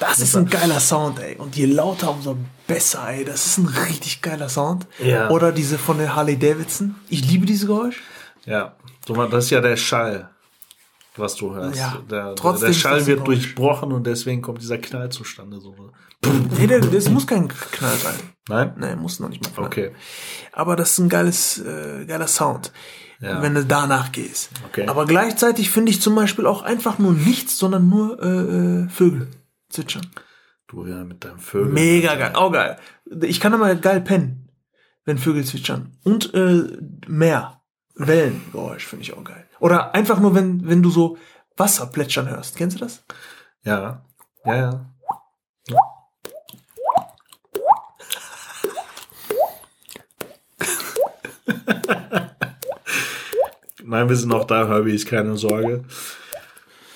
Das 0.00 0.18
ist 0.20 0.36
ein 0.36 0.46
geiler 0.50 0.80
Sound, 0.80 1.18
ey. 1.20 1.36
Und 1.36 1.56
je 1.56 1.66
lauter, 1.66 2.10
umso 2.10 2.36
besser, 2.66 3.08
ey. 3.08 3.24
Das 3.24 3.46
ist 3.46 3.58
ein 3.58 3.66
richtig 3.68 4.20
geiler 4.20 4.48
Sound. 4.50 4.86
Ja. 5.02 5.30
Oder 5.30 5.52
diese 5.52 5.78
von 5.78 5.98
der 5.98 6.14
Harley 6.14 6.38
Davidson. 6.38 6.96
Ich 7.08 7.24
liebe 7.30 7.46
diese 7.46 7.66
Geräusch. 7.66 8.02
Ja, 8.44 8.74
das 9.06 9.44
ist 9.44 9.50
ja 9.50 9.60
der 9.62 9.76
Schall, 9.76 10.28
was 11.16 11.34
du 11.36 11.54
hörst. 11.54 11.78
Ja, 11.78 11.98
der, 12.10 12.34
trotzdem 12.34 12.68
der 12.68 12.74
Schall 12.74 13.06
wird 13.06 13.26
durchbrochen 13.26 13.92
und 13.92 14.06
deswegen 14.06 14.42
kommt 14.42 14.60
dieser 14.62 14.78
Knall 14.78 15.10
zustande. 15.10 15.58
So. 15.60 15.74
Nee, 16.58 16.66
der- 16.66 16.80
das 16.80 17.08
muss 17.10 17.26
kein 17.26 17.48
Knall 17.48 17.96
sein. 17.96 18.14
Nein? 18.48 18.74
Nee, 18.78 18.96
muss 18.96 19.20
noch 19.20 19.28
nicht 19.28 19.42
mal 19.42 19.50
knallen. 19.50 19.66
Okay. 19.66 19.90
Aber 20.52 20.76
das 20.76 20.92
ist 20.92 20.98
ein 20.98 21.08
geiles, 21.08 21.58
äh, 21.58 22.04
geiler 22.06 22.26
Sound. 22.28 22.72
Ja. 23.20 23.40
Wenn 23.40 23.54
du 23.54 23.64
danach 23.64 24.12
gehst. 24.12 24.50
Okay. 24.68 24.86
Aber 24.88 25.06
gleichzeitig 25.06 25.70
finde 25.70 25.90
ich 25.92 26.02
zum 26.02 26.14
Beispiel 26.14 26.46
auch 26.46 26.62
einfach 26.62 26.98
nur 26.98 27.12
nichts, 27.12 27.56
sondern 27.58 27.88
nur 27.88 28.20
äh, 28.22 28.26
äh, 28.84 28.88
Vögel 28.88 29.28
zwitschern. 29.70 30.06
Du 30.66 30.84
ja 30.86 31.04
mit 31.04 31.24
deinem 31.24 31.38
Vögel. 31.38 31.72
Mega 31.72 32.16
geil, 32.16 32.32
auch 32.34 32.52
geil. 32.52 32.76
Ich 33.22 33.38
kann 33.40 33.54
aber 33.54 33.74
geil 33.76 34.00
pennen, 34.00 34.50
wenn 35.04 35.16
Vögel 35.18 35.44
zwitschern. 35.44 35.96
Und 36.02 36.34
äh, 36.34 36.64
Meer, 37.06 37.62
Wellengeräusch 37.94 38.86
finde 38.86 39.02
ich 39.04 39.12
auch 39.16 39.22
geil. 39.24 39.46
Oder 39.60 39.94
einfach 39.94 40.18
nur, 40.20 40.34
wenn, 40.34 40.66
wenn 40.68 40.82
du 40.82 40.90
so 40.90 41.16
Wasser 41.56 41.86
plätschern 41.86 42.28
hörst. 42.28 42.56
Kennst 42.56 42.76
du 42.76 42.84
das? 42.84 43.04
Ja. 43.64 44.02
Ja, 44.44 44.54
ja. 44.56 44.86
Nein, 53.82 54.08
wir 54.08 54.16
sind 54.16 54.30
noch 54.30 54.44
da, 54.44 54.66
Herbie, 54.66 54.96
keine 55.04 55.36
Sorge. 55.36 55.84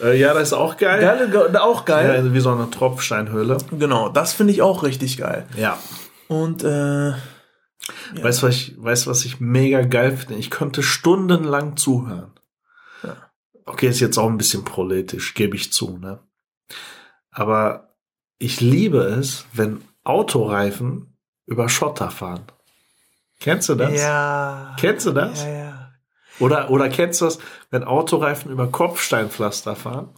Äh, 0.01 0.19
ja, 0.19 0.33
das 0.33 0.49
ist 0.49 0.53
auch 0.55 0.77
geil. 0.77 1.01
Geile, 1.01 1.29
ge- 1.29 1.57
auch 1.59 1.85
geil. 1.85 2.25
Ja, 2.25 2.33
wie 2.33 2.41
so 2.41 2.51
eine 2.53 2.71
Tropfsteinhöhle. 2.71 3.59
Genau, 3.79 4.09
das 4.09 4.33
finde 4.33 4.53
ich 4.53 4.63
auch 4.63 4.83
richtig 4.83 5.19
geil. 5.19 5.45
Ja. 5.57 5.77
Und 6.29 6.63
äh, 6.65 7.13
Weißt 8.21 8.43
du, 8.43 8.47
was 8.47 8.55
ich, 8.55 8.75
weißt, 8.83 9.07
was 9.07 9.25
ich 9.25 9.41
mega 9.41 9.83
geil 9.83 10.17
finde? 10.17 10.35
Ich 10.37 10.51
könnte 10.51 10.83
stundenlang 10.83 11.77
zuhören. 11.77 12.33
Ja. 13.03 13.17
Okay, 13.64 13.88
ist 13.88 14.01
jetzt 14.01 14.19
auch 14.19 14.29
ein 14.29 14.38
bisschen 14.38 14.64
proletisch, 14.64 15.35
gebe 15.35 15.57
ich 15.57 15.73
zu, 15.73 15.99
ne? 15.99 16.21
Aber 17.31 17.95
ich 18.38 18.61
liebe 18.61 18.99
es, 18.99 19.47
wenn 19.53 19.83
Autoreifen 20.05 21.17
über 21.47 21.69
Schotter 21.69 22.11
fahren. 22.11 22.45
Kennst 23.41 23.69
du 23.69 23.75
das? 23.75 24.01
ja. 24.01 24.77
Kennst 24.79 25.07
du 25.07 25.12
das? 25.12 25.43
Ja, 25.43 25.49
ja. 25.49 25.93
Oder, 26.41 26.71
oder 26.71 26.88
kennst 26.88 27.21
du 27.21 27.27
das, 27.27 27.38
wenn 27.71 27.85
Autoreifen 27.85 28.51
über 28.51 28.69
Kopfsteinpflaster 28.69 29.77
fahren? 29.77 30.11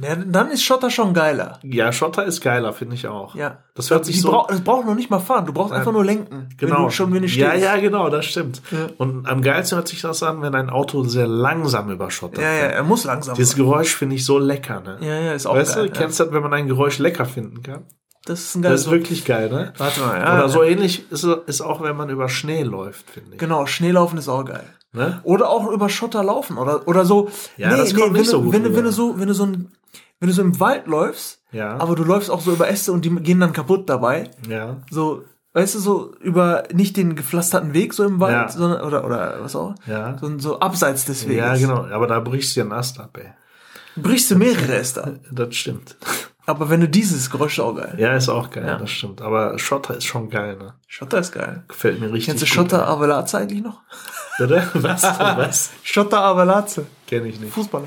Ja. 0.00 0.14
Dann 0.16 0.50
ist 0.50 0.62
Schotter 0.62 0.90
schon 0.90 1.14
geiler. 1.14 1.58
Ja, 1.62 1.92
Schotter 1.92 2.24
ist 2.24 2.40
geiler, 2.40 2.72
finde 2.72 2.94
ich 2.94 3.08
auch. 3.08 3.34
Ja. 3.34 3.58
Das 3.74 3.90
hört 3.90 4.04
sich 4.04 4.20
so- 4.20 4.30
brauch, 4.30 4.46
das 4.48 4.60
braucht 4.60 4.86
noch 4.86 4.94
nicht 4.94 5.10
mal 5.10 5.18
fahren. 5.18 5.46
Du 5.46 5.52
brauchst 5.52 5.72
einfach 5.72 5.92
nur 5.92 6.04
lenken. 6.04 6.48
Genau. 6.58 6.76
Wenn 6.76 6.82
du 6.84 6.90
schon, 6.90 7.12
wenn 7.14 7.22
du 7.22 7.28
stehst. 7.28 7.44
ja, 7.46 7.54
ja, 7.54 7.76
genau, 7.80 8.08
das 8.10 8.26
stimmt. 8.26 8.62
Ja. 8.70 8.86
Und 8.98 9.26
am 9.26 9.42
geilsten 9.42 9.76
hört 9.76 9.88
sich 9.88 10.00
das 10.02 10.22
an, 10.22 10.42
wenn 10.42 10.54
ein 10.54 10.70
Auto 10.70 11.02
sehr 11.04 11.26
langsam 11.26 11.90
über 11.90 12.10
Schotter 12.10 12.40
Ja, 12.42 12.50
ja, 12.52 12.58
fährt. 12.60 12.74
er 12.74 12.82
muss 12.84 13.04
langsam 13.04 13.34
Dieses. 13.36 13.56
Geräusch 13.56 13.94
finde 13.96 14.16
ich 14.16 14.24
so 14.24 14.38
lecker, 14.38 14.80
ne? 14.80 14.98
Ja, 15.00 15.14
ja, 15.20 15.32
ist 15.32 15.46
auch 15.46 15.54
weißt 15.56 15.74
geil. 15.76 15.88
du, 15.88 15.92
kennst 15.98 16.20
du 16.20 16.24
das, 16.24 16.32
wenn 16.32 16.42
man 16.42 16.52
ein 16.54 16.66
Geräusch 16.66 16.98
lecker 16.98 17.24
finden 17.26 17.62
kann? 17.62 17.74
ja. 17.74 17.80
Das 18.26 18.40
ist 18.40 18.54
ein 18.54 18.60
Das 18.62 18.68
geiles 18.70 18.80
ist 18.82 18.90
wirklich 18.90 19.24
geil, 19.24 19.48
ne? 19.50 19.72
Warte 19.78 20.00
mal, 20.00 20.20
ja. 20.20 20.34
Oder 20.34 20.48
so 20.50 20.62
ähnlich 20.62 21.10
ist, 21.10 21.24
ist 21.24 21.62
auch, 21.62 21.80
wenn 21.82 21.96
man 21.96 22.10
über 22.10 22.28
Schnee 22.28 22.62
läuft, 22.64 23.08
finde 23.08 23.30
ich. 23.32 23.38
Genau, 23.38 23.64
Schneelaufen 23.64 24.18
ist 24.18 24.28
auch 24.28 24.44
geil. 24.44 24.66
Ne? 24.92 25.20
Oder 25.22 25.48
auch 25.48 25.70
über 25.70 25.88
Schotter 25.88 26.22
laufen 26.22 26.58
oder 26.58 26.86
oder 26.86 27.04
so. 27.06 27.30
Ja, 27.56 27.70
das 27.70 27.94
kommt 27.94 28.12
wenn 28.12 28.20
nicht 28.20 28.26
du, 28.26 28.30
so 28.32 28.42
gut 28.42 28.52
wenn 28.52 28.76
wenn 28.76 28.84
du 28.84 28.92
so, 28.92 29.18
wenn 29.18 29.28
du 29.28 29.34
so 29.34 29.44
ein, 29.46 29.72
wenn 30.20 30.28
du 30.28 30.34
so 30.34 30.42
im 30.42 30.60
Wald 30.60 30.86
läufst, 30.86 31.42
Ja. 31.50 31.78
aber 31.78 31.96
du 31.96 32.04
läufst 32.04 32.30
auch 32.30 32.40
so 32.40 32.52
über 32.52 32.68
Äste 32.68 32.92
und 32.92 33.04
die 33.04 33.10
gehen 33.16 33.40
dann 33.40 33.52
kaputt 33.52 33.88
dabei. 33.88 34.30
Ja. 34.48 34.76
So, 34.90 35.24
weißt 35.54 35.74
du, 35.74 35.78
so 35.80 36.14
über 36.20 36.64
nicht 36.72 36.96
den 36.96 37.16
gepflasterten 37.16 37.72
Weg 37.74 37.94
so 37.94 38.04
im 38.04 38.20
Wald, 38.20 38.32
Ja. 38.34 38.48
sondern 38.48 38.82
oder 38.82 39.04
oder 39.04 39.38
was 39.40 39.56
auch? 39.56 39.74
Ja. 39.86 40.16
So, 40.18 40.38
so 40.38 40.60
abseits 40.60 41.06
des 41.06 41.26
Weges. 41.26 41.38
Ja, 41.38 41.56
genau. 41.56 41.86
Aber 41.92 42.06
da 42.06 42.20
brichst 42.20 42.54
du 42.54 42.60
ja 42.60 42.64
einen 42.64 42.72
Ast 42.74 43.00
ab, 43.00 43.16
ey. 43.18 43.32
Brichst 43.96 44.30
du 44.30 44.36
mehrere 44.36 44.74
Äste. 44.76 45.20
Das 45.32 45.54
stimmt. 45.56 45.96
Aber 46.46 46.68
wenn 46.70 46.80
du 46.80 46.88
dieses 46.88 47.30
Geräusch 47.30 47.60
auch 47.60 47.76
geil. 47.76 47.94
Ja, 47.98 48.14
ist 48.16 48.28
auch 48.28 48.50
geil, 48.50 48.64
Ja. 48.66 48.76
das 48.76 48.90
stimmt. 48.90 49.20
Aber 49.22 49.58
Schotter 49.58 49.96
ist 49.96 50.04
schon 50.04 50.30
geil, 50.30 50.56
ne? 50.56 50.74
Schotter 50.88 51.18
ist 51.20 51.32
geil. 51.32 51.62
Gefällt 51.68 52.00
mir 52.00 52.06
richtig. 52.12 52.26
Kennst 52.26 52.42
du. 52.42 52.46
Schotter 52.46 52.88
Avelaze 52.88 53.38
eigentlich 53.38 53.62
noch? 53.62 53.80
Oder? 54.42 54.64
Was? 54.74 55.02
Was? 55.02 55.70
Schotter 55.82 56.20
Avelaze. 56.22 56.86
Kenn 57.06 57.24
ich 57.26 57.38
nicht. 57.40 57.52
Fußballer. 57.52 57.86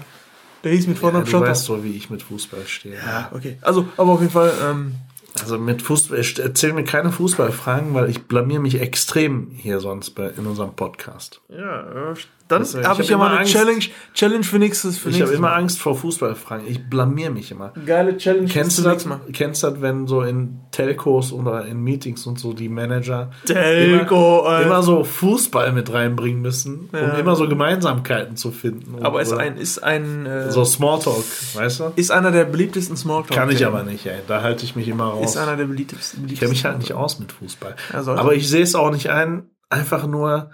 Der 0.63 0.71
hieß 0.71 0.88
mit 0.88 0.97
Ja, 0.97 1.02
Vornamen 1.02 1.26
du 1.26 1.32
Schotter. 1.32 1.47
weißt 1.49 1.65
so, 1.65 1.84
wie 1.84 1.91
ich 1.95 2.10
mit 2.10 2.21
Fußball 2.23 2.65
stehe. 2.65 2.95
Ja, 2.95 3.30
okay. 3.34 3.58
Also, 3.62 3.88
aber 3.97 4.13
auf 4.13 4.21
jeden 4.21 4.32
Fall, 4.32 4.52
ähm, 4.63 4.95
Also 5.41 5.58
mit 5.58 5.82
Fußball, 5.82 6.17
erzähl 6.19 6.73
mir 6.73 6.84
keine 6.84 7.12
Fußballfragen, 7.12 7.93
weil 7.93 8.10
ich 8.10 8.23
blamier 8.28 8.60
mich 8.60 8.80
extrem 8.80 9.49
hier 9.52 9.80
sonst 9.80 10.12
bei, 10.12 10.28
in 10.30 10.45
unserem 10.45 10.73
Podcast. 10.76 11.41
ja, 11.49 12.12
äh, 12.12 12.15
dann 12.54 12.63
ich 12.82 12.88
habe 12.88 13.02
ich, 13.02 13.08
hab 13.08 13.12
ja 13.12 13.18
mal 13.18 13.26
immer 13.26 13.32
eine 13.32 13.39
Angst. 13.42 13.54
Challenge, 13.54 13.84
Challenge 14.13 14.44
für 14.44 14.60
nächstes, 14.60 14.98
für 14.98 15.10
Ich 15.10 15.22
habe 15.22 15.32
immer. 15.34 15.54
Angst 15.56 15.80
vor 15.80 15.96
Fußballfragen. 15.96 16.68
Ich 16.68 16.89
blamier 16.89 17.30
mich 17.32 17.52
immer. 17.52 17.74
Geile 17.86 18.18
Challenge 18.18 18.48
Kennst 18.48 18.78
du 18.78 18.82
für 18.84 18.89
das? 18.89 19.06
nächstes 19.06 19.10
Mal. 19.10 19.20
Kennst 19.34 19.63
du 19.63 19.68
das, 19.72 19.82
wenn 19.82 20.08
so 20.08 20.22
in 20.22 20.60
Telcos 20.72 21.32
oder 21.34 21.66
in 21.66 21.82
Meetings 21.84 22.26
und 22.26 22.39
so 22.39 22.54
die 22.54 22.70
Manager 22.70 23.30
Telco, 23.46 24.39
immer, 24.48 24.62
immer 24.62 24.84
so 24.84 25.04
Fußball 25.04 25.72
mit 25.72 25.92
reinbringen 25.92 26.42
müssen, 26.42 26.89
um 26.92 27.00
Ja. 27.00 27.13
immer 27.18 27.36
so 27.36 27.48
Gemeinsamkeiten 27.48 28.36
zu 28.36 28.52
finden. 28.52 29.04
Aber 29.04 29.22
ist 29.22 29.34
ein, 29.34 29.58
ist 29.58 29.84
ein, 29.84 30.26
äh, 30.26 30.52
so 30.52 30.63
Smalltalk, 30.66 31.24
weißt 31.56 31.80
du? 31.80 31.92
ist 31.96 32.12
einer 32.12 32.32
der 32.32 32.46
beliebtesten 32.46 32.98
Smalltalk. 32.98 33.38
Kann 33.38 33.50
ich 33.52 33.66
aber 33.66 33.84
nicht, 33.84 34.06
ey. 34.06 34.20
Da 34.28 34.42
halte 34.42 34.63
ich 34.66 34.76
mich 34.76 34.88
immer 34.88 35.06
raus. 35.06 35.32
Ist 35.32 35.38
einer 35.38 35.56
der 35.58 35.66
beliebtesten. 35.66 36.28
Ich 36.30 36.39
kenne 36.39 36.50
mich 36.50 36.66
halt 36.66 36.80
nicht 36.80 36.94
aus 36.94 37.20
mit 37.20 37.32
Fußball. 37.32 37.76
Ja. 37.92 38.00
Aber 38.16 38.34
ich 38.34 38.50
sehe 38.50 38.63
es 38.63 38.76
auch 38.76 38.92
nicht 38.92 39.10
ein, 39.10 39.44
einfach 39.70 40.06
nur 40.08 40.52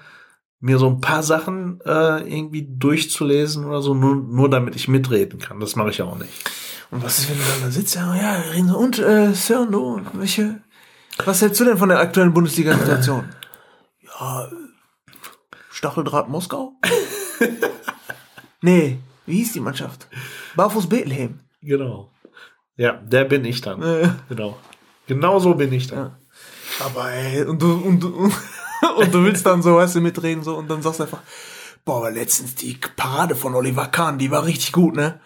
mir 0.59 0.77
so 0.77 0.87
ein 0.87 1.01
paar 1.01 1.23
Sachen 1.23 1.79
äh, 1.85 2.21
irgendwie 2.21 2.67
durchzulesen 2.69 3.65
oder 3.65 3.81
so, 3.81 3.93
nur, 3.93 4.15
nur 4.15 4.49
damit 4.49 4.75
ich 4.75 4.87
mitreden 4.87 5.39
kann. 5.39 5.59
Das 5.59 5.75
mache 5.75 5.89
ich 5.89 6.01
auch 6.01 6.17
nicht. 6.17 6.31
Und 6.91 7.03
was 7.03 7.19
ist, 7.19 7.29
wenn 7.29 7.37
du 7.37 7.43
dann 7.43 7.61
da 7.61 7.71
sitzt? 7.71 7.95
Ja, 7.95 8.15
ja, 8.15 8.33
reden 8.51 8.67
so, 8.67 8.77
und, 8.77 8.99
äh, 8.99 9.33
Sir, 9.33 9.61
und 9.61 9.71
du, 9.71 10.01
welche, 10.13 10.61
was 11.23 11.41
hältst 11.41 11.59
du 11.59 11.65
denn 11.65 11.77
von 11.77 11.89
der 11.89 11.99
aktuellen 11.99 12.33
Bundesliga-Situation? 12.33 13.29
ja, 14.01 14.49
Stacheldraht 15.71 16.27
Moskau? 16.27 16.73
nee, 18.61 18.99
wie 19.25 19.37
hieß 19.37 19.53
die 19.53 19.59
Mannschaft? 19.61 20.07
Barfuß 20.55 20.89
Bethlehem. 20.89 21.39
Genau. 21.61 22.11
Ja, 22.75 22.93
der 22.93 23.25
bin 23.25 23.45
ich 23.45 23.61
dann. 23.61 23.81
Äh. 23.81 24.09
Genau. 24.27 24.57
Genau 25.07 25.39
so 25.39 25.53
bin 25.53 25.71
ich 25.71 25.87
dann. 25.87 25.97
Ja. 25.99 26.19
Aber 26.85 27.11
ey, 27.11 27.43
und 27.45 27.61
du, 27.61 27.73
und 27.73 27.99
du, 28.01 28.31
und 28.97 29.13
du 29.13 29.23
willst 29.23 29.45
dann 29.45 29.61
so, 29.61 29.75
weißt 29.75 29.95
du, 29.95 30.01
mitreden 30.01 30.43
so 30.43 30.55
und 30.55 30.69
dann 30.69 30.81
sagst 30.81 30.99
du 30.99 31.03
einfach, 31.03 31.21
boah, 31.85 31.97
aber 31.97 32.11
letztens 32.11 32.55
die 32.55 32.77
Parade 32.95 33.35
von 33.35 33.55
Oliver 33.55 33.87
Kahn, 33.87 34.17
die 34.17 34.31
war 34.31 34.45
richtig 34.45 34.71
gut, 34.71 34.95
ne? 34.95 35.19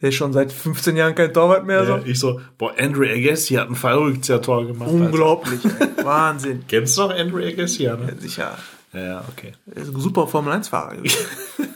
Der 0.00 0.10
ist 0.10 0.16
schon 0.16 0.32
seit 0.32 0.52
15 0.52 0.96
Jahren 0.96 1.14
kein 1.14 1.32
Torwart 1.32 1.64
mehr, 1.64 1.86
so. 1.86 1.96
Ja, 1.96 2.02
ich 2.04 2.18
so, 2.18 2.40
boah, 2.58 2.74
Andrew 2.78 3.04
Agassi 3.04 3.54
hat 3.54 3.68
ein 3.68 3.74
Fallrückzieher-Tor 3.74 4.66
gemacht. 4.66 4.90
Unglaublich, 4.90 5.64
ey. 5.64 5.88
Wahnsinn. 6.04 6.64
Kennst 6.68 6.98
du 6.98 7.02
noch 7.02 7.10
Andrew 7.10 7.42
Agassi, 7.42 7.84
ja, 7.84 7.96
ne? 7.96 8.14
Sicher. 8.18 8.58
Ja, 8.92 9.00
ja, 9.00 9.24
okay. 9.32 9.52
Er 9.74 9.82
ist 9.82 9.94
ein 9.94 10.00
super 10.00 10.26
Formel-1-Fahrer 10.26 10.96
gewesen. 10.96 11.18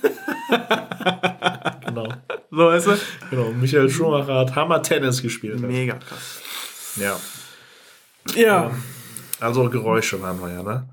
Genau. 1.89 2.09
so, 2.51 2.59
weißt 2.59 2.87
du? 2.87 2.99
genau. 3.31 3.51
Michael 3.51 3.91
Schumacher 3.91 4.35
hat 4.35 4.55
Hammer 4.55 4.83
Tennis 4.83 5.23
gespielt. 5.23 5.61
Mega 5.61 5.95
krass. 5.95 6.41
Ja. 6.97 7.19
Ja. 8.35 8.71
Also 9.41 9.69
Geräusche 9.71 10.21
waren 10.23 10.41
wir 10.41 10.51
ja, 10.51 10.63
ne? 10.63 10.89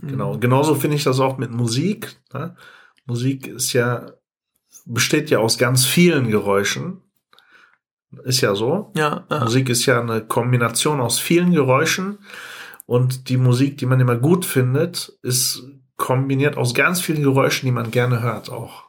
Mhm. 0.00 0.08
Genau. 0.08 0.38
Genauso 0.38 0.74
finde 0.74 0.96
ich 0.96 1.04
das 1.04 1.20
auch 1.20 1.38
mit 1.38 1.50
Musik. 1.50 2.16
Ne? 2.32 2.56
Musik 3.06 3.46
ist 3.46 3.72
ja, 3.72 4.12
besteht 4.84 5.30
ja 5.30 5.38
aus 5.38 5.58
ganz 5.58 5.84
vielen 5.84 6.30
Geräuschen. 6.30 7.02
Ist 8.24 8.40
ja 8.40 8.54
so. 8.54 8.92
Ja, 8.96 9.26
ja. 9.30 9.40
Musik 9.40 9.68
ist 9.68 9.86
ja 9.86 10.00
eine 10.00 10.22
Kombination 10.22 11.00
aus 11.00 11.18
vielen 11.18 11.52
Geräuschen. 11.52 12.18
Und 12.86 13.28
die 13.28 13.36
Musik, 13.36 13.78
die 13.78 13.86
man 13.86 14.00
immer 14.00 14.16
gut 14.16 14.44
findet, 14.44 15.18
ist 15.22 15.64
kombiniert 15.96 16.56
aus 16.56 16.74
ganz 16.74 17.00
vielen 17.00 17.22
Geräuschen, 17.22 17.66
die 17.66 17.72
man 17.72 17.90
gerne 17.90 18.22
hört 18.22 18.50
auch. 18.50 18.84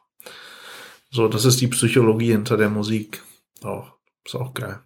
So, 1.10 1.28
das 1.28 1.46
ist 1.46 1.62
die 1.62 1.68
Psychologie 1.68 2.32
hinter 2.32 2.58
der 2.58 2.70
Musik 2.70 3.24
auch. 3.64 3.94
Ist 4.26 4.36
auch 4.36 4.54
geil. 4.54 4.82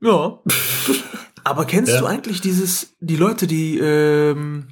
Ja. 0.00 0.38
Aber 1.44 1.64
kennst 1.66 1.92
Ja. 1.92 2.00
du 2.00 2.06
eigentlich 2.06 2.40
dieses, 2.40 2.94
die 3.00 3.16
Leute, 3.16 3.46
die 3.46 3.78
ähm, 3.78 4.68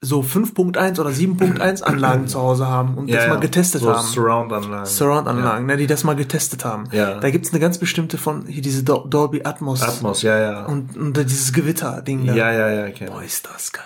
so 0.00 0.20
5.1 0.20 0.98
oder 1.00 1.10
7.1 1.10 1.82
Anlagen 1.82 2.26
zu 2.26 2.40
Hause 2.40 2.66
haben 2.66 2.96
und 2.98 3.08
das 3.12 3.28
mal 3.28 3.38
getestet 3.38 3.82
so 3.82 3.92
haben. 3.94 4.04
Surround-Anlagen. 4.06 4.86
Surround-Anlagen, 4.86 5.66
ne, 5.66 5.76
die 5.76 5.86
das 5.86 6.02
mal 6.02 6.16
getestet 6.16 6.64
haben. 6.64 6.88
Ja. 6.92 7.20
Da 7.20 7.30
gibt's 7.30 7.50
eine 7.50 7.60
ganz 7.60 7.78
bestimmte 7.78 8.18
von, 8.18 8.46
hier 8.46 8.62
diese 8.62 8.82
Dol- 8.82 9.08
Dolby 9.08 9.42
Atmos. 9.44 9.82
Atmos, 9.82 10.22
ja, 10.22 10.38
ja. 10.40 10.64
Und, 10.66 10.96
und 10.96 11.16
dieses 11.16 11.52
Gewitter-Ding 11.52 12.26
da. 12.26 12.34
ja, 12.34 12.52
ja, 12.52 12.68
ja, 12.70 12.90
kenn 12.90 13.08
Boah, 13.08 13.22
ist 13.22 13.46
das 13.52 13.72
geil. 13.72 13.84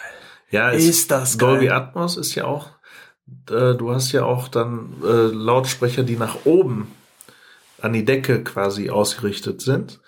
Ja, 0.51 0.71
Ist 0.71 1.11
das 1.11 1.37
geil. 1.37 1.49
Dolby 1.51 1.71
Atmos 1.71 2.17
ist 2.17 2.35
ja 2.35 2.45
auch, 2.45 2.69
äh, 3.51 3.75
du 3.75 3.93
hast 3.93 4.13
ja 4.13 4.25
auch 4.25 4.49
dann 4.49 4.95
äh, 5.05 5.07
Lautsprecher, 5.27 6.03
die 6.03 6.17
nach 6.17 6.37
oben 6.45 6.87
an 7.83 7.93
die 7.93 8.05
Decke 8.07 8.43
quasi 8.43 8.89
ausgerichtet 8.89 9.61
sind. 9.61 10.01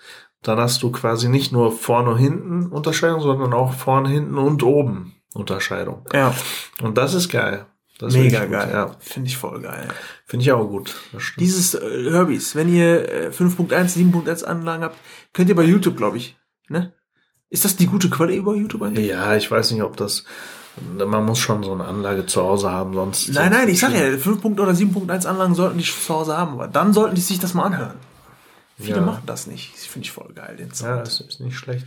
Dann 0.43 0.57
hast 0.59 0.81
du 0.83 0.91
quasi 0.91 1.27
nicht 1.27 1.51
nur 1.51 1.71
vorne, 1.71 2.17
hinten 2.17 2.67
Unterscheidung, 2.67 3.21
sondern 3.21 3.53
auch 3.53 3.73
vorne, 3.73 4.09
hinten 4.09 4.37
und 4.37 4.63
oben 4.63 5.15
Unterscheidung. 5.33 6.05
Ja, 6.13 6.33
Und 6.81 6.97
das 6.97 7.13
ist 7.13 7.29
geil. 7.29 7.65
Das 7.99 8.13
ist 8.13 8.19
mega 8.21 8.41
gut, 8.45 8.51
geil. 8.51 8.69
Ja, 8.71 8.95
Finde 8.99 9.27
ich 9.27 9.35
voll 9.35 9.59
geil. 9.59 9.89
finde 10.25 10.43
ich 10.43 10.51
auch 10.53 10.65
gut. 10.65 10.95
Dieses 11.37 11.73
äh, 11.75 12.09
Herbys, 12.09 12.55
wenn 12.55 12.73
ihr 12.73 13.09
äh, 13.11 13.27
5.1, 13.27 13.97
7.1 13.97 14.45
Anlagen 14.45 14.83
habt, 14.83 14.97
könnt 15.33 15.49
ihr 15.49 15.55
bei 15.55 15.63
YouTube, 15.63 15.97
glaube 15.97 16.15
ich, 16.15 16.37
ne? 16.69 16.93
Ist 17.49 17.65
das 17.65 17.75
die 17.75 17.87
gute 17.87 18.09
Quelle 18.09 18.33
über 18.35 18.55
YouTube 18.55 18.83
eigentlich? 18.83 19.07
Ja, 19.07 19.35
ich 19.35 19.51
weiß 19.51 19.71
nicht, 19.71 19.81
ob 19.81 19.97
das, 19.97 20.23
man 20.97 21.25
muss 21.25 21.39
schon 21.39 21.63
so 21.63 21.73
eine 21.73 21.83
Anlage 21.83 22.25
zu 22.25 22.41
Hause 22.41 22.71
haben, 22.71 22.93
sonst. 22.93 23.33
Nein, 23.33 23.51
nein, 23.51 23.67
ich 23.67 23.79
sag 23.79 23.91
ja, 23.91 24.17
5. 24.17 24.45
oder 24.45 24.71
7.1 24.71 25.25
Anlagen 25.25 25.55
sollten 25.55 25.79
die 25.79 25.83
zu 25.83 26.13
Hause 26.13 26.37
haben, 26.37 26.53
aber 26.53 26.67
dann 26.67 26.93
sollten 26.93 27.15
die 27.15 27.21
sich 27.21 27.39
das 27.39 27.53
mal 27.53 27.63
anhören. 27.63 27.95
Viele 28.79 28.97
Ja. 28.97 29.05
machen 29.05 29.23
das 29.25 29.45
nicht. 29.47 29.73
Das 29.75 29.85
finde 29.85 30.05
ich 30.05 30.11
voll 30.11 30.31
geil, 30.33 30.55
den 30.55 30.69
Ja, 30.69 30.73
Sound. 30.75 31.01
das 31.01 31.19
ist 31.19 31.39
nicht 31.41 31.57
schlecht. 31.57 31.85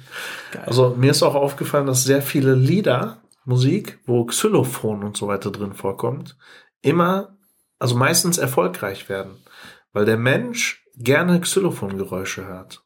Geil. 0.52 0.64
Also 0.66 0.94
mir 0.96 1.10
ist 1.10 1.22
auch 1.22 1.34
aufgefallen, 1.34 1.86
dass 1.86 2.04
sehr 2.04 2.20
viele 2.22 2.54
Lieder, 2.54 3.18
Musik, 3.44 3.98
wo 4.06 4.24
Xylophon 4.26 5.02
und 5.02 5.16
so 5.16 5.26
weiter 5.26 5.50
drin 5.50 5.72
vorkommt, 5.72 6.36
immer, 6.82 7.36
also 7.78 7.96
meistens 7.96 8.38
erfolgreich 8.38 9.08
werden, 9.08 9.32
weil 9.92 10.04
der 10.04 10.16
Mensch 10.18 10.84
gerne 10.96 11.40
Xylophongeräusche 11.40 12.46
hört. 12.46 12.84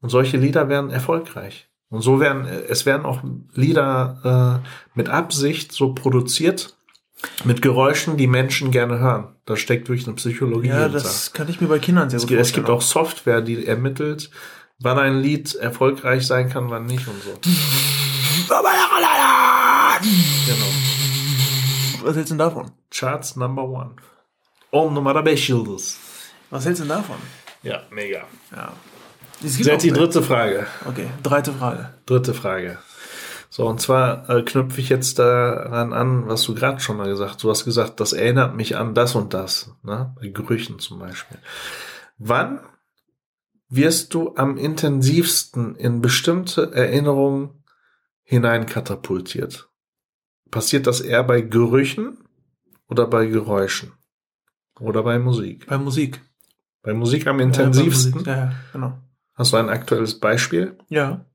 Und 0.00 0.10
solche 0.10 0.36
Lieder 0.36 0.68
werden 0.68 0.90
erfolgreich. 0.90 1.68
Und 1.88 2.00
so 2.02 2.20
werden, 2.20 2.44
es 2.46 2.86
werden 2.86 3.04
auch 3.06 3.22
Lieder 3.54 4.62
äh, 4.64 4.68
mit 4.94 5.08
Absicht 5.08 5.72
so 5.72 5.94
produziert, 5.94 6.76
mit 7.44 7.62
Geräuschen, 7.62 8.16
die 8.16 8.26
Menschen 8.26 8.70
gerne 8.70 8.98
hören. 8.98 9.36
Da 9.44 9.56
steckt 9.56 9.88
wirklich 9.88 10.06
eine 10.06 10.16
Psychologie 10.16 10.68
ja, 10.68 10.82
hinter. 10.84 11.00
das 11.00 11.32
kann 11.32 11.48
ich 11.48 11.60
mir 11.60 11.68
bei 11.68 11.78
Kindern 11.78 12.10
sehr 12.10 12.20
gut 12.20 12.28
gibt, 12.28 12.40
es 12.40 12.52
gibt 12.52 12.66
vorstellen. 12.66 13.02
auch 13.02 13.06
Software, 13.06 13.40
die 13.40 13.66
ermittelt, 13.66 14.30
wann 14.78 14.98
ein 14.98 15.20
Lied 15.20 15.54
erfolgreich 15.54 16.26
sein 16.26 16.48
kann, 16.48 16.70
wann 16.70 16.86
nicht 16.86 17.06
und 17.08 17.22
so. 17.22 17.38
Genau. 20.46 20.66
Was 22.02 22.16
hältst 22.16 22.30
du 22.30 22.34
denn 22.34 22.38
davon? 22.38 22.72
Charts 22.90 23.36
Number 23.36 23.64
One. 23.64 23.96
On 24.72 24.92
Nummer 24.92 25.14
5 25.14 25.48
Yıldız. 25.48 25.98
Was 26.50 26.64
hältst 26.64 26.82
du 26.82 26.86
denn 26.86 26.96
davon? 26.96 27.16
Ja, 27.62 27.82
mega. 27.90 28.22
Ja. 28.50 28.72
Jetzt 29.40 29.84
die 29.84 29.90
dritte 29.90 30.22
Frage. 30.22 30.66
Okay, 30.86 31.06
dritte 31.22 31.52
Frage. 31.52 31.94
Dritte 32.06 32.34
Frage. 32.34 32.78
So, 33.54 33.68
und 33.68 33.82
zwar 33.82 34.30
äh, 34.30 34.42
knüpfe 34.44 34.80
ich 34.80 34.88
jetzt 34.88 35.18
daran 35.18 35.92
an, 35.92 36.26
was 36.26 36.42
du 36.44 36.54
gerade 36.54 36.80
schon 36.80 36.96
mal 36.96 37.06
gesagt 37.06 37.32
hast. 37.32 37.44
Du 37.44 37.50
hast 37.50 37.66
gesagt, 37.66 38.00
das 38.00 38.14
erinnert 38.14 38.56
mich 38.56 38.78
an 38.78 38.94
das 38.94 39.14
und 39.14 39.34
das. 39.34 39.70
Ne? 39.82 40.16
Bei 40.18 40.28
Gerüchen 40.28 40.78
zum 40.78 40.98
Beispiel. 40.98 41.36
Wann 42.16 42.60
wirst 43.68 44.14
du 44.14 44.34
am 44.36 44.56
intensivsten 44.56 45.76
in 45.76 46.00
bestimmte 46.00 46.72
Erinnerungen 46.72 47.62
hineinkatapultiert? 48.22 49.68
Passiert 50.50 50.86
das 50.86 51.02
eher 51.02 51.22
bei 51.22 51.42
Gerüchen 51.42 52.24
oder 52.88 53.06
bei 53.06 53.26
Geräuschen? 53.26 53.92
Oder 54.80 55.02
bei 55.02 55.18
Musik? 55.18 55.66
Bei 55.66 55.76
Musik. 55.76 56.22
Bei 56.80 56.94
Musik 56.94 57.26
am 57.26 57.38
Ja, 57.38 57.44
intensivsten? 57.44 58.12
Musik. 58.12 58.26
Ja, 58.28 58.36
ja, 58.36 58.52
genau. 58.72 58.98
Hast 59.34 59.52
du 59.52 59.58
ein 59.58 59.68
aktuelles 59.68 60.18
Beispiel? 60.18 60.78
Ja. 60.88 61.26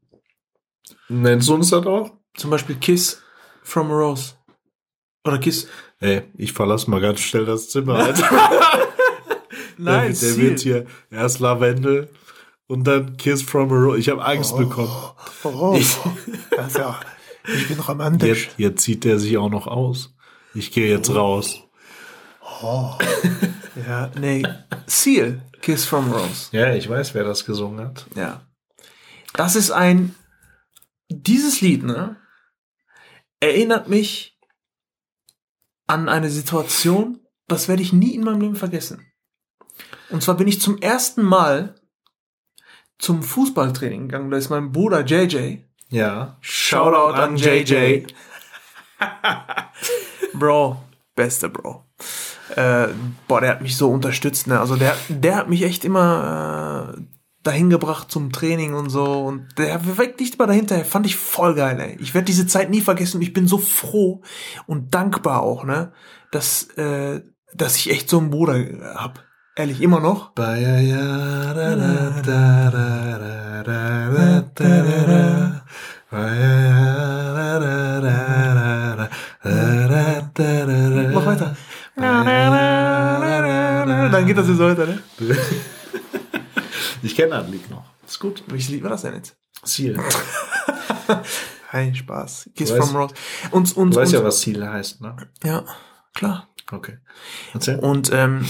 Nennst 1.10 1.48
du 1.50 1.56
uns 1.56 1.70
das 1.70 1.86
auch? 1.86 2.12
Zum 2.36 2.50
Beispiel 2.50 2.76
Kiss 2.76 3.22
from 3.64 3.92
a 3.92 3.94
Rose. 3.96 4.34
Oder 5.26 5.38
Kiss. 5.40 5.68
Ey, 6.00 6.24
ich 6.38 6.54
verlasse 6.54 6.90
mal 6.90 7.02
ganz 7.02 7.20
schnell 7.22 7.46
das 7.46 7.70
Zimmer. 7.70 7.96
Alter. 8.00 8.30
Nein, 9.78 10.14
der, 10.20 10.30
der 10.30 10.38
wird 10.38 10.60
hier 10.60 10.86
erst 11.12 11.40
Lavendel 11.40 12.10
und 12.68 12.86
dann 12.86 13.18
Kiss 13.18 13.42
from 13.42 13.72
a 13.72 13.76
Rose. 13.76 14.00
Ich 14.00 14.10
habe 14.10 14.24
Angst 14.24 14.56
bekommen. 14.58 14.92
Oh, 15.44 15.76
Ich- 15.78 15.98
das 16.56 16.74
ja, 16.76 17.00
ich 17.48 17.68
bin 17.68 17.80
romantisch. 17.80 18.46
Jetzt, 18.46 18.60
jetzt 18.60 18.82
zieht 18.84 19.04
der 19.04 19.20
sich 19.20 19.38
auch 19.38 19.50
noch 19.50 19.68
aus. 19.68 20.14
Ich 20.54 20.72
gehe 20.72 20.90
jetzt 20.90 21.14
raus. 21.14 21.62
Ja, 23.88 24.10
nee. 24.20 24.44
Seal, 24.88 25.42
Kiss 25.62 25.86
from 25.86 26.12
a 26.14 26.18
Rose. 26.18 26.48
Ja, 26.52 26.74
ich 26.74 26.90
weiß, 26.90 27.14
wer 27.14 27.24
das 27.24 27.46
gesungen 27.46 27.86
hat. 27.86 28.06
Ja. 28.16 28.42
Das 29.34 29.56
ist 29.56 29.72
ein, 29.72 30.16
dieses 31.10 31.62
Lied, 31.62 31.84
ne, 31.84 32.18
erinnert 33.40 33.88
mich 33.88 34.38
an 35.88 36.10
eine 36.10 36.30
Situation, 36.30 37.20
das 37.48 37.68
werde 37.68 37.82
ich 37.82 37.94
nie 37.94 38.14
in 38.14 38.24
meinem 38.24 38.42
Leben 38.42 38.56
vergessen. 38.56 39.06
Und 40.10 40.22
zwar 40.24 40.36
bin 40.36 40.48
ich 40.48 40.62
zum 40.62 40.78
ersten 40.80 41.22
Mal 41.22 41.76
zum 42.98 43.24
Fußballtraining 43.24 44.08
gegangen. 44.08 44.32
Da 44.32 44.38
ist 44.38 44.50
mein 44.50 44.72
Bruder 44.72 45.06
JJ. 45.06 45.60
Ja. 45.90 46.38
Shoutout 46.42 47.20
an 47.20 47.38
JJ. 47.38 48.06
Bro, 50.34 50.82
bester 51.16 51.50
Bro. 51.50 51.86
Äh, 52.56 52.88
boah, 53.28 53.42
der 53.42 53.52
hat 53.52 53.62
mich 53.62 53.78
so 53.78 53.90
unterstützt, 53.90 54.48
ne? 54.48 54.60
Also 54.60 54.76
der, 54.76 54.96
der 55.10 55.36
hat 55.36 55.50
mich 55.50 55.64
echt 55.64 55.86
immer 55.86 56.96
äh, 56.98 57.02
dahin 57.48 57.70
gebracht 57.70 58.12
zum 58.12 58.32
Training 58.32 58.74
und 58.74 58.90
so. 58.90 59.04
Und 59.22 59.58
der 59.58 59.98
weg 59.98 60.20
nicht 60.20 60.38
mal 60.38 60.48
dahinter. 60.48 60.84
Fand 60.84 61.06
ich 61.06 61.16
voll 61.16 61.56
geil, 61.56 61.80
ey. 61.80 61.98
Ich 62.00 62.14
werde 62.14 62.26
diese 62.26 62.46
Zeit 62.46 62.70
nie 62.70 62.82
vergessen. 62.82 63.22
Ich 63.22 63.34
bin 63.34 63.48
so 63.48 63.58
froh 63.58 64.22
und 64.66 64.94
dankbar 64.94 65.42
auch, 65.42 65.64
ne? 65.64 65.94
Dass, 66.32 66.64
äh, 66.78 67.22
dass 67.54 67.78
ich 67.78 67.90
echt 67.90 68.10
so 68.10 68.20
einen 68.20 68.30
Bruder 68.30 68.66
hab. 68.96 69.24
Ehrlich, 69.56 69.82
immer 69.82 70.00
noch. 70.00 70.34
Mach 81.14 81.26
weiter. 81.26 81.56
Dann 84.12 84.26
geht 84.26 84.38
das 84.38 84.48
jetzt 84.48 84.58
so 84.58 84.66
weiter, 84.70 84.86
ne? 84.86 85.00
Ich 87.04 87.16
kenne 87.16 87.30
das 87.32 87.50
Lied 87.50 87.70
noch. 87.70 87.84
Ist 88.06 88.20
gut. 88.20 88.44
Welches 88.48 88.70
Lied 88.70 88.84
war 88.84 88.90
das 88.92 89.02
denn 89.04 89.16
jetzt? 89.16 89.36
Ziel. 89.64 90.00
Hey, 91.70 91.94
Spaß. 91.94 92.50
Kiss 92.56 92.72
weißt- 92.72 92.78
from 92.82 92.96
Rose. 92.96 93.14
Und, 93.52 93.76
und, 93.76 93.94
Du 93.94 94.00
weißt 94.00 94.14
ja, 94.14 94.24
was 94.24 94.40
Ziel 94.40 94.66
heißt, 94.66 95.02
ne? 95.02 95.18
ja, 95.44 95.66
klar. 96.14 96.48
Okay. 96.72 96.98
Erzähl. 97.54 97.78
Und 97.80 98.10
ähm, 98.14 98.46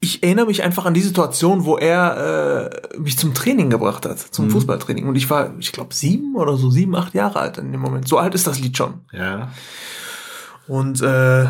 ich 0.00 0.22
erinnere 0.22 0.46
mich 0.46 0.62
einfach 0.62 0.84
an 0.84 0.94
die 0.94 1.00
Situation, 1.00 1.64
wo 1.64 1.76
er 1.76 2.72
äh, 2.92 2.98
mich 2.98 3.18
zum 3.18 3.34
Training 3.34 3.70
gebracht 3.70 4.06
hat, 4.06 4.18
zum 4.18 4.46
Mhm. 4.46 4.50
Fußballtraining. 4.50 5.06
Und 5.08 5.16
ich 5.16 5.28
war, 5.30 5.56
ich 5.58 5.72
glaube, 5.72 5.94
sieben 5.94 6.36
oder 6.36 6.56
so, 6.56 6.70
sieben, 6.70 6.94
acht 6.94 7.14
Jahre 7.14 7.40
alt 7.40 7.58
in 7.58 7.72
dem 7.72 7.80
Moment. 7.80 8.06
So 8.08 8.18
alt 8.18 8.34
ist 8.34 8.46
das 8.46 8.58
Lied 8.60 8.76
schon. 8.76 9.04
Ja. 9.12 9.52
Und 10.68 11.00
äh, 11.02 11.46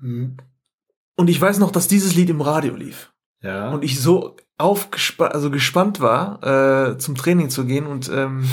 und 0.00 1.28
ich 1.28 1.40
weiß 1.40 1.58
noch, 1.58 1.70
dass 1.72 1.88
dieses 1.88 2.14
Lied 2.14 2.30
im 2.30 2.40
Radio 2.40 2.74
lief. 2.74 3.09
Ja. 3.42 3.70
Und 3.70 3.84
ich 3.84 4.00
so 4.00 4.36
aufgespannt, 4.58 5.34
also 5.34 5.50
gespannt 5.50 6.00
war, 6.00 6.90
äh, 6.92 6.98
zum 6.98 7.14
Training 7.14 7.50
zu 7.50 7.64
gehen 7.64 7.86
und 7.86 8.10
ähm, 8.12 8.48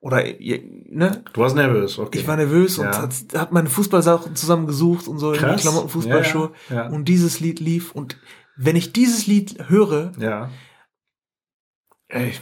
oder 0.00 0.22
ne, 0.22 1.24
du 1.32 1.40
warst 1.40 1.56
nervös, 1.56 1.98
okay. 1.98 2.18
ich 2.18 2.28
war 2.28 2.36
nervös 2.36 2.76
Ja. 2.76 2.86
und 2.86 2.98
hat, 2.98 3.14
hat 3.34 3.52
meine 3.52 3.68
Fußballsachen 3.68 4.36
zusammengesucht 4.36 5.08
und 5.08 5.18
so 5.18 5.32
in 5.32 5.38
die 5.38 5.44
Krass. 5.44 5.62
Klamotten, 5.62 5.88
Fußballschuhe. 5.88 6.52
Ja, 6.70 6.74
ja. 6.76 6.86
Und 6.88 7.06
dieses 7.06 7.40
Lied 7.40 7.58
lief 7.60 7.92
und 7.92 8.16
wenn 8.56 8.76
ich 8.76 8.92
dieses 8.92 9.26
Lied 9.26 9.68
höre, 9.68 10.12
ja. 10.18 10.50
ey, 12.08 12.34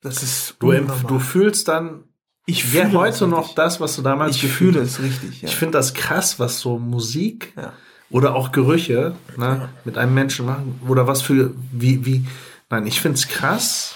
das 0.00 0.22
ist 0.22 0.56
Du, 0.60 0.72
du 0.72 1.18
fühlst 1.18 1.68
dann 1.68 2.04
ich 2.46 2.64
fühle 2.64 2.92
heute 2.92 3.26
noch 3.26 3.54
das, 3.54 3.80
was 3.80 3.96
du 3.96 4.02
damals 4.02 4.36
ich 4.36 4.42
gefühlt 4.42 4.74
fühle 4.74 4.84
hast. 4.84 4.98
es 4.98 5.02
richtig, 5.02 5.42
ja. 5.42 5.48
Ich 5.48 5.56
finde 5.56 5.78
das 5.78 5.94
krass, 5.94 6.38
was 6.38 6.60
so 6.60 6.78
Musik 6.78 7.52
ja. 7.56 7.72
Oder 8.10 8.34
auch 8.34 8.52
Gerüche 8.52 9.14
ne, 9.36 9.68
mit 9.84 9.98
einem 9.98 10.14
Menschen 10.14 10.46
machen. 10.46 10.80
Oder 10.88 11.06
was 11.06 11.22
für, 11.22 11.52
wie, 11.72 12.04
wie, 12.04 12.26
nein, 12.70 12.86
ich 12.86 13.00
finde 13.00 13.18
es 13.18 13.28
krass, 13.28 13.94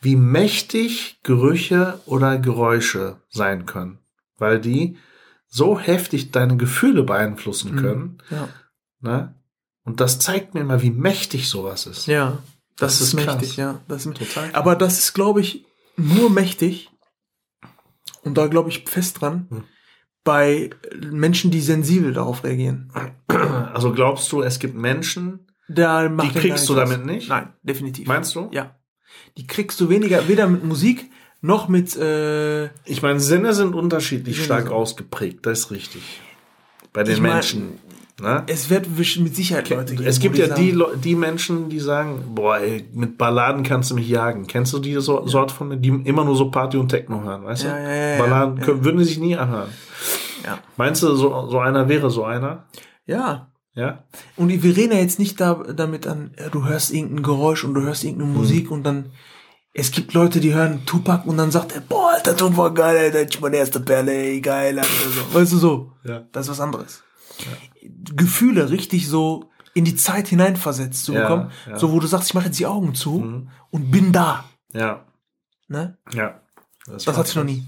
wie 0.00 0.16
mächtig 0.16 1.18
Gerüche 1.22 2.00
oder 2.06 2.38
Geräusche 2.38 3.16
sein 3.30 3.66
können. 3.66 3.98
Weil 4.38 4.60
die 4.60 4.98
so 5.48 5.78
heftig 5.78 6.30
deine 6.32 6.56
Gefühle 6.56 7.04
beeinflussen 7.04 7.76
können. 7.76 8.18
Ja. 8.30 8.48
Ne? 9.00 9.34
Und 9.84 10.00
das 10.00 10.18
zeigt 10.18 10.54
mir 10.54 10.64
mal, 10.64 10.82
wie 10.82 10.90
mächtig 10.90 11.48
sowas 11.48 11.86
ist. 11.86 12.06
ja, 12.06 12.38
das, 12.76 12.98
Das 12.98 13.00
ist 13.08 13.16
krass. 13.16 13.36
mächtig, 13.36 13.56
ja. 13.56 13.80
Das 13.88 14.06
ist 14.06 14.16
Total. 14.16 14.50
Aber 14.54 14.76
das 14.76 14.98
ist, 14.98 15.12
glaube 15.12 15.40
ich, 15.40 15.64
nur 15.96 16.30
mächtig, 16.30 16.88
und 18.22 18.38
da 18.38 18.46
glaube 18.46 18.70
ich 18.70 18.84
fest 18.88 19.20
dran, 19.20 19.46
Hm. 19.50 19.64
Bei 20.24 20.70
Menschen, 21.10 21.50
die 21.50 21.60
sensibel 21.60 22.12
darauf 22.12 22.44
reagieren. 22.44 22.90
Also 23.74 23.92
glaubst 23.92 24.30
du, 24.32 24.42
es 24.42 24.58
gibt 24.58 24.74
Menschen, 24.76 25.46
Da 25.68 26.08
die 26.08 26.28
kriegst 26.30 26.68
du 26.68 26.74
damit 26.74 27.00
aus. 27.00 27.06
nicht? 27.06 27.28
Nein, 27.28 27.48
definitiv. 27.62 28.06
Meinst 28.06 28.34
du? 28.34 28.48
Ja. 28.52 28.76
Die 29.36 29.46
kriegst 29.46 29.80
du 29.80 29.88
weniger, 29.88 30.28
weder 30.28 30.46
mit 30.46 30.64
Musik 30.64 31.10
noch 31.40 31.68
mit, 31.68 31.96
äh, 31.96 32.66
Ich 32.84 33.02
meine, 33.02 33.18
Sinne 33.20 33.52
sind 33.52 33.74
unterschiedlich 33.74 34.36
Sinne 34.36 34.44
stark 34.46 34.62
sind- 34.64 34.72
ausgeprägt, 34.72 35.44
das 35.46 35.60
ist 35.60 35.70
richtig. 35.72 36.20
Bei 36.92 37.02
den 37.02 37.14
Ich 37.14 37.20
mein, 37.20 37.32
Menschen. 37.32 37.78
ne? 38.20 38.44
es 38.46 38.70
wird 38.70 38.86
mit 38.96 39.34
Sicherheit 39.34 39.70
Leute 39.70 39.94
geben. 39.96 40.06
Es 40.06 40.20
gibt 40.20 40.36
ja 40.38 40.46
die, 40.54 40.72
sagen, 40.72 41.00
die 41.02 41.14
Menschen, 41.16 41.68
die 41.68 41.80
sagen, 41.80 42.22
boah, 42.34 42.58
ey, 42.58 42.84
mit 42.92 43.18
Balladen 43.18 43.62
kannst 43.64 43.90
du 43.90 43.94
mich 43.96 44.08
jagen. 44.08 44.46
Kennst 44.46 44.72
du 44.74 44.78
die 44.78 44.92
so, 45.00 45.26
Sort 45.26 45.50
von, 45.50 45.80
die 45.82 45.88
immer 45.88 46.24
nur 46.24 46.36
so 46.36 46.50
Party 46.50 46.76
und 46.76 46.90
Techno 46.90 47.22
hören, 47.24 47.44
weißt 47.44 47.64
Ja, 47.64 47.74
du? 47.76 47.82
ja, 47.82 47.88
ja, 47.90 48.06
ja, 48.12 48.18
Balladen 48.18 48.58
ja. 48.58 48.64
Können, 48.64 48.84
würden 48.84 48.98
die 48.98 49.04
sich 49.04 49.18
nie 49.18 49.36
anhören. 49.36 49.70
Ja. 50.44 50.58
Meinst 50.76 51.02
du, 51.02 51.14
so, 51.14 51.48
so 51.48 51.58
einer 51.58 51.88
wäre 51.88 52.10
so 52.10 52.24
einer? 52.24 52.64
Ja. 53.06 53.48
Ja? 53.74 54.04
Und 54.36 54.48
wir 54.50 54.76
reden 54.76 54.92
ja 54.92 54.98
jetzt 54.98 55.18
nicht 55.18 55.40
da, 55.40 55.54
damit 55.54 56.06
an, 56.06 56.32
ja, 56.38 56.48
du 56.50 56.64
hörst 56.66 56.92
irgendein 56.92 57.22
Geräusch 57.22 57.64
und 57.64 57.74
du 57.74 57.80
hörst 57.82 58.04
irgendeine 58.04 58.30
Mhm. 58.32 58.36
Musik 58.36 58.70
und 58.70 58.82
dann, 58.84 59.12
es 59.72 59.90
gibt 59.92 60.12
Leute, 60.12 60.40
die 60.40 60.52
hören 60.52 60.84
Tupac 60.84 61.26
und 61.26 61.38
dann 61.38 61.50
sagt 61.50 61.72
er, 61.74 61.80
boah, 61.80 62.10
Alter, 62.14 62.36
Tupac, 62.36 62.74
geil, 62.74 62.96
Alter, 62.98 63.22
ich 63.22 63.40
meine 63.40 63.56
erste 63.56 63.80
Perle, 63.80 64.12
ey, 64.12 64.40
geil, 64.42 64.78
Alter, 64.78 64.90
so. 64.90 65.34
Weißt 65.38 65.52
du 65.52 65.56
so? 65.56 65.92
Ja. 66.04 66.24
Das 66.32 66.46
ist 66.46 66.50
was 66.50 66.60
anderes. 66.60 67.02
Gefühle 68.14 68.70
richtig 68.70 69.08
so 69.08 69.50
in 69.74 69.84
die 69.86 69.96
Zeit 69.96 70.28
hineinversetzt 70.28 71.04
zu 71.06 71.14
Ja, 71.14 71.22
bekommen, 71.22 71.50
ja. 71.66 71.78
so 71.78 71.92
wo 71.92 71.98
du 72.00 72.06
sagst, 72.06 72.28
ich 72.28 72.34
mache 72.34 72.46
jetzt 72.46 72.58
die 72.58 72.66
Augen 72.66 72.94
zu 72.94 73.20
Mhm. 73.20 73.48
und 73.70 73.90
bin 73.90 74.12
da. 74.12 74.44
Ja. 74.74 75.06
Ne? 75.68 75.96
Ja. 76.12 76.40
Das 76.86 77.06
hatte 77.06 77.28
ich 77.30 77.36
noch 77.36 77.44
nie. 77.44 77.64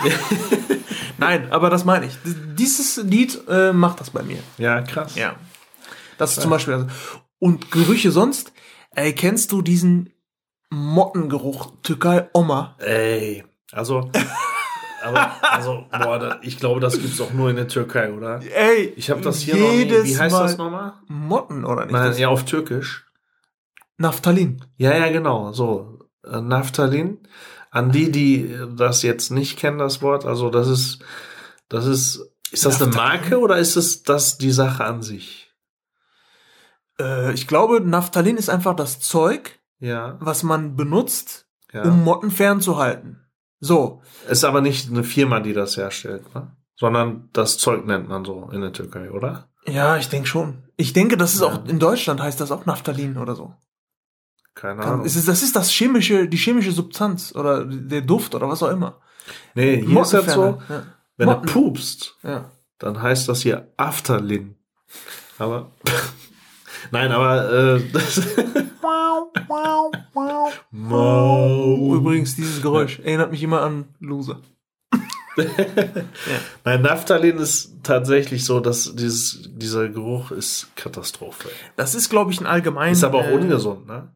Nein, 1.18 1.50
aber 1.52 1.70
das 1.70 1.84
meine 1.84 2.06
ich. 2.06 2.16
Dieses 2.24 2.96
Lied 2.98 3.40
äh, 3.48 3.72
macht 3.72 4.00
das 4.00 4.10
bei 4.10 4.22
mir. 4.22 4.38
Ja, 4.56 4.82
krass. 4.82 5.14
Ja. 5.16 5.36
Das 6.16 6.32
ist 6.32 6.42
zum 6.42 6.50
Beispiel. 6.50 6.74
Also, 6.74 6.86
und 7.38 7.70
Gerüche 7.70 8.10
sonst. 8.10 8.52
Ey, 8.94 9.12
kennst 9.14 9.52
du 9.52 9.62
diesen 9.62 10.12
Mottengeruch 10.70 11.72
Türkei 11.82 12.28
Oma? 12.32 12.76
Ey, 12.78 13.44
also, 13.72 14.10
aber, 15.04 15.32
also, 15.52 15.84
boah, 15.92 16.18
da, 16.18 16.38
ich 16.42 16.58
glaube, 16.58 16.80
das 16.80 16.98
gibt's 17.00 17.20
auch 17.20 17.32
nur 17.32 17.50
in 17.50 17.56
der 17.56 17.68
Türkei, 17.68 18.12
oder? 18.12 18.40
Ey, 18.54 18.92
Ich 18.96 19.10
habe 19.10 19.20
das 19.20 19.40
hier 19.40 19.56
noch 19.56 19.70
nie. 19.70 19.76
jedes 19.78 20.04
Wie 20.04 20.18
heißt 20.18 20.32
Mal 20.34 20.42
das 20.42 20.58
nochmal? 20.58 20.94
Motten 21.06 21.64
oder 21.64 21.82
nicht? 21.84 21.92
Nein, 21.92 22.16
ja, 22.16 22.28
auf 22.28 22.44
Türkisch. 22.44 23.06
Naphthalin. 23.98 24.64
Ja, 24.76 24.96
ja, 24.96 25.10
genau, 25.10 25.52
so. 25.52 25.98
Äh, 26.24 26.40
Naphthalin. 26.40 27.18
An 27.70 27.92
die, 27.92 28.10
die 28.10 28.56
das 28.76 29.02
jetzt 29.02 29.30
nicht 29.30 29.58
kennen, 29.58 29.78
das 29.78 30.00
Wort, 30.02 30.24
also 30.24 30.50
das 30.50 30.68
ist, 30.68 31.00
das 31.68 31.86
ist, 31.86 32.20
ist 32.50 32.64
das 32.64 32.80
eine? 32.80 32.92
Marke 32.94 33.38
oder 33.38 33.58
ist 33.58 33.76
es 33.76 34.02
das 34.02 34.38
die 34.38 34.52
Sache 34.52 34.84
an 34.84 35.02
sich? 35.02 35.52
Äh, 36.98 37.32
ich 37.34 37.46
glaube, 37.46 37.80
Naphthalin 37.80 38.36
ist 38.36 38.48
einfach 38.50 38.74
das 38.74 39.00
Zeug, 39.00 39.58
Ja, 39.80 40.16
was 40.20 40.42
man 40.42 40.76
benutzt, 40.76 41.46
ja. 41.72 41.82
um 41.82 42.02
Motten 42.04 42.30
fernzuhalten. 42.30 43.24
So. 43.60 44.02
ist 44.28 44.44
aber 44.44 44.60
nicht 44.60 44.88
eine 44.90 45.02
Firma, 45.04 45.40
die 45.40 45.52
das 45.52 45.76
herstellt, 45.76 46.32
ne? 46.34 46.52
Sondern 46.76 47.28
das 47.32 47.58
Zeug 47.58 47.84
nennt 47.86 48.08
man 48.08 48.24
so 48.24 48.48
in 48.52 48.60
der 48.60 48.72
Türkei, 48.72 49.10
oder? 49.10 49.48
Ja, 49.66 49.96
ich 49.96 50.08
denke 50.08 50.28
schon. 50.28 50.62
Ich 50.76 50.92
denke, 50.92 51.16
das 51.16 51.34
ist 51.34 51.40
Ja. 51.40 51.48
auch 51.48 51.66
in 51.66 51.80
Deutschland 51.80 52.20
heißt 52.22 52.40
das 52.40 52.52
auch 52.52 52.66
Naphthalin 52.66 53.16
oder 53.18 53.34
so. 53.34 53.52
Keine 54.60 54.80
Kann, 54.80 54.92
Ahnung. 54.94 55.06
ist, 55.06 55.28
das 55.28 55.42
ist 55.44 55.54
das 55.54 55.70
chemische, 55.70 56.26
die 56.28 56.36
chemische 56.36 56.72
Substanz 56.72 57.32
oder 57.36 57.64
der 57.64 58.00
Duft 58.00 58.34
oder 58.34 58.48
was 58.48 58.60
auch 58.62 58.70
immer. 58.72 58.98
nee, 59.54 59.84
hier 59.86 60.00
ist 60.02 60.12
das 60.12 60.34
so, 60.34 60.58
ja. 60.68 60.82
wenn 61.16 61.26
Motten. 61.28 61.46
pupst, 61.46 62.16
Ja. 62.24 62.50
dann 62.78 63.00
heißt 63.00 63.28
das 63.28 63.42
hier 63.42 63.68
Afterlin. 63.76 64.56
Aber 65.38 65.70
nein, 66.90 67.12
aber 67.12 67.52
äh, 67.76 67.82
das 67.92 68.20
übrigens, 71.94 72.34
dieses 72.34 72.60
Geräusch 72.60 72.98
erinnert 72.98 73.30
mich 73.30 73.42
immer 73.44 73.62
an 73.62 73.84
Loser. 74.00 74.40
Nein, 76.64 76.82
Naphthalin 76.82 77.38
ist 77.38 77.72
tatsächlich 77.82 78.44
so, 78.44 78.60
dass 78.60 78.94
dieses, 78.94 79.48
dieser 79.52 79.88
Geruch 79.88 80.30
ist 80.30 80.68
Katastrophe. 80.76 81.48
Das 81.76 81.94
ist, 81.94 82.08
glaube 82.08 82.32
ich, 82.32 82.40
ein 82.40 82.46
allgemein. 82.46 82.92
Ist 82.92 83.04
aber 83.04 83.18
auch 83.18 83.28
äh, 83.28 83.34
ungesund, 83.34 83.86
ne? 83.86 84.14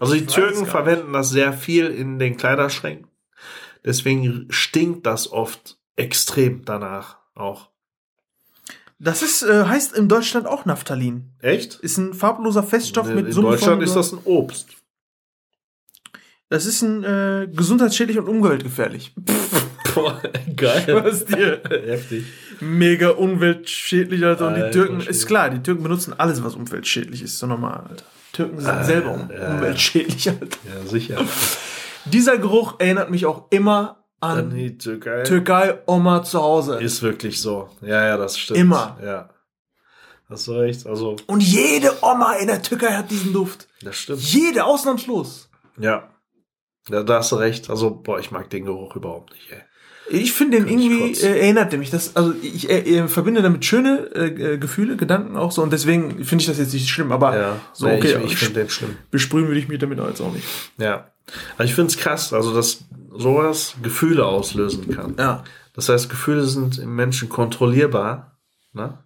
Also 0.00 0.14
die 0.14 0.26
Türken 0.26 0.66
verwenden 0.66 1.12
das 1.12 1.30
sehr 1.30 1.52
viel 1.52 1.86
in 1.86 2.18
den 2.18 2.36
Kleiderschränken. 2.36 3.08
Deswegen 3.84 4.46
stinkt 4.50 5.06
das 5.06 5.30
oft 5.30 5.78
extrem 5.96 6.64
danach 6.64 7.18
auch. 7.34 7.70
Das 8.98 9.22
ist, 9.22 9.42
äh, 9.42 9.64
heißt 9.64 9.96
in 9.96 10.08
Deutschland 10.08 10.46
auch 10.46 10.64
Naphthalin. 10.64 11.32
Echt? 11.40 11.74
Ist 11.76 11.98
ein 11.98 12.14
farbloser 12.14 12.62
Feststoff 12.62 13.08
in 13.08 13.16
mit 13.16 13.26
in 13.26 13.32
Summe 13.32 13.50
Deutschland 13.50 13.76
von, 13.76 13.82
ist 13.82 13.94
das 13.94 14.12
ein 14.12 14.18
Obst. 14.24 14.68
Das 16.48 16.66
ist 16.66 16.82
ein 16.82 17.04
äh, 17.04 17.48
gesundheitsschädlich 17.52 18.18
und 18.18 18.28
umweltgefährlich. 18.28 19.14
Boah, 19.94 20.20
geil. 20.56 21.00
Was 21.04 21.24
dir? 21.24 21.60
Heftig. 21.68 22.24
Mega 22.60 23.10
umweltschädlich, 23.10 24.24
Alter. 24.24 24.48
Und 24.48 24.54
die 24.56 24.70
Türken, 24.70 25.00
ist 25.00 25.26
klar, 25.26 25.50
die 25.50 25.62
Türken 25.62 25.82
benutzen 25.82 26.14
alles, 26.18 26.42
was 26.44 26.54
umweltschädlich 26.54 27.22
ist. 27.22 27.38
So 27.38 27.46
normal, 27.46 27.86
Alter. 27.90 28.04
Türken 28.32 28.60
sind 28.60 28.70
Ah, 28.70 28.84
selber 28.84 29.12
um, 29.12 29.30
ja. 29.30 29.50
umweltschädlich, 29.54 30.28
Alter. 30.28 30.46
Ja, 30.64 30.88
sicher. 30.88 31.16
Dieser 32.06 32.38
Geruch 32.38 32.74
erinnert 32.80 33.10
mich 33.10 33.26
auch 33.26 33.46
immer 33.50 34.04
an 34.20 34.50
die 34.50 34.76
Türkei. 34.78 35.22
Türkei, 35.22 35.78
Oma 35.86 36.22
zu 36.22 36.40
Hause. 36.42 36.80
Ist 36.82 37.02
wirklich 37.02 37.40
so. 37.40 37.68
Ja, 37.82 38.06
ja, 38.06 38.16
das 38.16 38.38
stimmt. 38.38 38.58
Immer. 38.60 38.98
Ja. 39.02 39.30
Hast 40.28 40.46
du 40.48 40.52
recht. 40.52 40.86
Also, 40.86 41.16
Und 41.26 41.42
jede 41.42 41.92
Oma 42.02 42.34
in 42.34 42.46
der 42.46 42.62
Türkei 42.62 42.92
hat 42.94 43.10
diesen 43.10 43.32
Duft. 43.32 43.68
das 43.82 43.96
stimmt. 43.96 44.20
Jede, 44.22 44.64
ausnahmslos. 44.64 45.50
Ja. 45.78 46.08
Ja, 46.88 47.02
da 47.02 47.18
hast 47.18 47.32
du 47.32 47.36
recht. 47.36 47.68
Also, 47.70 47.90
boah, 47.90 48.18
ich 48.18 48.30
mag 48.30 48.48
den 48.50 48.64
Geruch 48.64 48.96
überhaupt 48.96 49.32
nicht, 49.32 49.50
ey. 49.50 49.60
Ich 50.10 50.32
finde 50.32 50.58
den 50.58 50.68
irgendwie, 50.68 51.12
äh, 51.24 51.40
erinnert 51.40 51.72
er 51.72 51.78
mich. 51.78 51.90
Das, 51.90 52.14
also 52.14 52.34
ich 52.42 52.68
äh, 52.68 52.80
äh, 52.98 53.08
verbinde 53.08 53.40
damit 53.42 53.64
schöne 53.64 54.10
äh, 54.14 54.54
äh, 54.54 54.58
Gefühle, 54.58 54.96
Gedanken 54.96 55.36
auch 55.36 55.50
so. 55.50 55.62
Und 55.62 55.72
deswegen 55.72 56.24
finde 56.24 56.42
ich 56.42 56.46
das 56.46 56.58
jetzt 56.58 56.74
nicht 56.74 56.88
schlimm. 56.88 57.10
Aber 57.10 57.36
Ja, 57.36 57.60
so, 57.72 57.86
nee, 57.86 57.96
okay, 57.96 58.18
ich, 58.24 58.32
ich 58.32 58.36
finde 58.36 58.60
den 58.60 58.70
schlimm. 58.70 58.96
besprühen 59.10 59.46
würde 59.46 59.58
ich 59.60 59.68
mich 59.68 59.78
damit 59.78 59.98
jetzt 59.98 60.20
auch 60.20 60.32
nicht. 60.32 60.46
Ja. 60.78 61.10
Aber 61.54 61.64
ich 61.64 61.74
finde 61.74 61.90
es 61.90 61.96
krass, 61.96 62.32
also 62.32 62.54
dass 62.54 62.84
sowas 63.16 63.76
Gefühle 63.82 64.26
auslösen 64.26 64.94
kann. 64.94 65.14
Ja. 65.18 65.44
Das 65.74 65.88
heißt, 65.88 66.10
Gefühle 66.10 66.44
sind 66.44 66.78
im 66.78 66.94
Menschen 66.94 67.28
kontrollierbar. 67.28 68.38
Ne? 68.72 68.98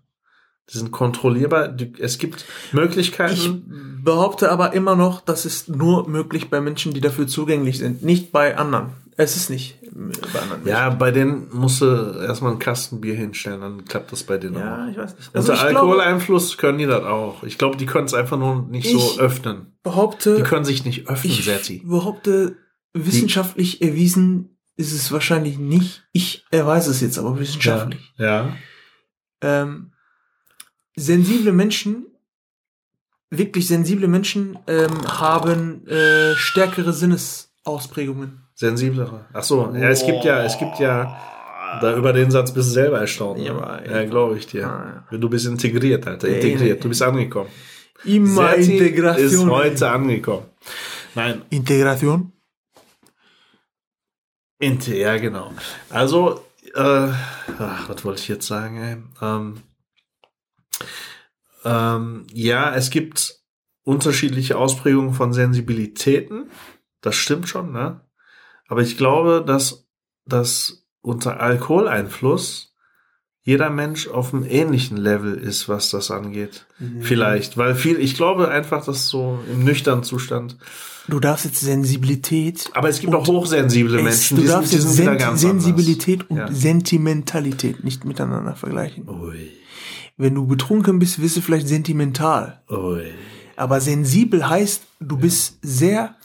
Die 0.72 0.78
sind 0.78 0.90
kontrollierbar. 0.90 1.68
Die, 1.68 1.92
es 1.98 2.18
gibt 2.18 2.44
Ich 2.66 2.72
Möglichkeiten. 2.74 4.00
behaupte 4.04 4.50
aber 4.52 4.74
immer 4.74 4.96
noch, 4.96 5.20
das 5.22 5.46
ist 5.46 5.68
nur 5.68 6.08
möglich 6.08 6.50
bei 6.50 6.60
Menschen, 6.60 6.92
die 6.92 7.00
dafür 7.00 7.26
zugänglich 7.26 7.78
sind. 7.78 8.02
Nicht 8.04 8.32
bei 8.32 8.56
anderen. 8.56 8.90
Es 9.16 9.34
ist 9.34 9.50
nicht 9.50 9.82
äh, 9.82 9.88
bei 10.32 10.40
anderen 10.40 10.66
ja, 10.66 10.90
bei 10.90 11.10
denen 11.10 11.48
musst 11.52 11.80
du 11.80 11.86
erstmal 11.86 12.52
einen 12.52 12.60
Kasten 12.60 13.00
Bier 13.00 13.16
hinstellen, 13.16 13.60
dann 13.60 13.84
klappt 13.84 14.12
das 14.12 14.22
bei 14.22 14.38
denen 14.38 14.54
Menschen. 14.54 14.68
Ja, 14.68 14.84
auch. 14.84 14.90
ich 14.90 14.96
weiß 14.98 15.16
nicht. 15.16 15.34
Unter 15.34 15.54
ich 15.54 15.60
glaube, 15.60 15.76
Alkoholeinfluss 15.80 16.56
können 16.58 16.78
die 16.78 16.86
das 16.86 17.02
auch. 17.02 17.42
Ich 17.42 17.58
glaube, 17.58 17.76
die 17.76 17.86
können 17.86 18.04
es 18.06 18.14
einfach 18.14 18.38
nur 18.38 18.62
nicht 18.68 18.88
so 18.90 18.96
Ich- 18.98 19.18
öffnen. 19.18 19.72
behaupte, 19.82 20.36
Die 20.36 20.42
können 20.44 20.64
sich 20.64 20.84
nicht 20.84 21.08
öffnen, 21.08 21.32
ich 21.32 21.44
Serti. 21.44 21.82
behaupte, 21.84 22.56
wissenschaftlich 22.92 23.82
erwiesen 23.82 24.56
ist 24.76 24.92
es 24.92 25.10
wahrscheinlich 25.10 25.58
nicht. 25.58 26.04
Ich 26.12 26.44
er 26.52 26.64
weiß 26.66 26.86
es 26.86 27.00
jetzt, 27.00 27.18
aber 27.18 27.38
wissenschaftlich. 27.40 28.14
Ja. 28.18 28.52
ähm, 29.40 29.92
sensible 30.99 31.53
Menschen, 31.53 32.07
wirklich 33.30 33.66
sensible 33.66 34.09
Menschen 34.09 34.59
ähm, 34.66 34.90
haben 35.07 35.86
äh, 35.86 36.34
stärkere 36.34 36.92
Sinnesausprägungen. 36.92 38.42
Sensiblere. 38.55 39.26
Ach 39.32 39.44
so, 39.44 39.72
ja, 39.74 39.88
es 39.88 40.05
gibt 40.05 40.24
ja, 40.24 40.42
es 40.42 40.59
gibt 40.59 40.80
ja, 40.80 41.16
da 41.80 41.96
über 41.96 42.12
den 42.12 42.30
Satz 42.30 42.53
bist 42.53 42.70
du 42.70 42.72
selber 42.72 42.99
erstaunt. 43.01 43.38
Ja, 43.40 43.80
Ja, 43.84 44.05
glaube 44.05 44.36
ich 44.38 44.46
dir. 44.46 44.66
Ah, 44.66 45.05
Du 45.16 45.28
bist 45.28 45.46
integriert, 45.46 46.07
Alter. 46.07 46.26
Integriert. 46.28 46.82
Du 46.82 46.88
bist 46.88 47.03
angekommen. 47.03 47.51
Immer 48.05 48.49
Serti 48.55 48.78
Integration. 48.78 49.26
ist 49.26 49.46
heute 49.46 49.90
angekommen. 49.90 50.46
Nein, 51.14 51.42
Integration? 51.51 52.32
Inte, 54.61 54.96
ja, 54.96 55.16
genau. 55.18 55.53
Also, 55.90 56.40
äh, 56.74 56.80
ach, 57.59 57.88
was 57.88 58.05
wollte 58.05 58.20
ich 58.20 58.28
jetzt 58.28 58.46
sagen, 58.46 58.76
ey? 58.82 58.96
Ähm, 59.22 59.62
ähm, 61.64 62.26
ja, 62.32 62.74
es 62.74 62.90
gibt 62.90 63.36
unterschiedliche 63.84 64.56
Ausprägungen 64.59 65.14
von 65.14 65.32
Sensibilitäten. 65.32 66.50
Das 67.00 67.16
stimmt 67.16 67.48
schon, 67.48 67.72
ne? 67.72 68.00
Aber 68.68 68.82
ich 68.82 68.96
glaube, 68.96 69.42
dass, 69.46 69.88
dass 70.26 70.86
unter 71.00 71.40
Alkoholeinfluss 71.40 72.74
jeder 73.42 73.70
Mensch 73.70 74.09
auf 74.09 74.34
einem 74.34 74.44
ähnlichen 74.44 74.98
Level 74.98 75.34
ist, 75.34 75.70
was 75.70 75.88
das 75.88 76.11
angeht. 76.11 76.66
Mhm. 76.78 77.00
Vielleicht, 77.00 77.56
weil 77.56 77.74
viel, 77.74 77.98
ich 77.98 78.14
glaube 78.14 78.48
einfach, 78.48 78.84
dass 78.84 79.09
so 79.09 79.38
im 79.50 79.64
nüchternen 79.64 80.04
Zustand. 80.04 80.59
Du 81.06 81.18
darfst 81.18 81.46
jetzt 81.46 81.61
Sensibilität. 81.61 82.68
Aber 82.74 82.90
es 82.90 83.00
gibt 83.00 83.14
auch 83.14 83.26
hochsensible 83.26 84.02
Menschen, 84.02 84.36
du 84.36 84.42
die 84.42 84.48
sind, 84.48 84.56
darfst 84.56 84.72
die 84.72 84.76
jetzt 84.76 84.92
sind 84.92 85.18
Sen 85.18 85.36
Sensibilität 85.38 86.28
und 86.28 86.36
Ja. 86.36 86.52
Sentimentalität 86.52 87.82
nicht 87.84 88.04
miteinander 88.04 88.54
vergleichen. 88.54 89.09
anders. 89.09 89.28
Ui, 89.28 89.50
Wenn 90.18 90.34
du 90.34 90.46
betrunken 90.46 90.98
bist, 90.98 91.20
bist 91.20 91.36
du 91.36 91.40
vielleicht 91.40 91.68
sentimental. 91.68 92.62
ui. 92.70 93.12
Aber 93.56 93.80
sensibel 93.80 94.48
heißt, 94.48 94.82
du 95.00 95.16
bist 95.16 95.58
sehr, 95.62 96.16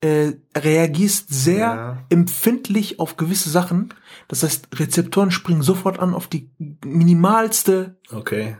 äh, 0.00 0.32
reagierst 0.56 1.28
sehr 1.28 1.58
Ja. 1.58 1.98
empfindlich 2.10 2.98
auf 2.98 3.16
gewisse 3.16 3.48
Sachen. 3.50 3.94
Das 4.28 4.42
heißt, 4.42 4.68
Rezeptoren 4.78 5.30
springen 5.30 5.62
sofort 5.62 5.98
an 5.98 6.12
auf 6.14 6.26
die 6.28 6.50
minimalste 6.84 7.98
Okay, 8.12 8.56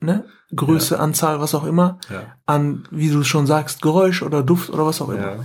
ne, 0.00 0.26
Größe, 0.54 0.98
Anzahl, 1.00 1.40
was 1.40 1.54
auch 1.54 1.64
immer, 1.64 1.98
ja, 2.10 2.36
an, 2.46 2.86
wie 2.90 3.10
du 3.10 3.24
schon 3.24 3.46
sagst, 3.46 3.82
Geräusch 3.82 4.22
oder 4.22 4.42
Duft 4.42 4.70
oder 4.70 4.86
was 4.86 5.00
auch 5.00 5.08
immer. 5.08 5.36
ja. 5.36 5.44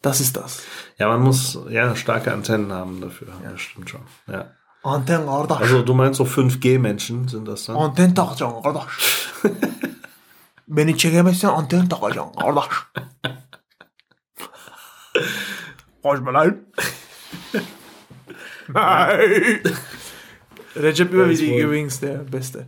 Das 0.00 0.20
ist 0.20 0.36
das. 0.36 0.62
Ja, 0.96 1.08
man 1.08 1.20
muss 1.22 1.58
ja 1.70 1.96
starke 1.96 2.32
Antennen 2.32 2.70
haben 2.72 3.00
dafür. 3.00 3.28
Ja, 3.42 3.50
das 3.50 3.60
stimmt 3.60 3.90
schon. 3.90 4.00
Ja. 4.28 4.52
Antenne, 4.88 5.26
Kardeş. 5.26 5.56
Also 5.60 5.86
du 5.86 5.94
meinst 5.94 6.16
so 6.18 6.24
5G-Menschen 6.24 7.28
sind 7.28 7.46
das 7.46 7.68
dann? 7.68 7.76
Anten 7.76 8.14
takacaksın 8.14 8.62
kardeş. 8.62 8.82
Beni 10.68 10.98
çekemezsen 10.98 11.48
anten 11.48 11.88
takacaksın 11.88 12.32
kardeş. 12.40 12.64
Mu 16.04 16.34
lan? 16.34 16.56
Nein. 18.74 19.62
Recep 20.76 21.14
İvedik 21.14 21.60
übrigens 21.60 22.02
der 22.02 22.32
Beste. 22.32 22.66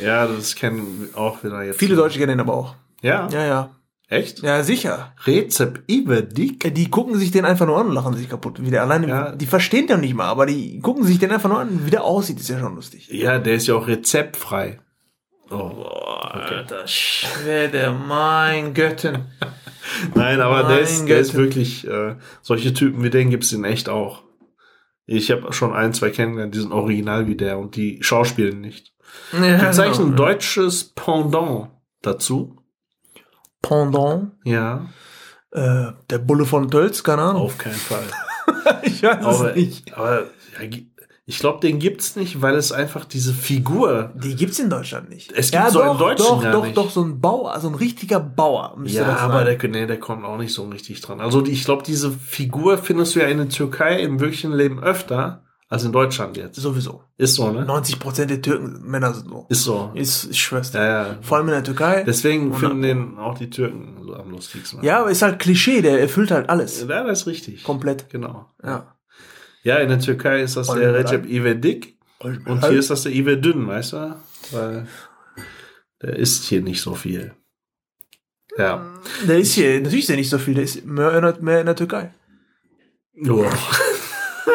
Ja, 0.00 0.28
das 0.28 0.54
kennen 0.54 1.08
auch 1.16 1.44
wieder 1.44 1.62
jetzt. 1.62 1.80
Viele 1.80 1.96
Deutsche 1.96 2.18
kennen 2.18 2.32
ihn 2.34 2.40
aber 2.40 2.52
auch. 2.54 2.74
Ja, 3.02 3.28
Ja, 3.32 3.42
ja. 3.42 3.70
Echt? 4.08 4.40
Ja, 4.42 4.62
sicher. 4.62 5.12
Rezep 5.24 5.82
Ibedik? 5.86 6.74
Die 6.74 6.90
gucken 6.90 7.16
sich 7.18 7.30
den 7.30 7.44
einfach 7.44 7.66
nur 7.66 7.78
an 7.78 7.86
und 7.88 7.94
lachen 7.94 8.14
sich 8.16 8.28
kaputt. 8.28 8.64
Wie 8.64 8.70
der 8.70 8.82
alleine, 8.82 9.08
Ja. 9.08 9.32
die 9.34 9.46
verstehen 9.46 9.86
den 9.86 10.00
nicht 10.00 10.14
mal, 10.14 10.26
aber 10.26 10.46
die 10.46 10.78
gucken 10.80 11.04
sich 11.04 11.18
den 11.18 11.30
einfach 11.32 11.48
nur 11.48 11.58
an. 11.60 11.84
Wie 11.86 11.90
der 11.90 12.04
aussieht, 12.04 12.38
ist 12.40 12.48
ja 12.48 12.58
schon 12.58 12.74
lustig. 12.74 13.08
Ja, 13.10 13.38
der 13.38 13.54
ist 13.54 13.66
ja 13.66 13.74
auch 13.74 13.86
rezeptfrei. 13.86 14.80
Oh. 15.50 15.84
Alter 16.30 16.86
Schwede, 16.86 17.96
mein 18.06 18.74
Götten. 18.74 19.26
Nein, 20.14 20.40
aber 20.40 20.64
der 20.64 20.76
Mein 20.76 20.84
ist, 20.84 21.06
der 21.08 21.18
ist 21.20 21.34
wirklich, 21.34 21.86
äh, 21.86 22.16
solche 22.42 22.74
Typen 22.74 23.02
wie 23.04 23.10
den 23.10 23.30
gibt's 23.30 23.52
in 23.52 23.64
echt 23.64 23.88
auch. 23.88 24.24
Ich 25.06 25.30
habe 25.30 25.52
schon 25.52 25.72
ein, 25.72 25.92
zwei 25.94 26.10
kennengelernt, 26.10 26.54
die 26.54 26.58
sind 26.58 26.72
original 26.72 27.28
wie 27.28 27.36
der 27.36 27.58
und 27.58 27.76
die 27.76 27.98
schauspielen 28.02 28.60
nicht. 28.60 28.92
Ja, 29.32 29.56
Gibt's 29.58 29.78
eigentlich 29.78 29.98
genau. 29.98 30.10
ein 30.10 30.16
deutsches 30.16 30.92
Pendant 30.94 31.68
dazu? 32.02 32.55
Pendant. 33.68 34.32
Ja, 34.44 34.86
Äh, 35.52 35.92
der 36.10 36.18
Bulle 36.18 36.44
von 36.44 36.70
Tölz, 36.70 37.02
keine 37.02 37.22
Ahnung. 37.22 37.42
auf 37.42 37.58
keinen 37.58 37.74
Fall. 37.74 38.02
ich 38.82 39.02
weiß 39.02 39.24
aber 39.24 39.54
aber 39.94 40.20
ja, 40.60 40.78
ich 41.28 41.40
glaube, 41.40 41.58
den 41.60 41.80
gibt's 41.80 42.14
nicht, 42.14 42.40
weil 42.40 42.54
es 42.54 42.70
einfach 42.70 43.04
diese 43.04 43.34
Figur. 43.34 44.12
Die 44.14 44.36
gibt's 44.36 44.60
in 44.60 44.70
Deutschland 44.70 45.08
nicht. 45.08 45.32
Es 45.32 45.50
gibt 45.50 45.70
so 45.70 45.80
einen 45.80 45.98
Deutschen 45.98 46.24
Doch, 46.24 46.40
gar 46.42 46.52
doch, 46.52 46.64
nicht. 46.64 46.76
doch, 46.76 46.90
so 46.90 47.02
ein 47.02 47.20
Bauer, 47.20 47.58
so 47.58 47.66
ein 47.66 47.74
richtiger 47.74 48.20
Bauer 48.20 48.76
Ja, 48.84 49.16
aber 49.16 49.42
der, 49.44 49.58
nee, 49.68 49.86
der 49.86 49.98
kommt 49.98 50.24
auch 50.24 50.38
nicht 50.38 50.52
so 50.54 50.68
richtig 50.68 51.00
dran. 51.00 51.20
Also 51.20 51.44
ich 51.44 51.64
glaube, 51.64 51.82
diese 51.82 52.12
Figur 52.12 52.78
findest 52.78 53.16
du 53.16 53.20
ja 53.20 53.26
in 53.26 53.38
der 53.38 53.48
Türkei 53.48 53.98
im 54.00 54.20
wirklichen 54.20 54.52
Leben 54.52 54.80
öfter 54.80 55.42
als 55.68 55.84
in 55.84 55.92
Deutschland 55.92 56.36
jetzt. 56.36 56.56
Sowieso. 56.56 57.02
Ist 57.16 57.34
so, 57.34 57.50
ne? 57.50 57.64
90% 57.66 58.26
der 58.26 58.40
Türken, 58.40 58.82
Männer 58.82 59.14
sind 59.14 59.28
so. 59.28 59.46
Ist 59.48 59.64
so. 59.64 59.90
Ist, 59.94 60.30
ich 60.30 60.40
schwör's 60.40 60.70
dir. 60.70 60.78
Ja, 60.78 61.06
ja. 61.06 61.18
Vor 61.22 61.38
allem 61.38 61.48
in 61.48 61.54
der 61.54 61.64
Türkei. 61.64 62.04
Deswegen 62.04 62.52
100 62.52 62.60
finden 62.60 62.82
den 62.82 63.18
auch 63.18 63.36
die 63.36 63.50
Türken 63.50 63.98
so 64.04 64.14
am 64.14 64.30
lustigsten. 64.30 64.82
ja, 64.82 65.00
aber 65.00 65.10
ist 65.10 65.22
halt 65.22 65.38
Klischee, 65.38 65.82
der 65.82 66.00
erfüllt 66.00 66.30
halt 66.30 66.48
alles. 66.48 66.86
ja, 66.88 67.04
das 67.04 67.22
ist 67.22 67.26
richtig. 67.26 67.64
Komplett. 67.64 68.08
Genau. 68.10 68.50
Ja. 68.62 68.96
Ja, 69.64 69.78
in 69.78 69.88
der 69.88 69.98
Türkei 69.98 70.42
ist 70.42 70.56
das 70.56 70.68
Und 70.68 70.78
der 70.78 70.94
Recep 70.94 71.26
Ivedik 71.26 71.98
und 72.20 72.64
hier 72.64 72.78
ist 72.78 72.90
das 72.90 73.02
der 73.02 73.12
Ive 73.12 73.36
Dünn, 73.36 73.66
weißt 73.66 73.94
du? 73.94 74.16
Weil 74.52 74.86
der 76.00 76.16
isst 76.16 76.44
hier 76.44 76.62
nicht 76.62 76.80
so 76.80 76.94
viel. 76.94 77.34
Ja. 78.56 78.94
Der 79.26 79.38
ist 79.38 79.54
hier, 79.54 79.80
natürlich 79.80 80.00
ist 80.04 80.08
der 80.08 80.16
nicht 80.16 80.30
so 80.30 80.38
viel, 80.38 80.54
der 80.54 80.64
ist 80.64 80.86
mehr 80.86 81.12
in 81.12 81.22
der, 81.22 81.40
mehr 81.40 81.60
in 81.60 81.66
der 81.66 81.76
Türkei. 81.76 82.14
Oh. 83.28 83.44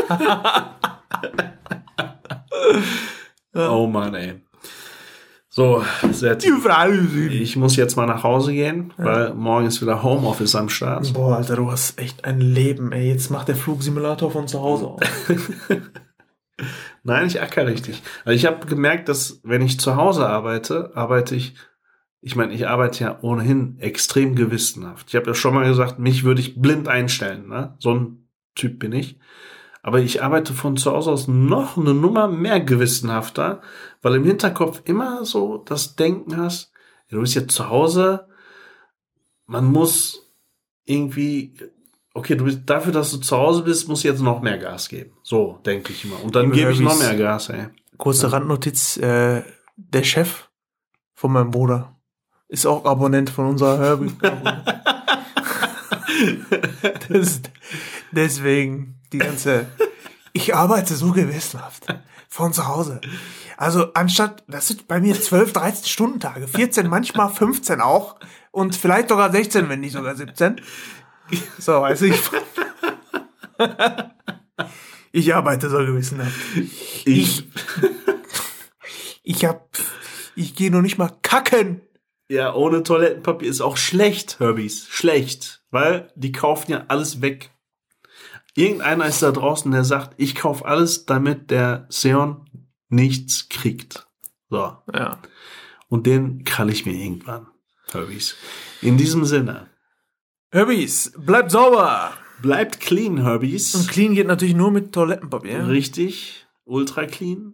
oh 3.53 3.88
Mann, 3.88 4.15
ey. 4.15 4.41
So, 5.53 5.84
tief. 6.38 7.41
Ich 7.41 7.57
muss 7.57 7.76
jetzt 7.76 7.97
mal 7.97 8.05
nach 8.05 8.24
Hause 8.24 8.53
gehen, 8.53 8.93
weil 8.95 9.34
morgen 9.34 9.65
ist 9.65 9.82
wieder 9.82 10.01
Homeoffice 10.01 10.55
am 10.55 10.69
Start. 10.69 11.11
Boah, 11.13 11.36
Alter, 11.36 11.57
du 11.57 11.69
hast 11.69 11.99
echt 11.99 12.24
ein 12.24 12.39
Leben, 12.39 12.93
ey. 12.93 13.09
Jetzt 13.09 13.30
macht 13.32 13.49
der 13.49 13.57
Flugsimulator 13.57 14.32
von 14.32 14.47
zu 14.47 14.61
Hause 14.61 14.88
auf. 14.88 15.01
Nein, 17.03 17.28
ich 17.28 17.41
acker 17.41 17.67
richtig. 17.67 18.01
Also 18.24 18.36
ich 18.36 18.45
habe 18.45 18.65
gemerkt, 18.65 19.09
dass 19.09 19.41
wenn 19.43 19.61
ich 19.61 19.78
zu 19.78 19.97
Hause 19.97 20.26
arbeite, 20.26 20.91
arbeite 20.95 21.36
ich, 21.36 21.55
ich 22.22 22.38
meine, 22.38 22.53
ich 22.53 22.69
arbeite 22.69 23.03
ja 23.03 23.19
ohnehin 23.22 23.78
extrem 23.80 24.36
gewissenhaft. 24.36 25.07
Ich 25.09 25.15
habe 25.15 25.28
ja 25.28 25.34
schon 25.34 25.53
mal 25.53 25.67
gesagt, 25.67 25.99
mich 25.99 26.24
würde 26.24 26.39
ich 26.39 26.61
blind 26.61 26.88
einstellen. 26.88 27.49
Ne? 27.49 27.76
So 27.80 27.93
ein 27.93 28.30
Typ 28.55 28.80
bin 28.80 28.93
ich. 28.93 29.19
Aber 29.84 29.99
ich 29.99 30.21
arbeite 30.21 30.53
von 30.53 30.77
zu 30.77 30.91
Hause 30.91 31.11
aus 31.11 31.27
noch 31.27 31.77
eine 31.77 31.93
Nummer 31.93 32.27
mehr 32.27 32.59
gewissenhafter, 32.59 33.61
weil 34.01 34.15
im 34.15 34.25
Hinterkopf 34.25 34.82
immer 34.86 35.25
so 35.25 35.57
das 35.57 35.95
Denken 35.95 36.38
hast, 36.38 36.71
ja, 37.09 37.15
du 37.15 37.21
bist 37.21 37.36
jetzt 37.36 37.53
zu 37.53 37.69
Hause, 37.69 38.27
man 39.47 39.65
muss 39.65 40.32
irgendwie, 40.86 41.55
okay, 42.13 42.36
du 42.36 42.45
bist 42.45 42.61
dafür, 42.65 42.91
dass 42.91 43.11
du 43.11 43.17
zu 43.17 43.38
Hause 43.38 43.63
bist, 43.63 43.88
musst 43.88 44.03
du 44.03 44.07
jetzt 44.07 44.21
noch 44.21 44.41
mehr 44.41 44.59
Gas 44.59 44.88
geben. 44.88 45.13
So 45.23 45.59
denke 45.65 45.93
ich 45.93 46.05
immer. 46.05 46.23
Und 46.23 46.36
dann 46.36 46.51
gebe 46.51 46.71
ich 46.71 46.79
noch 46.79 46.97
mehr 46.99 47.15
Gas, 47.15 47.49
ey. 47.49 47.67
Kurze 47.97 48.32
Randnotiz, 48.32 48.97
äh, 48.97 49.43
der 49.75 50.03
Chef 50.03 50.49
von 51.13 51.32
meinem 51.32 51.51
Bruder 51.51 51.95
ist 52.47 52.65
auch 52.65 52.86
Abonnent 52.86 53.29
von 53.29 53.47
unserer 53.47 53.79
Herbie. 53.79 54.11
deswegen 58.11 59.00
die 59.12 59.20
ganze, 59.20 59.68
ich 60.34 60.55
arbeite 60.55 60.95
so 60.95 61.12
gewissenhaft 61.12 61.86
von 62.30 62.53
zu 62.53 62.68
Hause. 62.68 63.01
Also 63.57 63.93
anstatt, 63.93 64.43
das 64.47 64.70
sind 64.70 64.88
bei 64.88 64.99
mir 64.99 65.20
12, 65.20 65.53
13 65.53 65.86
Stundentage, 65.86 66.47
14, 66.47 66.88
manchmal 66.88 67.30
15 67.30 67.82
auch 67.82 68.16
und 68.51 68.76
vielleicht 68.76 69.09
sogar 69.09 69.32
16, 69.32 69.70
wenn 69.70 69.82
nicht 69.82 69.93
sogar 69.93 70.16
17. 70.16 70.62
So, 71.59 71.80
also 71.80 72.05
ich, 72.05 72.20
ich 75.12 75.36
arbeite 75.36 75.70
so 75.70 75.78
gewissenhaft. 75.78 76.36
Ich, 77.05 77.47
ich 79.24 79.45
hab, 79.45 79.78
ich 80.36 80.55
gehe 80.55 80.72
noch 80.72 80.82
nicht 80.82 80.97
mal 80.97 81.12
kacken. 81.22 81.82
Ja, 82.30 82.53
ohne 82.53 82.84
Toilettenpapier 82.84 83.49
ist 83.49 83.62
auch 83.62 83.76
schlecht, 83.76 84.39
Herbies. 84.39 84.88
Schlecht. 84.89 85.64
Weil 85.70 86.12
die 86.16 86.32
kaufen 86.32 86.72
ja 86.72 86.86
alles 86.88 87.22
weg. 87.22 87.51
Irgendeiner 88.55 89.05
ist 89.05 89.21
da 89.21 89.31
draußen, 89.31 89.71
der 89.71 89.83
sagt, 89.85 90.13
ich 90.17 90.35
kaufe 90.35 90.65
alles, 90.65 91.05
damit 91.05 91.51
der 91.51 91.85
Seon 91.89 92.49
nichts 92.89 93.47
kriegt. 93.49 94.07
So. 94.49 94.75
Ja. 94.93 95.19
Und 95.87 96.05
den 96.05 96.43
krall 96.43 96.69
ich 96.69 96.85
mir 96.85 96.93
irgendwann, 96.93 97.47
Herbies. 97.91 98.35
In 98.81 98.97
diesem 98.97 99.25
Sinne, 99.25 99.69
Herbis, 100.51 101.13
bleibt 101.17 101.51
sauber. 101.51 102.11
bleibt 102.41 102.79
clean, 102.81 103.19
Und 103.19 103.23
Herbies. 103.23 103.87
clean 103.87 104.13
geht 104.15 104.27
natürlich 104.27 104.55
nur 104.55 104.71
mit 104.71 104.91
Toilettenpapier. 104.93 105.67
Richtig, 105.69 106.45
ultra 106.65 107.05
clean. 107.05 107.53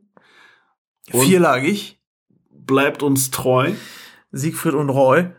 Und 1.12 1.24
Vierlagig. 1.26 2.00
bleibt 2.50 3.04
uns 3.04 3.30
treu. 3.32 3.74
Siegfried 4.32 4.74
und 4.74 4.90
Roy. 4.90 5.30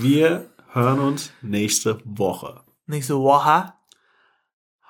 Wir 0.00 0.50
hören 0.72 0.98
uns 1.00 1.32
nächste 1.42 2.00
Woche. 2.04 2.62
Nächste 2.86 3.18
Woche. 3.18 3.72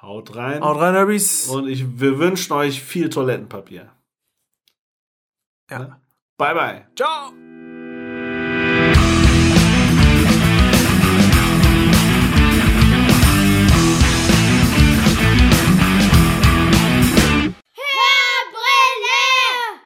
Haut 0.04 0.34
rein. 0.36 0.62
Haut 0.62 0.78
rein, 0.78 0.94
Herbis. 0.94 1.48
Und 1.48 1.68
ich, 1.68 1.98
wir 2.00 2.18
wünschen 2.18 2.52
euch 2.52 2.82
viel 2.82 3.08
Toilettenpapier. 3.08 3.90
Ja. 5.70 6.00
Bye 6.36 6.54
bye. 6.54 6.86
Ciao. 6.94 7.32